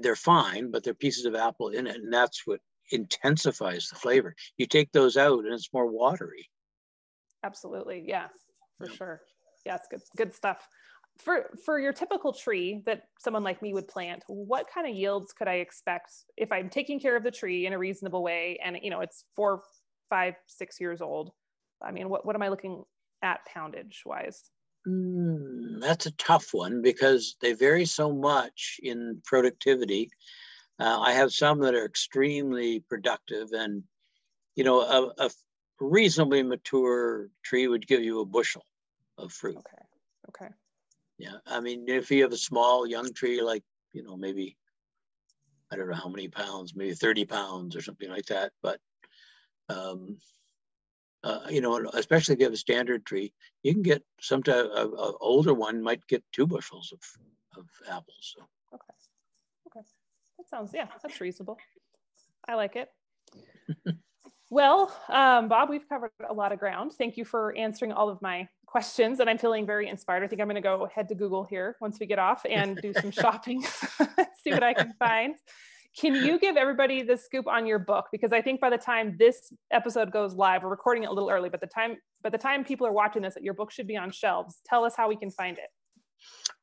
they're 0.01 0.16
fine, 0.16 0.70
but 0.70 0.85
they're 0.85 0.95
pieces 0.95 1.27
of 1.27 1.35
apple 1.35 1.68
in 1.68 1.87
it, 1.87 1.97
and 1.97 2.12
that's 2.12 2.47
what 2.47 2.61
intensifies 2.93 3.88
the 3.88 3.97
flavor. 3.97 4.34
You 4.59 4.66
take 4.66 4.93
those 4.93 5.16
out 5.16 5.45
and 5.45 5.55
it's 5.55 5.72
more 5.72 5.90
watery. 5.90 6.49
Absolutely. 7.45 8.05
Yeah, 8.07 8.28
for 8.78 8.86
sure. 8.86 9.20
Yeah, 9.66 9.76
it's 9.76 9.88
good, 9.88 10.03
good 10.16 10.34
stuff. 10.34 10.66
for 11.18 11.51
for 11.64 11.78
your 11.78 11.93
typical 11.93 12.32
tree 12.32 12.82
that 12.86 13.03
someone 13.18 13.43
like 13.43 13.61
me 13.62 13.74
would 13.74 13.86
plant 13.86 14.22
what 14.28 14.66
kind 14.72 14.88
of 14.88 14.95
yields 14.95 15.32
could 15.32 15.47
i 15.47 15.57
expect 15.57 16.11
if 16.38 16.51
i'm 16.51 16.70
taking 16.70 16.99
care 16.99 17.16
of 17.16 17.22
the 17.22 17.30
tree 17.30 17.66
in 17.66 17.72
a 17.74 17.78
reasonable 17.78 18.22
way 18.22 18.59
and 18.64 18.78
you 18.82 18.90
know 18.90 19.01
it's 19.01 19.24
four 19.36 19.62
five 20.09 20.34
six 20.47 20.80
years 20.80 21.03
old 21.03 21.30
i 21.82 21.90
mean 21.93 22.09
what, 22.09 22.24
what 22.24 22.34
am 22.34 22.43
i 22.43 22.49
looking 22.49 22.82
at 23.22 23.40
poundage 23.47 24.03
wise 24.07 24.45
mm, 24.88 25.80
that's 25.80 26.07
a 26.07 26.12
tough 26.12 26.49
one 26.53 26.80
because 26.80 27.36
they 27.43 27.53
vary 27.53 27.84
so 27.84 28.11
much 28.11 28.80
in 28.82 29.20
productivity 29.24 30.09
uh, 30.83 31.01
i 31.01 31.12
have 31.12 31.33
some 31.33 31.61
that 31.61 31.74
are 31.74 31.85
extremely 31.85 32.80
productive 32.80 33.49
and 33.53 33.83
you 34.57 34.64
know 34.64 34.80
a, 34.80 35.26
a 35.26 35.30
reasonably 35.80 36.43
mature 36.43 37.28
tree 37.43 37.66
would 37.66 37.87
give 37.87 38.03
you 38.03 38.20
a 38.20 38.26
bushel 38.26 38.64
of 39.18 39.33
fruit 39.33 39.57
okay 39.57 39.83
okay 40.28 40.55
yeah, 41.22 41.37
I 41.47 41.61
mean, 41.61 41.85
if 41.89 42.11
you 42.11 42.24
have 42.24 42.33
a 42.33 42.37
small 42.37 42.85
young 42.85 43.12
tree, 43.12 43.43
like 43.43 43.62
you 43.93 44.03
know, 44.03 44.16
maybe 44.16 44.57
I 45.70 45.76
don't 45.76 45.89
know 45.89 45.95
how 45.95 46.09
many 46.09 46.26
pounds, 46.26 46.74
maybe 46.74 46.95
thirty 46.95 47.24
pounds 47.24 47.76
or 47.76 47.80
something 47.80 48.11
like 48.11 48.26
that, 48.26 48.51
but 48.61 48.80
um, 49.68 50.18
uh, 51.22 51.47
you 51.49 51.61
know, 51.61 51.89
especially 51.95 52.35
if 52.35 52.41
you 52.41 52.47
have 52.47 52.55
a 52.55 52.57
standard 52.57 53.07
tree, 53.07 53.33
you 53.62 53.72
can 53.72 53.83
get 53.83 54.03
sometimes 54.20 54.68
a, 54.74 54.89
a 54.89 55.16
older 55.18 55.55
one 55.55 55.80
might 55.80 56.05
get 56.09 56.24
two 56.33 56.47
bushels 56.47 56.93
of 56.93 57.01
of 57.61 57.66
apples. 57.89 58.35
So. 58.37 58.43
That 60.43 60.57
sounds 60.57 60.72
yeah, 60.74 60.86
that's 61.03 61.20
reasonable. 61.20 61.57
I 62.49 62.55
like 62.55 62.76
it. 62.76 62.88
well, 64.51 64.93
um, 65.09 65.49
Bob, 65.49 65.68
we've 65.70 65.88
covered 65.88 66.11
a 66.28 66.34
lot 66.34 66.53
of 66.53 66.59
ground. 66.59 66.93
Thank 66.93 67.16
you 67.16 67.24
for 67.24 67.57
answering 67.57 67.93
all 67.93 68.09
of 68.09 68.20
my 68.20 68.49
questions 68.66 69.20
and 69.20 69.30
I'm 69.30 69.38
feeling 69.38 69.66
very 69.66 69.88
inspired. 69.88 70.24
I 70.24 70.26
think 70.26 70.40
I'm 70.40 70.49
going 70.49 70.57
to 70.57 70.61
go 70.61 70.88
head 70.93 71.09
to 71.11 71.14
Google 71.14 71.45
here 71.45 71.76
once 71.80 71.99
we 72.01 72.07
get 72.07 72.18
off 72.18 72.45
and 72.49 72.76
do 72.82 72.93
some 72.95 73.11
shopping, 73.12 73.62
see 74.43 74.51
what 74.51 74.64
I 74.64 74.74
can 74.74 74.93
find. 74.99 75.36
Can 75.97 76.14
you 76.14 76.38
give 76.40 76.57
everybody 76.57 77.03
the 77.03 77.16
scoop 77.16 77.47
on 77.47 77.66
your 77.66 77.78
book? 77.78 78.07
Because 78.11 78.32
I 78.32 78.40
think 78.40 78.61
by 78.61 78.70
the 78.70 78.78
time 78.78 79.14
this 79.18 79.53
episode 79.70 80.11
goes 80.11 80.34
live, 80.34 80.62
we're 80.62 80.70
recording 80.70 81.05
it 81.05 81.11
a 81.11 81.12
little 81.12 81.30
early, 81.30 81.51
but 81.51 81.61
the 81.61 81.66
time 81.66 81.99
by 82.22 82.30
the 82.30 82.38
time 82.38 82.64
people 82.64 82.86
are 82.86 82.93
watching 82.93 83.20
this, 83.22 83.34
that 83.34 83.45
your 83.45 83.55
book 83.55 83.70
should 83.70 83.86
be 83.86 83.97
on 83.97 84.11
shelves. 84.11 84.57
Tell 84.64 84.84
us 84.84 84.95
how 84.97 85.09
we 85.09 85.16
can 85.16 85.30
find 85.30 85.59
it. 85.59 85.68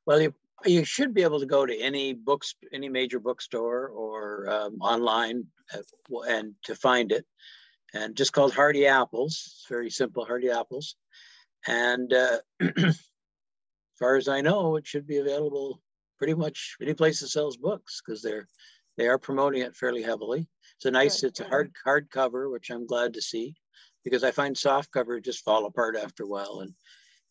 Well, 0.05 0.19
you, 0.19 0.33
you 0.65 0.83
should 0.83 1.13
be 1.13 1.23
able 1.23 1.39
to 1.39 1.45
go 1.45 1.65
to 1.65 1.77
any 1.77 2.13
books, 2.13 2.55
any 2.73 2.89
major 2.89 3.19
bookstore 3.19 3.87
or 3.89 4.49
um, 4.49 4.77
online, 4.81 5.45
uh, 5.73 6.19
and 6.27 6.53
to 6.63 6.75
find 6.75 7.11
it. 7.11 7.25
And 7.93 8.15
just 8.15 8.33
called 8.33 8.53
Hardy 8.53 8.85
Apples. 8.85 9.33
It's 9.33 9.65
very 9.67 9.89
simple, 9.89 10.25
Hardy 10.25 10.49
Apples. 10.51 10.95
And 11.67 12.13
uh, 12.13 12.37
as 12.77 12.99
far 13.99 14.15
as 14.15 14.27
I 14.27 14.41
know, 14.41 14.75
it 14.75 14.85
should 14.85 15.07
be 15.07 15.17
available 15.17 15.81
pretty 16.17 16.35
much 16.35 16.75
any 16.81 16.93
place 16.93 17.21
that 17.21 17.29
sells 17.29 17.57
books 17.57 18.01
because 18.05 18.21
they're 18.21 18.47
they 18.97 19.07
are 19.07 19.17
promoting 19.17 19.61
it 19.61 19.77
fairly 19.77 20.03
heavily. 20.03 20.45
It's 20.75 20.85
a 20.85 20.91
nice, 20.91 21.23
it's 21.23 21.39
a 21.39 21.47
hard 21.47 21.71
hard 21.83 22.09
cover, 22.11 22.49
which 22.49 22.69
I'm 22.69 22.85
glad 22.85 23.13
to 23.13 23.21
see 23.21 23.55
because 24.03 24.23
I 24.23 24.31
find 24.31 24.57
soft 24.57 24.91
cover 24.91 25.19
just 25.19 25.43
fall 25.43 25.65
apart 25.65 25.95
after 25.95 26.23
a 26.23 26.27
while, 26.27 26.59
and 26.61 26.73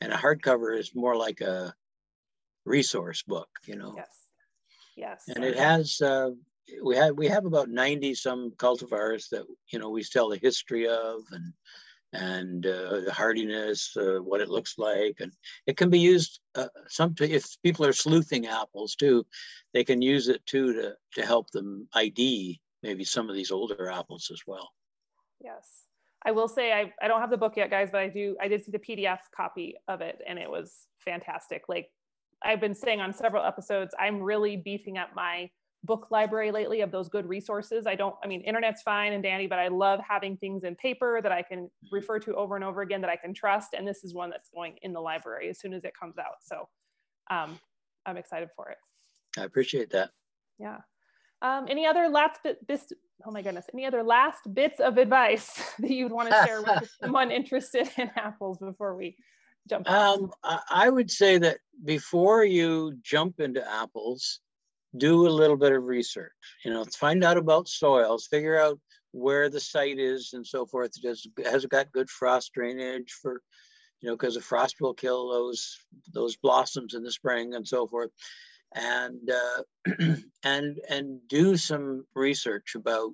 and 0.00 0.12
a 0.12 0.16
hardcover 0.16 0.78
is 0.78 0.94
more 0.94 1.14
like 1.14 1.40
a 1.40 1.74
resource 2.68 3.22
book, 3.22 3.48
you 3.66 3.76
know. 3.76 3.94
Yes. 3.96 4.08
Yes. 4.96 5.24
And 5.34 5.44
it 5.44 5.56
has 5.56 6.00
uh, 6.00 6.30
we 6.82 6.96
have 6.96 7.16
we 7.16 7.28
have 7.28 7.46
about 7.46 7.68
90 7.68 8.14
some 8.14 8.50
cultivars 8.52 9.28
that 9.30 9.44
you 9.72 9.78
know 9.78 9.90
we 9.90 10.02
tell 10.02 10.28
the 10.28 10.38
history 10.38 10.88
of 10.88 11.22
and 11.32 11.52
and 12.14 12.64
uh, 12.64 13.00
the 13.00 13.12
hardiness, 13.12 13.94
uh, 13.96 14.16
what 14.22 14.40
it 14.40 14.48
looks 14.48 14.78
like, 14.78 15.16
and 15.20 15.30
it 15.66 15.76
can 15.76 15.90
be 15.90 15.98
used. 15.98 16.40
Uh, 16.54 16.68
some 16.88 17.14
if 17.20 17.44
people 17.62 17.84
are 17.84 17.92
sleuthing 17.92 18.46
apples 18.46 18.94
too, 18.94 19.26
they 19.74 19.84
can 19.84 20.00
use 20.00 20.28
it 20.28 20.44
too 20.46 20.72
to 20.72 20.94
to 21.14 21.26
help 21.26 21.50
them 21.50 21.86
ID 21.94 22.60
maybe 22.82 23.04
some 23.04 23.28
of 23.28 23.34
these 23.34 23.50
older 23.50 23.90
apples 23.90 24.30
as 24.32 24.40
well. 24.46 24.70
Yes, 25.40 25.84
I 26.24 26.30
will 26.30 26.48
say 26.48 26.72
I 26.72 26.92
I 27.02 27.08
don't 27.08 27.20
have 27.20 27.30
the 27.30 27.36
book 27.36 27.56
yet, 27.56 27.70
guys, 27.70 27.90
but 27.92 28.00
I 28.00 28.08
do. 28.08 28.36
I 28.40 28.48
did 28.48 28.64
see 28.64 28.72
the 28.72 28.78
PDF 28.78 29.20
copy 29.36 29.76
of 29.86 30.00
it, 30.00 30.20
and 30.26 30.38
it 30.38 30.50
was 30.50 30.86
fantastic. 30.98 31.62
Like 31.68 31.90
I've 32.42 32.60
been 32.60 32.74
saying 32.74 33.00
on 33.00 33.12
several 33.12 33.44
episodes, 33.44 33.94
I'm 33.98 34.20
really 34.22 34.56
beefing 34.56 34.98
up 34.98 35.10
my 35.14 35.50
book 35.84 36.08
library 36.10 36.50
lately 36.50 36.80
of 36.80 36.90
those 36.90 37.08
good 37.08 37.26
resources. 37.26 37.86
I 37.86 37.94
don't, 37.94 38.14
I 38.22 38.26
mean, 38.26 38.40
internet's 38.42 38.82
fine 38.82 39.12
and 39.12 39.22
dandy, 39.22 39.46
but 39.46 39.58
I 39.58 39.68
love 39.68 40.00
having 40.06 40.36
things 40.36 40.64
in 40.64 40.74
paper 40.76 41.20
that 41.22 41.32
I 41.32 41.42
can 41.42 41.70
refer 41.92 42.18
to 42.20 42.34
over 42.34 42.56
and 42.56 42.64
over 42.64 42.82
again 42.82 43.00
that 43.02 43.10
I 43.10 43.16
can 43.16 43.32
trust. 43.32 43.74
And 43.76 43.86
this 43.86 44.04
is 44.04 44.14
one 44.14 44.30
that's 44.30 44.48
going 44.50 44.76
in 44.82 44.92
the 44.92 45.00
library 45.00 45.48
as 45.48 45.60
soon 45.60 45.72
as 45.72 45.84
it 45.84 45.92
comes 45.98 46.18
out. 46.18 46.42
So 46.42 46.68
um, 47.30 47.58
I'm 48.06 48.16
excited 48.16 48.48
for 48.56 48.70
it. 48.70 48.78
I 49.38 49.44
appreciate 49.44 49.90
that. 49.90 50.10
Yeah. 50.58 50.78
Um, 51.40 51.66
any 51.68 51.86
other 51.86 52.08
last 52.08 52.40
bit, 52.42 52.66
bits, 52.66 52.92
oh 53.24 53.30
my 53.30 53.42
goodness, 53.42 53.66
any 53.72 53.86
other 53.86 54.02
last 54.02 54.52
bits 54.52 54.80
of 54.80 54.98
advice 54.98 55.74
that 55.78 55.90
you'd 55.90 56.12
want 56.12 56.30
to 56.30 56.42
share 56.44 56.62
with 56.62 56.90
someone 57.00 57.30
interested 57.30 57.88
in 57.96 58.10
apples 58.16 58.58
before 58.58 58.96
we 58.96 59.16
jump? 59.68 59.90
Um, 59.90 60.30
I 60.70 60.88
would 60.88 61.10
say 61.10 61.38
that 61.38 61.58
before 61.84 62.44
you 62.44 62.94
jump 63.02 63.40
into 63.40 63.68
apples, 63.68 64.40
do 64.96 65.26
a 65.26 65.30
little 65.30 65.56
bit 65.56 65.72
of 65.72 65.84
research, 65.84 66.32
you 66.64 66.72
know, 66.72 66.84
find 66.84 67.22
out 67.22 67.36
about 67.36 67.68
soils, 67.68 68.26
figure 68.26 68.58
out 68.58 68.80
where 69.12 69.48
the 69.48 69.60
site 69.60 69.98
is 69.98 70.30
and 70.32 70.46
so 70.46 70.66
forth. 70.66 70.90
Does, 71.00 71.26
has 71.44 71.64
it 71.64 71.70
got 71.70 71.92
good 71.92 72.08
frost 72.08 72.52
drainage 72.54 73.12
for, 73.12 73.42
you 74.00 74.08
know, 74.08 74.16
because 74.16 74.34
the 74.34 74.40
frost 74.40 74.76
will 74.80 74.94
kill 74.94 75.30
those, 75.30 75.76
those 76.12 76.36
blossoms 76.36 76.94
in 76.94 77.02
the 77.02 77.12
spring 77.12 77.54
and 77.54 77.66
so 77.66 77.86
forth. 77.86 78.10
And, 78.74 79.30
uh, 79.30 80.14
and, 80.44 80.78
and 80.88 81.20
do 81.28 81.56
some 81.56 82.04
research 82.14 82.74
about, 82.74 83.10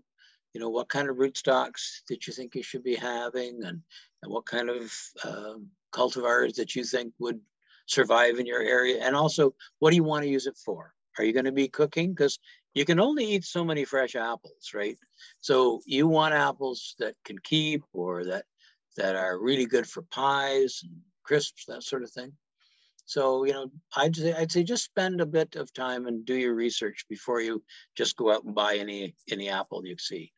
you 0.52 0.60
know, 0.60 0.68
what 0.68 0.88
kind 0.88 1.08
of 1.08 1.16
rootstocks 1.16 2.02
that 2.08 2.26
you 2.26 2.32
think 2.32 2.54
you 2.54 2.62
should 2.62 2.84
be 2.84 2.94
having 2.94 3.64
and, 3.64 3.82
and 4.22 4.32
what 4.32 4.46
kind 4.46 4.70
of 4.70 4.92
uh, 5.24 5.54
cultivars 5.94 6.54
that 6.56 6.74
you 6.74 6.84
think 6.84 7.12
would 7.18 7.40
survive 7.86 8.38
in 8.38 8.46
your 8.46 8.62
area. 8.62 9.02
And 9.02 9.14
also, 9.14 9.54
what 9.78 9.90
do 9.90 9.96
you 9.96 10.04
want 10.04 10.24
to 10.24 10.30
use 10.30 10.46
it 10.46 10.58
for? 10.64 10.92
Are 11.18 11.24
you 11.24 11.32
going 11.32 11.44
to 11.44 11.52
be 11.52 11.68
cooking? 11.68 12.10
Because 12.10 12.38
you 12.74 12.84
can 12.84 12.98
only 12.98 13.24
eat 13.24 13.44
so 13.44 13.64
many 13.64 13.84
fresh 13.84 14.16
apples, 14.16 14.72
right? 14.74 14.96
So 15.40 15.80
you 15.86 16.08
want 16.08 16.34
apples 16.34 16.96
that 16.98 17.14
can 17.24 17.38
keep 17.38 17.82
or 17.92 18.24
that 18.24 18.44
that 18.96 19.16
are 19.16 19.40
really 19.40 19.66
good 19.66 19.86
for 19.88 20.02
pies 20.02 20.80
and 20.82 20.92
crisps, 21.24 21.64
that 21.66 21.82
sort 21.82 22.04
of 22.04 22.10
thing. 22.10 22.32
So 23.06 23.44
you 23.44 23.52
know, 23.52 23.70
I'd 23.96 24.16
say 24.16 24.32
I'd 24.32 24.50
say 24.50 24.64
just 24.64 24.84
spend 24.84 25.20
a 25.20 25.26
bit 25.26 25.56
of 25.56 25.72
time 25.72 26.06
and 26.06 26.24
do 26.24 26.34
your 26.34 26.54
research 26.54 27.04
before 27.08 27.40
you 27.40 27.62
just 27.96 28.16
go 28.16 28.32
out 28.32 28.44
and 28.44 28.54
buy 28.54 28.76
any 28.76 29.14
any 29.30 29.48
apple 29.48 29.86
you 29.86 29.96
see. 29.98 30.32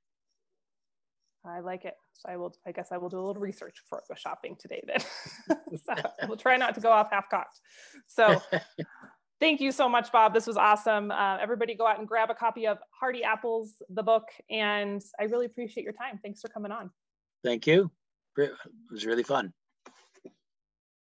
I 1.44 1.60
like 1.60 1.84
it. 1.84 1.94
So 2.18 2.28
I 2.30 2.36
will. 2.36 2.54
I 2.66 2.72
guess 2.72 2.88
I 2.92 2.96
will 2.96 3.08
do 3.08 3.18
a 3.18 3.26
little 3.26 3.42
research 3.42 3.76
before 3.84 4.02
I 4.02 4.12
go 4.12 4.16
shopping 4.16 4.56
today. 4.58 4.82
Then 4.86 5.00
so 5.84 5.94
we'll 6.28 6.36
try 6.36 6.56
not 6.56 6.74
to 6.74 6.80
go 6.80 6.90
off 6.90 7.10
half 7.10 7.28
cocked. 7.30 7.60
So 8.06 8.40
Thank 9.38 9.60
you 9.60 9.70
so 9.70 9.86
much, 9.86 10.10
Bob. 10.12 10.32
This 10.32 10.46
was 10.46 10.56
awesome. 10.56 11.10
Uh, 11.10 11.36
everybody 11.36 11.74
go 11.74 11.86
out 11.86 11.98
and 11.98 12.08
grab 12.08 12.30
a 12.30 12.34
copy 12.34 12.66
of 12.66 12.78
Hardy 12.98 13.22
Apples, 13.22 13.74
the 13.90 14.02
book. 14.02 14.24
And 14.48 15.02
I 15.20 15.24
really 15.24 15.44
appreciate 15.44 15.84
your 15.84 15.92
time. 15.92 16.18
Thanks 16.22 16.40
for 16.40 16.48
coming 16.48 16.72
on. 16.72 16.90
Thank 17.44 17.66
you. 17.66 17.90
It 18.38 18.52
was 18.90 19.04
really 19.04 19.22
fun. 19.22 19.52